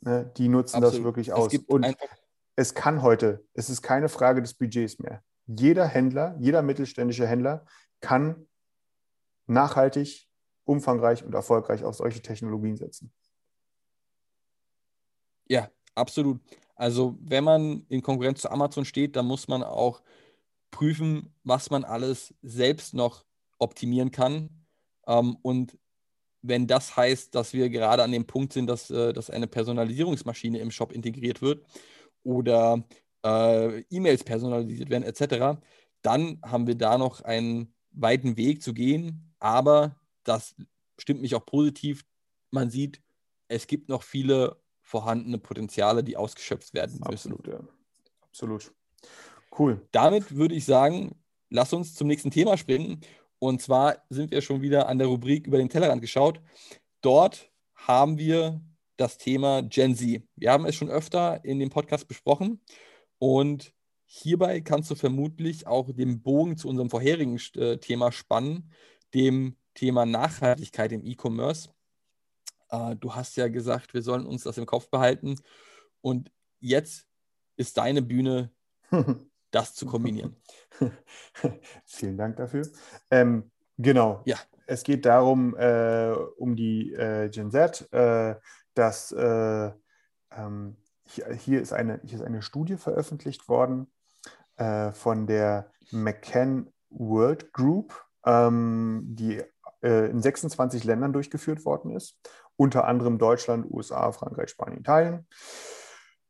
Ne, 0.01 0.31
die 0.37 0.47
nutzen 0.47 0.77
Absolut. 0.77 0.95
das 0.95 1.03
wirklich 1.03 1.33
aus. 1.33 1.53
und 1.67 1.95
es 2.55 2.73
kann 2.73 3.01
heute, 3.01 3.43
es 3.53 3.69
ist 3.69 3.81
keine 3.81 4.09
Frage 4.09 4.41
des 4.41 4.53
Budgets 4.53 4.99
mehr. 4.99 5.23
Jeder 5.47 5.85
Händler, 5.85 6.35
jeder 6.39 6.61
mittelständische 6.61 7.27
Händler 7.27 7.65
kann 7.99 8.47
nachhaltig, 9.47 10.29
umfangreich 10.63 11.23
und 11.23 11.33
erfolgreich 11.33 11.83
auf 11.83 11.95
solche 11.95 12.21
Technologien 12.21 12.77
setzen. 12.77 13.13
Ja, 15.47 15.69
absolut. 15.95 16.39
Also 16.75 17.17
wenn 17.21 17.43
man 17.43 17.85
in 17.89 18.01
Konkurrenz 18.01 18.41
zu 18.41 18.51
Amazon 18.51 18.85
steht, 18.85 19.15
dann 19.15 19.25
muss 19.25 19.47
man 19.47 19.63
auch 19.63 20.01
prüfen, 20.71 21.33
was 21.43 21.69
man 21.69 21.83
alles 21.85 22.33
selbst 22.41 22.93
noch 22.93 23.25
optimieren 23.59 24.11
kann. 24.11 24.49
Ähm, 25.07 25.37
und 25.41 25.77
wenn 26.41 26.67
das 26.67 26.95
heißt, 26.95 27.33
dass 27.33 27.53
wir 27.53 27.69
gerade 27.69 28.03
an 28.03 28.11
dem 28.11 28.27
Punkt 28.27 28.53
sind, 28.53 28.67
dass, 28.67 28.89
äh, 28.91 29.13
dass 29.13 29.29
eine 29.29 29.47
Personalisierungsmaschine 29.47 30.59
im 30.59 30.71
Shop 30.71 30.91
integriert 30.91 31.41
wird 31.41 31.65
oder 32.23 32.83
äh, 33.25 33.79
E-Mails 33.89 34.23
personalisiert 34.23 34.89
werden 34.89 35.03
etc., 35.03 35.59
dann 36.01 36.39
haben 36.43 36.67
wir 36.67 36.75
da 36.75 36.97
noch 36.97 37.21
einen 37.21 37.73
weiten 37.91 38.37
Weg 38.37 38.61
zu 38.61 38.73
gehen. 38.73 39.33
Aber 39.39 39.99
das 40.23 40.55
stimmt 40.99 41.21
mich 41.21 41.33
auch 41.35 41.45
positiv. 41.45 42.05
Man 42.51 42.69
sieht, 42.69 43.01
es 43.47 43.65
gibt 43.65 43.89
noch 43.89 44.03
viele 44.03 44.61
vorhandene 44.85 45.39
Potenziale, 45.39 46.03
die 46.03 46.15
ausgeschöpft 46.15 46.73
werden 46.73 47.01
müssen. 47.09 47.33
Absolut, 47.33 47.47
ja. 47.47 47.59
Absolut. 48.21 48.71
Cool. 49.57 49.81
Damit 49.91 50.35
würde 50.35 50.53
ich 50.53 50.65
sagen, 50.65 51.15
lass 51.49 51.73
uns 51.73 51.95
zum 51.95 52.07
nächsten 52.07 52.29
Thema 52.29 52.55
springen. 52.55 53.01
Und 53.39 53.61
zwar 53.61 53.97
sind 54.09 54.31
wir 54.31 54.41
schon 54.41 54.61
wieder 54.61 54.87
an 54.87 54.99
der 54.99 55.07
Rubrik 55.07 55.47
über 55.47 55.57
den 55.57 55.69
Tellerrand 55.69 56.01
geschaut. 56.01 56.39
Dort 57.01 57.51
haben 57.73 58.17
wir 58.17 58.61
das 58.97 59.17
Thema 59.17 59.63
Gen 59.63 59.95
Z. 59.95 60.21
Wir 60.35 60.51
haben 60.51 60.65
es 60.65 60.75
schon 60.75 60.89
öfter 60.89 61.43
in 61.43 61.59
dem 61.59 61.69
Podcast 61.69 62.07
besprochen 62.07 62.61
und 63.17 63.73
hierbei 64.05 64.61
kannst 64.61 64.91
du 64.91 64.95
vermutlich 64.95 65.67
auch 65.67 65.91
den 65.91 66.21
Bogen 66.21 66.57
zu 66.57 66.69
unserem 66.69 66.89
vorherigen 66.89 67.39
äh, 67.55 67.77
Thema 67.77 68.11
spannen, 68.11 68.71
dem 69.13 69.55
Thema 69.73 70.05
Nachhaltigkeit 70.05 70.91
im 70.91 71.03
E-Commerce. 71.05 71.69
Äh, 72.69 72.95
du 72.95 73.15
hast 73.15 73.35
ja 73.37 73.47
gesagt, 73.47 73.93
wir 73.93 74.01
sollen 74.01 74.25
uns 74.25 74.43
das 74.43 74.57
im 74.57 74.65
Kopf 74.65 74.89
behalten 74.89 75.35
und 76.01 76.31
jetzt 76.59 77.07
ist 77.57 77.77
deine 77.77 78.01
Bühne, 78.01 78.51
das 79.51 79.73
zu 79.75 79.85
kombinieren. 79.85 80.35
Vielen 81.85 82.17
Dank 82.17 82.37
dafür. 82.37 82.67
Ähm, 83.11 83.51
genau. 83.77 84.21
Ja. 84.25 84.37
Es 84.67 84.83
geht 84.83 85.05
darum, 85.05 85.55
äh, 85.57 86.11
um 86.37 86.55
die 86.55 86.91
äh, 86.93 87.29
Gen 87.29 87.51
Z, 87.51 87.87
äh, 87.93 88.35
dass 88.73 89.11
äh, 89.11 89.71
ähm, 90.31 90.77
hier, 91.03 91.33
hier, 91.33 91.61
ist 91.61 91.71
eine, 91.71 92.01
hier 92.03 92.19
ist 92.19 92.25
eine 92.25 92.41
Studie 92.41 92.77
veröffentlicht 92.77 93.47
worden 93.47 93.91
äh, 94.57 94.91
von 94.91 95.27
der 95.27 95.71
McCann 95.91 96.73
World 96.89 97.53
Group, 97.53 98.05
ähm, 98.25 99.03
die 99.07 99.43
äh, 99.83 100.09
in 100.09 100.21
26 100.21 100.83
Ländern 100.83 101.13
durchgeführt 101.13 101.65
worden 101.65 101.91
ist, 101.91 102.17
unter 102.57 102.85
anderem 102.85 103.17
Deutschland, 103.17 103.65
USA, 103.69 104.11
Frankreich, 104.11 104.49
Spanien, 104.49 104.79
Italien. 104.79 105.27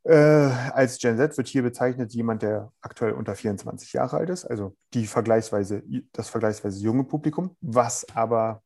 Äh, 0.03 0.13
als 0.13 0.99
Gen 0.99 1.17
Z 1.17 1.35
wird 1.35 1.47
hier 1.47 1.63
bezeichnet 1.63 2.13
jemand, 2.13 2.43
der 2.43 2.71
aktuell 2.81 3.13
unter 3.13 3.35
24 3.35 3.93
Jahre 3.93 4.17
alt 4.17 4.29
ist, 4.29 4.45
also 4.45 4.75
die 4.93 5.07
vergleichsweise, 5.07 5.81
das 6.11 6.29
vergleichsweise 6.29 6.79
junge 6.83 7.05
Publikum, 7.05 7.55
was 7.59 8.05
aber 8.15 8.61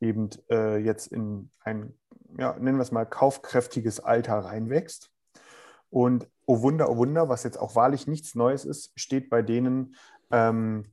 eben 0.00 0.30
äh, 0.50 0.78
jetzt 0.78 1.08
in 1.08 1.50
ein, 1.60 1.92
ja, 2.38 2.54
nennen 2.58 2.78
wir 2.78 2.82
es 2.82 2.92
mal, 2.92 3.04
kaufkräftiges 3.04 4.00
Alter 4.00 4.38
reinwächst. 4.38 5.10
Und 5.90 6.28
oh 6.46 6.62
Wunder, 6.62 6.88
oh 6.88 6.96
Wunder, 6.96 7.28
was 7.28 7.42
jetzt 7.42 7.58
auch 7.58 7.74
wahrlich 7.74 8.06
nichts 8.06 8.34
Neues 8.34 8.64
ist, 8.64 8.92
steht 8.98 9.28
bei 9.28 9.42
denen, 9.42 9.96
ähm, 10.30 10.86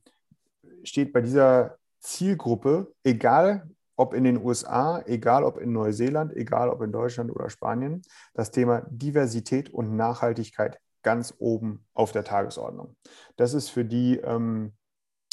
steht 0.83 1.13
bei 1.13 1.21
dieser 1.21 1.77
Zielgruppe, 2.01 2.93
egal 3.03 3.69
ob 3.97 4.13
in 4.13 4.23
den 4.23 4.41
USA, 4.41 5.01
egal 5.05 5.43
ob 5.43 5.57
in 5.57 5.73
Neuseeland, 5.73 6.33
egal 6.33 6.69
ob 6.69 6.81
in 6.81 6.93
Deutschland 6.93 7.31
oder 7.31 7.49
Spanien, 7.49 8.01
das 8.33 8.51
Thema 8.51 8.83
Diversität 8.89 9.69
und 9.69 9.97
Nachhaltigkeit 9.97 10.79
ganz 11.03 11.33
oben 11.39 11.85
auf 11.93 12.11
der 12.13 12.23
Tagesordnung. 12.23 12.95
Das 13.35 13.53
ist 13.53 13.69
für 13.69 13.83
die 13.83 14.17
ähm, 14.17 14.73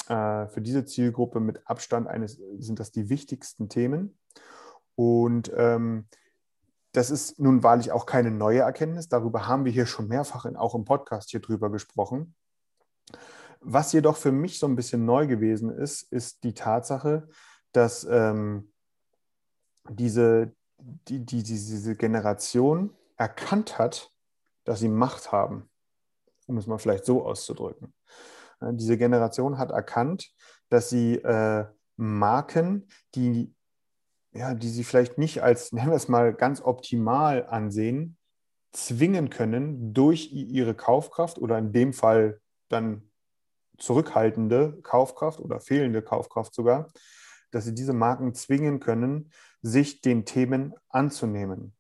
äh, 0.08 0.48
für 0.48 0.60
diese 0.60 0.84
Zielgruppe 0.84 1.40
mit 1.40 1.66
Abstand 1.66 2.08
eines 2.08 2.40
sind 2.58 2.78
das 2.78 2.90
die 2.90 3.08
wichtigsten 3.08 3.68
Themen. 3.68 4.18
Und 4.96 5.52
ähm, 5.56 6.06
das 6.92 7.10
ist 7.10 7.40
nun 7.40 7.62
wahrlich 7.62 7.90
auch 7.90 8.06
keine 8.06 8.30
neue 8.30 8.60
Erkenntnis. 8.60 9.08
Darüber 9.08 9.48
haben 9.48 9.64
wir 9.64 9.72
hier 9.72 9.86
schon 9.86 10.08
mehrfach 10.08 10.44
in, 10.44 10.56
auch 10.56 10.74
im 10.74 10.84
Podcast 10.84 11.30
hier 11.30 11.40
drüber 11.40 11.70
gesprochen. 11.70 12.34
Was 13.60 13.92
jedoch 13.92 14.16
für 14.16 14.30
mich 14.30 14.58
so 14.58 14.66
ein 14.66 14.76
bisschen 14.76 15.04
neu 15.04 15.26
gewesen 15.26 15.70
ist, 15.70 16.12
ist 16.12 16.44
die 16.44 16.54
Tatsache, 16.54 17.28
dass 17.74 18.04
ähm, 18.04 18.72
diese, 19.88 20.52
die, 20.78 21.24
die, 21.24 21.42
diese 21.42 21.96
Generation 21.96 22.90
erkannt 23.16 23.78
hat, 23.78 24.10
dass 24.64 24.80
sie 24.80 24.88
Macht 24.88 25.32
haben, 25.32 25.68
um 26.46 26.56
es 26.56 26.66
mal 26.66 26.78
vielleicht 26.78 27.04
so 27.04 27.24
auszudrücken. 27.24 27.92
Diese 28.60 28.96
Generation 28.96 29.58
hat 29.58 29.70
erkannt, 29.70 30.32
dass 30.70 30.88
sie 30.88 31.16
äh, 31.16 31.66
Marken, 31.96 32.88
die, 33.14 33.54
ja, 34.32 34.54
die 34.54 34.68
sie 34.68 34.84
vielleicht 34.84 35.18
nicht 35.18 35.42
als, 35.42 35.72
nennen 35.72 35.90
wir 35.90 35.96
es 35.96 36.08
mal, 36.08 36.32
ganz 36.32 36.62
optimal 36.62 37.46
ansehen, 37.46 38.16
zwingen 38.72 39.30
können 39.30 39.94
durch 39.94 40.32
ihre 40.32 40.74
Kaufkraft 40.74 41.38
oder 41.38 41.58
in 41.58 41.72
dem 41.72 41.92
Fall 41.92 42.40
dann 42.68 43.10
zurückhaltende 43.78 44.80
Kaufkraft 44.82 45.40
oder 45.40 45.60
fehlende 45.60 46.02
Kaufkraft 46.02 46.54
sogar, 46.54 46.90
dass 47.54 47.64
sie 47.64 47.74
diese 47.74 47.92
Marken 47.92 48.34
zwingen 48.34 48.80
können, 48.80 49.30
sich 49.62 50.00
den 50.00 50.24
Themen 50.24 50.74
anzunehmen. 50.88 51.74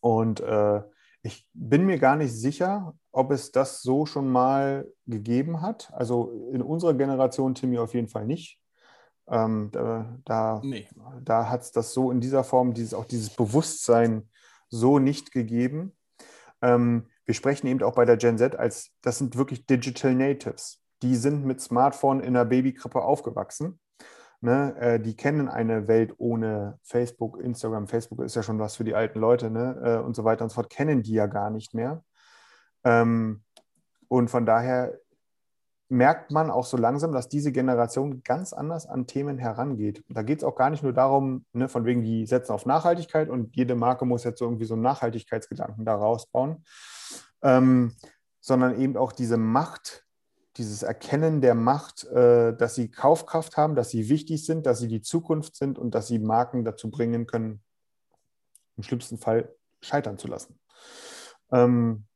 Und 0.00 0.40
äh, 0.40 0.82
ich 1.22 1.48
bin 1.52 1.86
mir 1.86 1.98
gar 1.98 2.16
nicht 2.16 2.32
sicher, 2.32 2.94
ob 3.10 3.32
es 3.32 3.50
das 3.50 3.82
so 3.82 4.06
schon 4.06 4.30
mal 4.30 4.86
gegeben 5.06 5.62
hat. 5.62 5.92
Also 5.92 6.30
in 6.52 6.62
unserer 6.62 6.94
Generation, 6.94 7.54
Timmy, 7.54 7.78
auf 7.78 7.94
jeden 7.94 8.08
Fall 8.08 8.26
nicht. 8.26 8.60
Ähm, 9.28 9.70
da 9.72 10.16
da, 10.24 10.60
nee. 10.62 10.86
da 11.24 11.48
hat 11.48 11.62
es 11.62 11.72
das 11.72 11.92
so 11.92 12.12
in 12.12 12.20
dieser 12.20 12.44
Form, 12.44 12.74
dieses, 12.74 12.94
auch 12.94 13.06
dieses 13.06 13.30
Bewusstsein 13.30 14.28
so 14.68 14.98
nicht 14.98 15.32
gegeben. 15.32 15.96
Ähm, 16.62 17.06
wir 17.24 17.34
sprechen 17.34 17.66
eben 17.66 17.82
auch 17.82 17.94
bei 17.94 18.04
der 18.04 18.16
Gen 18.16 18.38
Z 18.38 18.54
als, 18.56 18.92
das 19.02 19.18
sind 19.18 19.36
wirklich 19.36 19.66
Digital 19.66 20.14
Natives. 20.14 20.80
Die 21.02 21.16
sind 21.16 21.44
mit 21.44 21.60
Smartphone 21.60 22.20
in 22.20 22.34
der 22.34 22.44
Babykrippe 22.44 23.02
aufgewachsen. 23.02 23.80
Ne? 24.46 24.76
Äh, 24.78 25.00
die 25.00 25.16
kennen 25.16 25.48
eine 25.48 25.88
Welt 25.88 26.14
ohne 26.18 26.78
Facebook, 26.84 27.40
Instagram. 27.40 27.88
Facebook 27.88 28.20
ist 28.20 28.36
ja 28.36 28.44
schon 28.44 28.60
was 28.60 28.76
für 28.76 28.84
die 28.84 28.94
alten 28.94 29.18
Leute 29.18 29.50
ne? 29.50 29.76
Äh, 29.82 30.04
und 30.04 30.14
so 30.14 30.22
weiter 30.22 30.44
und 30.44 30.50
so 30.50 30.54
fort, 30.54 30.70
kennen 30.70 31.02
die 31.02 31.14
ja 31.14 31.26
gar 31.26 31.50
nicht 31.50 31.74
mehr. 31.74 32.04
Ähm, 32.84 33.42
und 34.06 34.30
von 34.30 34.46
daher 34.46 35.00
merkt 35.88 36.30
man 36.30 36.52
auch 36.52 36.64
so 36.64 36.76
langsam, 36.76 37.10
dass 37.10 37.28
diese 37.28 37.50
Generation 37.50 38.22
ganz 38.22 38.52
anders 38.52 38.86
an 38.86 39.08
Themen 39.08 39.36
herangeht. 39.36 40.04
Da 40.08 40.22
geht 40.22 40.38
es 40.38 40.44
auch 40.44 40.54
gar 40.54 40.70
nicht 40.70 40.84
nur 40.84 40.92
darum, 40.92 41.44
ne, 41.52 41.68
von 41.68 41.84
wegen, 41.84 42.04
die 42.04 42.24
setzen 42.24 42.52
auf 42.52 42.66
Nachhaltigkeit 42.66 43.28
und 43.28 43.56
jede 43.56 43.74
Marke 43.74 44.04
muss 44.04 44.22
jetzt 44.22 44.40
irgendwie 44.40 44.66
so 44.66 44.74
einen 44.74 44.84
Nachhaltigkeitsgedanken 44.84 45.84
da 45.84 45.96
rausbauen, 45.96 46.64
ähm, 47.42 47.96
sondern 48.38 48.80
eben 48.80 48.96
auch 48.96 49.10
diese 49.10 49.38
Macht, 49.38 50.05
dieses 50.56 50.82
Erkennen 50.82 51.40
der 51.40 51.54
Macht, 51.54 52.04
äh, 52.04 52.56
dass 52.56 52.74
sie 52.74 52.90
Kaufkraft 52.90 53.56
haben, 53.56 53.74
dass 53.74 53.90
sie 53.90 54.08
wichtig 54.08 54.44
sind, 54.44 54.66
dass 54.66 54.78
sie 54.78 54.88
die 54.88 55.02
Zukunft 55.02 55.56
sind 55.56 55.78
und 55.78 55.94
dass 55.94 56.06
sie 56.08 56.18
Marken 56.18 56.64
dazu 56.64 56.90
bringen 56.90 57.26
können, 57.26 57.62
im 58.76 58.82
schlimmsten 58.82 59.18
Fall 59.18 59.54
scheitern 59.80 60.18
zu 60.18 60.28
lassen. 60.28 60.58
Ähm, 61.52 62.06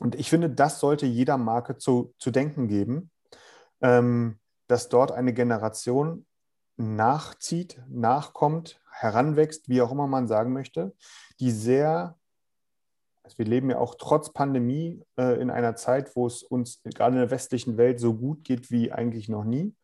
und 0.00 0.14
ich 0.14 0.28
finde, 0.28 0.50
das 0.50 0.80
sollte 0.80 1.06
jeder 1.06 1.38
Marke 1.38 1.78
zu, 1.78 2.14
zu 2.18 2.30
denken 2.30 2.68
geben, 2.68 3.10
ähm, 3.80 4.38
dass 4.66 4.88
dort 4.88 5.12
eine 5.12 5.32
Generation 5.32 6.26
nachzieht, 6.76 7.80
nachkommt, 7.88 8.80
heranwächst, 8.90 9.68
wie 9.68 9.80
auch 9.82 9.92
immer 9.92 10.06
man 10.06 10.28
sagen 10.28 10.52
möchte, 10.52 10.94
die 11.40 11.50
sehr, 11.50 12.18
wir 13.36 13.44
leben 13.44 13.70
ja 13.70 13.78
auch 13.78 13.96
trotz 13.98 14.32
Pandemie 14.32 15.02
äh, 15.18 15.40
in 15.40 15.50
einer 15.50 15.76
Zeit, 15.76 16.14
wo 16.14 16.26
es 16.26 16.42
uns 16.42 16.82
gerade 16.82 17.16
in 17.16 17.20
der 17.20 17.30
westlichen 17.30 17.76
Welt 17.76 18.00
so 18.00 18.14
gut 18.14 18.44
geht 18.44 18.70
wie 18.70 18.92
eigentlich 18.92 19.28
noch 19.28 19.44
nie. 19.44 19.74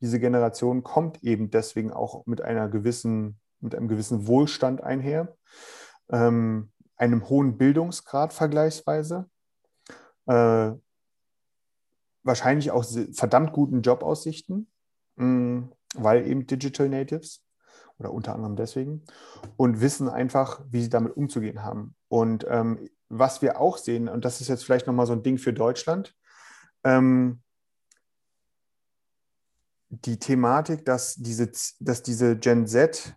Diese 0.00 0.20
Generation 0.20 0.82
kommt 0.82 1.22
eben 1.22 1.50
deswegen 1.50 1.92
auch 1.92 2.26
mit 2.26 2.40
einer 2.40 2.68
gewissen, 2.68 3.38
mit 3.60 3.74
einem 3.74 3.88
gewissen 3.88 4.26
Wohlstand 4.26 4.82
einher, 4.82 5.36
ähm, 6.10 6.70
einem 6.96 7.28
hohen 7.28 7.58
Bildungsgrad 7.58 8.32
vergleichsweise 8.32 9.28
äh, 10.26 10.72
wahrscheinlich 12.22 12.70
auch 12.70 12.84
verdammt 13.12 13.52
guten 13.52 13.82
Jobaussichten, 13.82 14.70
mh, 15.16 15.26
mm, 15.26 15.72
weil 15.94 16.26
eben 16.26 16.46
Digital 16.46 16.88
Natives 16.88 17.44
oder 17.98 18.12
unter 18.12 18.34
anderem 18.34 18.56
deswegen 18.56 19.04
und 19.56 19.80
wissen 19.80 20.08
einfach, 20.08 20.60
wie 20.70 20.82
sie 20.82 20.90
damit 20.90 21.16
umzugehen 21.16 21.64
haben. 21.64 21.96
Und 22.08 22.46
ähm, 22.48 22.88
was 23.08 23.42
wir 23.42 23.60
auch 23.60 23.78
sehen, 23.78 24.08
und 24.08 24.24
das 24.24 24.40
ist 24.40 24.48
jetzt 24.48 24.64
vielleicht 24.64 24.86
nochmal 24.86 25.06
so 25.06 25.12
ein 25.12 25.22
Ding 25.22 25.38
für 25.38 25.52
Deutschland, 25.52 26.14
ähm, 26.84 27.40
die 29.90 30.18
Thematik, 30.18 30.84
dass 30.84 31.14
diese, 31.16 31.50
dass 31.80 32.02
diese 32.02 32.36
Gen 32.36 32.66
Z, 32.66 33.16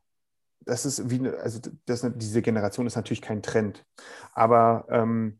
das 0.62 0.86
ist 0.86 1.10
wie, 1.10 1.28
also 1.28 1.60
das, 1.86 2.06
diese 2.16 2.42
Generation 2.42 2.88
ist 2.88 2.96
natürlich 2.96 3.22
kein 3.22 3.42
Trend, 3.42 3.86
aber 4.34 4.86
ähm, 4.90 5.40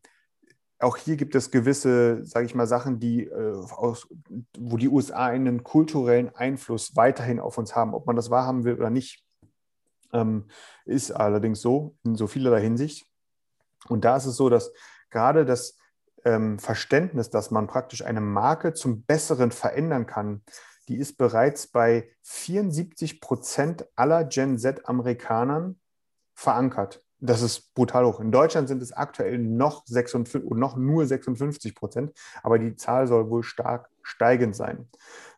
auch 0.82 0.98
hier 0.98 1.16
gibt 1.16 1.36
es 1.36 1.52
gewisse, 1.52 2.26
sage 2.26 2.46
ich 2.46 2.56
mal, 2.56 2.68
Sachen, 2.68 3.00
die 3.00 3.26
äh, 3.26 3.54
aus, 3.76 4.08
wo 4.58 4.78
die 4.78 4.90
USA 4.90 5.28
einen 5.28 5.64
kulturellen 5.64 6.34
Einfluss 6.36 6.96
weiterhin 6.96 7.40
auf 7.40 7.58
uns 7.58 7.76
haben. 7.76 7.94
Ob 7.94 8.08
man 8.08 8.16
das 8.16 8.32
wahrhaben 8.32 8.64
will 8.64 8.76
oder 8.76 8.90
nicht, 8.90 9.24
ähm, 10.12 10.48
ist 10.86 11.12
allerdings 11.12 11.62
so 11.62 11.96
in 12.04 12.16
so 12.16 12.28
vielerlei 12.28 12.62
Hinsicht. 12.62 13.11
Und 13.90 14.06
da 14.06 14.16
ist 14.18 14.26
es 14.26 14.36
so, 14.36 14.50
dass 14.50 14.72
gerade 15.10 15.46
das 15.46 15.78
ähm, 16.24 16.60
Verständnis, 16.60 17.30
dass 17.30 17.52
man 17.52 17.68
praktisch 17.68 18.04
eine 18.04 18.22
Marke 18.22 18.74
zum 18.74 19.04
Besseren 19.04 19.52
verändern 19.52 20.06
kann, 20.06 20.44
die 20.88 20.98
ist 20.98 21.18
bereits 21.18 21.68
bei 21.68 22.10
74 22.24 23.22
Prozent 23.22 23.88
aller 23.96 24.24
Gen 24.26 24.58
Z-Amerikanern 24.58 25.80
verankert. 26.34 27.04
Das 27.20 27.44
ist 27.44 27.74
brutal 27.76 28.06
hoch. 28.06 28.20
In 28.20 28.32
Deutschland 28.32 28.68
sind 28.68 28.82
es 28.82 28.92
aktuell 28.92 29.38
noch, 29.38 29.86
56, 29.86 30.50
noch 30.50 30.76
nur 30.76 31.06
56 31.06 31.76
Prozent, 31.76 32.14
aber 32.42 32.58
die 32.58 32.76
Zahl 32.76 33.06
soll 33.06 33.30
wohl 33.30 33.44
stark 33.44 33.90
steigend 34.02 34.56
sein. 34.56 34.90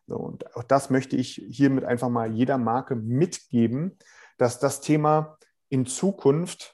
So, 0.06 0.16
und 0.16 0.56
auch 0.56 0.62
das 0.62 0.88
möchte 0.90 1.16
ich 1.16 1.44
hiermit 1.48 1.84
einfach 1.84 2.08
mal 2.08 2.32
jeder 2.32 2.56
Marke 2.56 2.96
mitgeben, 2.96 3.98
dass 4.38 4.58
das 4.58 4.80
Thema 4.80 5.38
in 5.68 5.84
Zukunft 5.86 6.73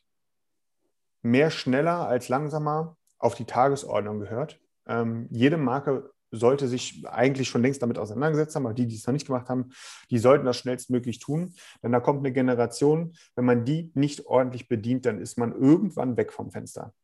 mehr 1.22 1.50
schneller 1.50 2.06
als 2.06 2.28
langsamer 2.28 2.96
auf 3.18 3.34
die 3.34 3.44
Tagesordnung 3.44 4.20
gehört. 4.20 4.60
Ähm, 4.86 5.28
jede 5.30 5.56
Marke 5.56 6.10
sollte 6.30 6.68
sich 6.68 7.06
eigentlich 7.08 7.48
schon 7.48 7.62
längst 7.62 7.82
damit 7.82 7.98
auseinandergesetzt 7.98 8.54
haben, 8.54 8.66
aber 8.66 8.74
die, 8.74 8.86
die 8.86 8.96
es 8.96 9.06
noch 9.06 9.12
nicht 9.12 9.26
gemacht 9.26 9.48
haben, 9.48 9.72
die 10.10 10.18
sollten 10.18 10.46
das 10.46 10.56
schnellstmöglich 10.56 11.18
tun. 11.18 11.54
Denn 11.82 11.92
da 11.92 12.00
kommt 12.00 12.20
eine 12.20 12.32
Generation, 12.32 13.14
wenn 13.34 13.44
man 13.44 13.64
die 13.64 13.90
nicht 13.94 14.26
ordentlich 14.26 14.68
bedient, 14.68 15.06
dann 15.06 15.18
ist 15.18 15.38
man 15.38 15.52
irgendwann 15.52 16.16
weg 16.16 16.32
vom 16.32 16.50
Fenster. 16.50 16.94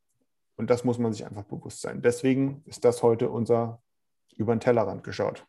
Und 0.56 0.70
das 0.70 0.84
muss 0.84 0.98
man 0.98 1.12
sich 1.12 1.26
einfach 1.26 1.44
bewusst 1.44 1.80
sein. 1.82 2.02
Deswegen 2.02 2.62
ist 2.64 2.84
das 2.84 3.02
heute 3.02 3.30
unser 3.30 3.82
über 4.36 4.54
den 4.54 4.60
Tellerrand 4.60 5.02
geschaut. 5.02 5.46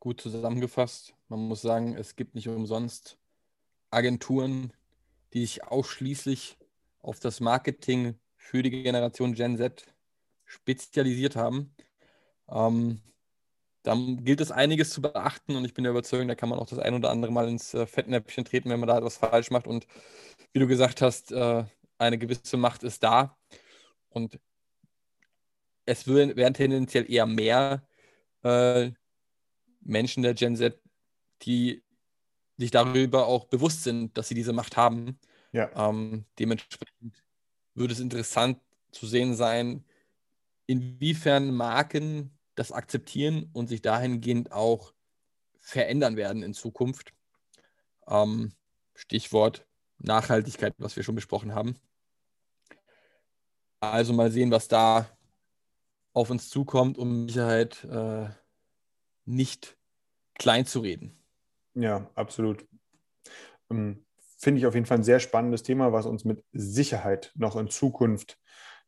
Gut 0.00 0.20
zusammengefasst. 0.20 1.14
Man 1.28 1.40
muss 1.40 1.62
sagen, 1.62 1.96
es 1.96 2.16
gibt 2.16 2.34
nicht 2.34 2.48
umsonst 2.48 3.18
Agenturen, 3.90 4.72
die 5.32 5.40
sich 5.40 5.64
ausschließlich 5.64 6.58
auf 7.00 7.20
das 7.20 7.40
Marketing 7.40 8.18
für 8.36 8.62
die 8.62 8.70
Generation 8.70 9.34
Gen 9.34 9.56
Z 9.56 9.86
spezialisiert 10.44 11.36
haben. 11.36 11.74
Ähm, 12.48 13.00
dann 13.82 14.24
gilt 14.24 14.40
es 14.40 14.50
einiges 14.50 14.90
zu 14.90 15.00
beachten 15.00 15.54
und 15.54 15.64
ich 15.64 15.74
bin 15.74 15.84
der 15.84 15.92
Überzeugung, 15.92 16.26
da 16.26 16.34
kann 16.34 16.48
man 16.48 16.58
auch 16.58 16.66
das 16.66 16.78
ein 16.78 16.94
oder 16.94 17.10
andere 17.10 17.32
Mal 17.32 17.48
ins 17.48 17.72
äh, 17.74 17.86
Fettnäpfchen 17.86 18.44
treten, 18.44 18.68
wenn 18.70 18.80
man 18.80 18.88
da 18.88 18.98
etwas 18.98 19.16
falsch 19.16 19.50
macht. 19.50 19.66
Und 19.66 19.86
wie 20.52 20.58
du 20.58 20.66
gesagt 20.66 21.02
hast, 21.02 21.30
äh, 21.32 21.64
eine 21.98 22.18
gewisse 22.18 22.56
Macht 22.56 22.82
ist 22.82 23.02
da 23.04 23.36
und 24.08 24.40
es 25.84 26.06
werden 26.08 26.54
tendenziell 26.54 27.10
eher 27.10 27.26
mehr 27.26 27.86
äh, 28.42 28.90
Menschen 29.80 30.24
der 30.24 30.34
Gen 30.34 30.56
Z, 30.56 30.80
die 31.42 31.84
sich 32.56 32.70
darüber 32.70 33.26
auch 33.26 33.46
bewusst 33.46 33.82
sind, 33.82 34.16
dass 34.16 34.28
sie 34.28 34.34
diese 34.34 34.52
Macht 34.52 34.76
haben. 34.76 35.18
Ja. 35.52 35.70
Ähm, 35.74 36.24
dementsprechend 36.38 37.22
würde 37.74 37.92
es 37.92 38.00
interessant 38.00 38.58
zu 38.90 39.06
sehen 39.06 39.34
sein, 39.34 39.84
inwiefern 40.66 41.54
Marken 41.54 42.36
das 42.54 42.72
akzeptieren 42.72 43.50
und 43.52 43.68
sich 43.68 43.82
dahingehend 43.82 44.52
auch 44.52 44.94
verändern 45.60 46.16
werden 46.16 46.42
in 46.42 46.54
Zukunft. 46.54 47.12
Ähm, 48.06 48.52
Stichwort 48.94 49.66
Nachhaltigkeit, 49.98 50.74
was 50.78 50.96
wir 50.96 51.02
schon 51.02 51.14
besprochen 51.14 51.54
haben. 51.54 51.76
Also 53.80 54.12
mal 54.12 54.30
sehen, 54.30 54.50
was 54.50 54.68
da 54.68 55.08
auf 56.12 56.30
uns 56.30 56.48
zukommt, 56.48 56.98
um 56.98 57.28
Sicherheit 57.28 57.84
äh, 57.84 58.28
nicht 59.26 59.76
klein 60.34 60.66
zu 60.66 60.80
reden. 60.80 61.15
Ja, 61.76 62.10
absolut. 62.14 62.66
Ähm, 63.70 64.02
Finde 64.38 64.60
ich 64.60 64.66
auf 64.66 64.74
jeden 64.74 64.86
Fall 64.86 64.98
ein 64.98 65.04
sehr 65.04 65.20
spannendes 65.20 65.62
Thema, 65.62 65.92
was 65.92 66.06
uns 66.06 66.24
mit 66.24 66.44
Sicherheit 66.52 67.32
noch 67.36 67.56
in 67.56 67.68
Zukunft 67.68 68.38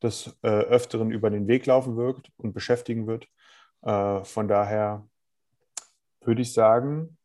des 0.03 0.36
äh, 0.43 0.49
Öfteren 0.49 1.11
über 1.11 1.30
den 1.30 1.49
Weg 1.49 1.66
laufen 1.66 1.97
wird 1.97 2.30
und 2.36 2.53
beschäftigen 2.53 3.07
wird. 3.07 3.26
Äh, 3.82 4.24
von 4.24 4.49
daher 4.49 5.09
würde 6.20 6.43
ich 6.43 6.53
sagen, 6.53 7.16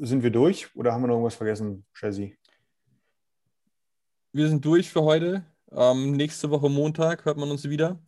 sind 0.00 0.22
wir 0.22 0.30
durch 0.30 0.74
oder 0.76 0.92
haben 0.92 1.02
wir 1.02 1.08
noch 1.08 1.14
irgendwas 1.14 1.36
vergessen, 1.36 1.86
Chelsea? 1.94 2.32
Wir 4.32 4.48
sind 4.48 4.64
durch 4.64 4.90
für 4.90 5.02
heute. 5.02 5.44
Ähm, 5.70 6.12
nächste 6.12 6.50
Woche 6.50 6.68
Montag 6.68 7.24
hört 7.24 7.38
man 7.38 7.50
uns 7.50 7.68
wieder. 7.68 7.98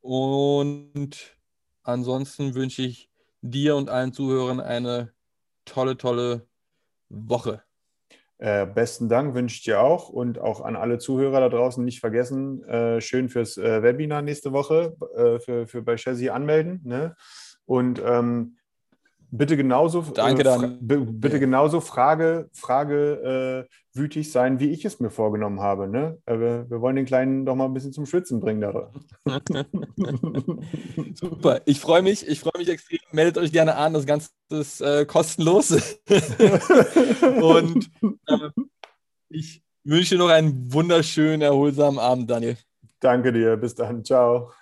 Und 0.00 1.36
ansonsten 1.82 2.54
wünsche 2.54 2.82
ich 2.82 3.10
dir 3.42 3.76
und 3.76 3.90
allen 3.90 4.12
Zuhörern 4.12 4.60
eine 4.60 5.12
tolle, 5.64 5.96
tolle 5.96 6.46
Woche. 7.08 7.62
Äh, 8.38 8.66
besten 8.66 9.08
Dank 9.08 9.34
wünsche 9.34 9.56
ich 9.56 9.62
dir 9.62 9.80
auch 9.80 10.08
und 10.08 10.40
auch 10.40 10.62
an 10.62 10.74
alle 10.74 10.98
Zuhörer 10.98 11.40
da 11.40 11.48
draußen 11.48 11.84
nicht 11.84 12.00
vergessen, 12.00 12.64
äh, 12.64 13.00
schön 13.00 13.28
fürs 13.28 13.56
äh, 13.56 13.82
Webinar 13.82 14.22
nächste 14.22 14.52
Woche 14.52 14.96
äh, 15.14 15.38
für, 15.38 15.68
für 15.68 15.82
bei 15.82 15.94
Chelsea 15.94 16.34
anmelden. 16.34 16.80
Ne? 16.84 17.14
Und 17.66 18.02
ähm, 18.04 18.56
bitte 19.32 19.56
genauso, 19.56 20.02
Danke 20.02 20.44
dann. 20.44 20.78
bitte 20.80 21.40
genauso 21.40 21.80
Frage, 21.80 22.48
Frage 22.52 23.66
äh, 23.68 23.98
wütig 23.98 24.30
sein, 24.30 24.60
wie 24.60 24.70
ich 24.70 24.84
es 24.84 25.00
mir 25.00 25.10
vorgenommen 25.10 25.60
habe. 25.60 25.88
Ne? 25.88 26.18
Äh, 26.26 26.38
wir, 26.38 26.70
wir, 26.70 26.80
wollen 26.80 26.96
den 26.96 27.06
Kleinen 27.06 27.44
doch 27.44 27.56
mal 27.56 27.64
ein 27.64 27.74
bisschen 27.74 27.92
zum 27.92 28.06
Schwitzen 28.06 28.40
bringen. 28.40 28.62
Super, 31.14 31.62
ich 31.64 31.80
freue 31.80 32.02
mich, 32.02 32.26
ich 32.26 32.40
freue 32.40 32.58
mich 32.58 32.68
extrem. 32.68 33.00
Meldet 33.10 33.38
euch 33.38 33.52
gerne 33.52 33.76
an, 33.76 33.94
das 33.94 34.06
Ganze 34.06 34.30
ist 34.50 34.80
äh, 34.80 35.06
kostenlos. 35.06 35.70
Und 37.40 37.90
äh, 38.28 38.50
ich 39.30 39.62
wünsche 39.82 40.14
dir 40.14 40.18
noch 40.18 40.28
einen 40.28 40.72
wunderschönen, 40.72 41.42
erholsamen 41.42 41.98
Abend, 41.98 42.30
Daniel. 42.30 42.56
Danke 43.00 43.32
dir, 43.32 43.56
bis 43.56 43.74
dann, 43.74 44.04
ciao. 44.04 44.52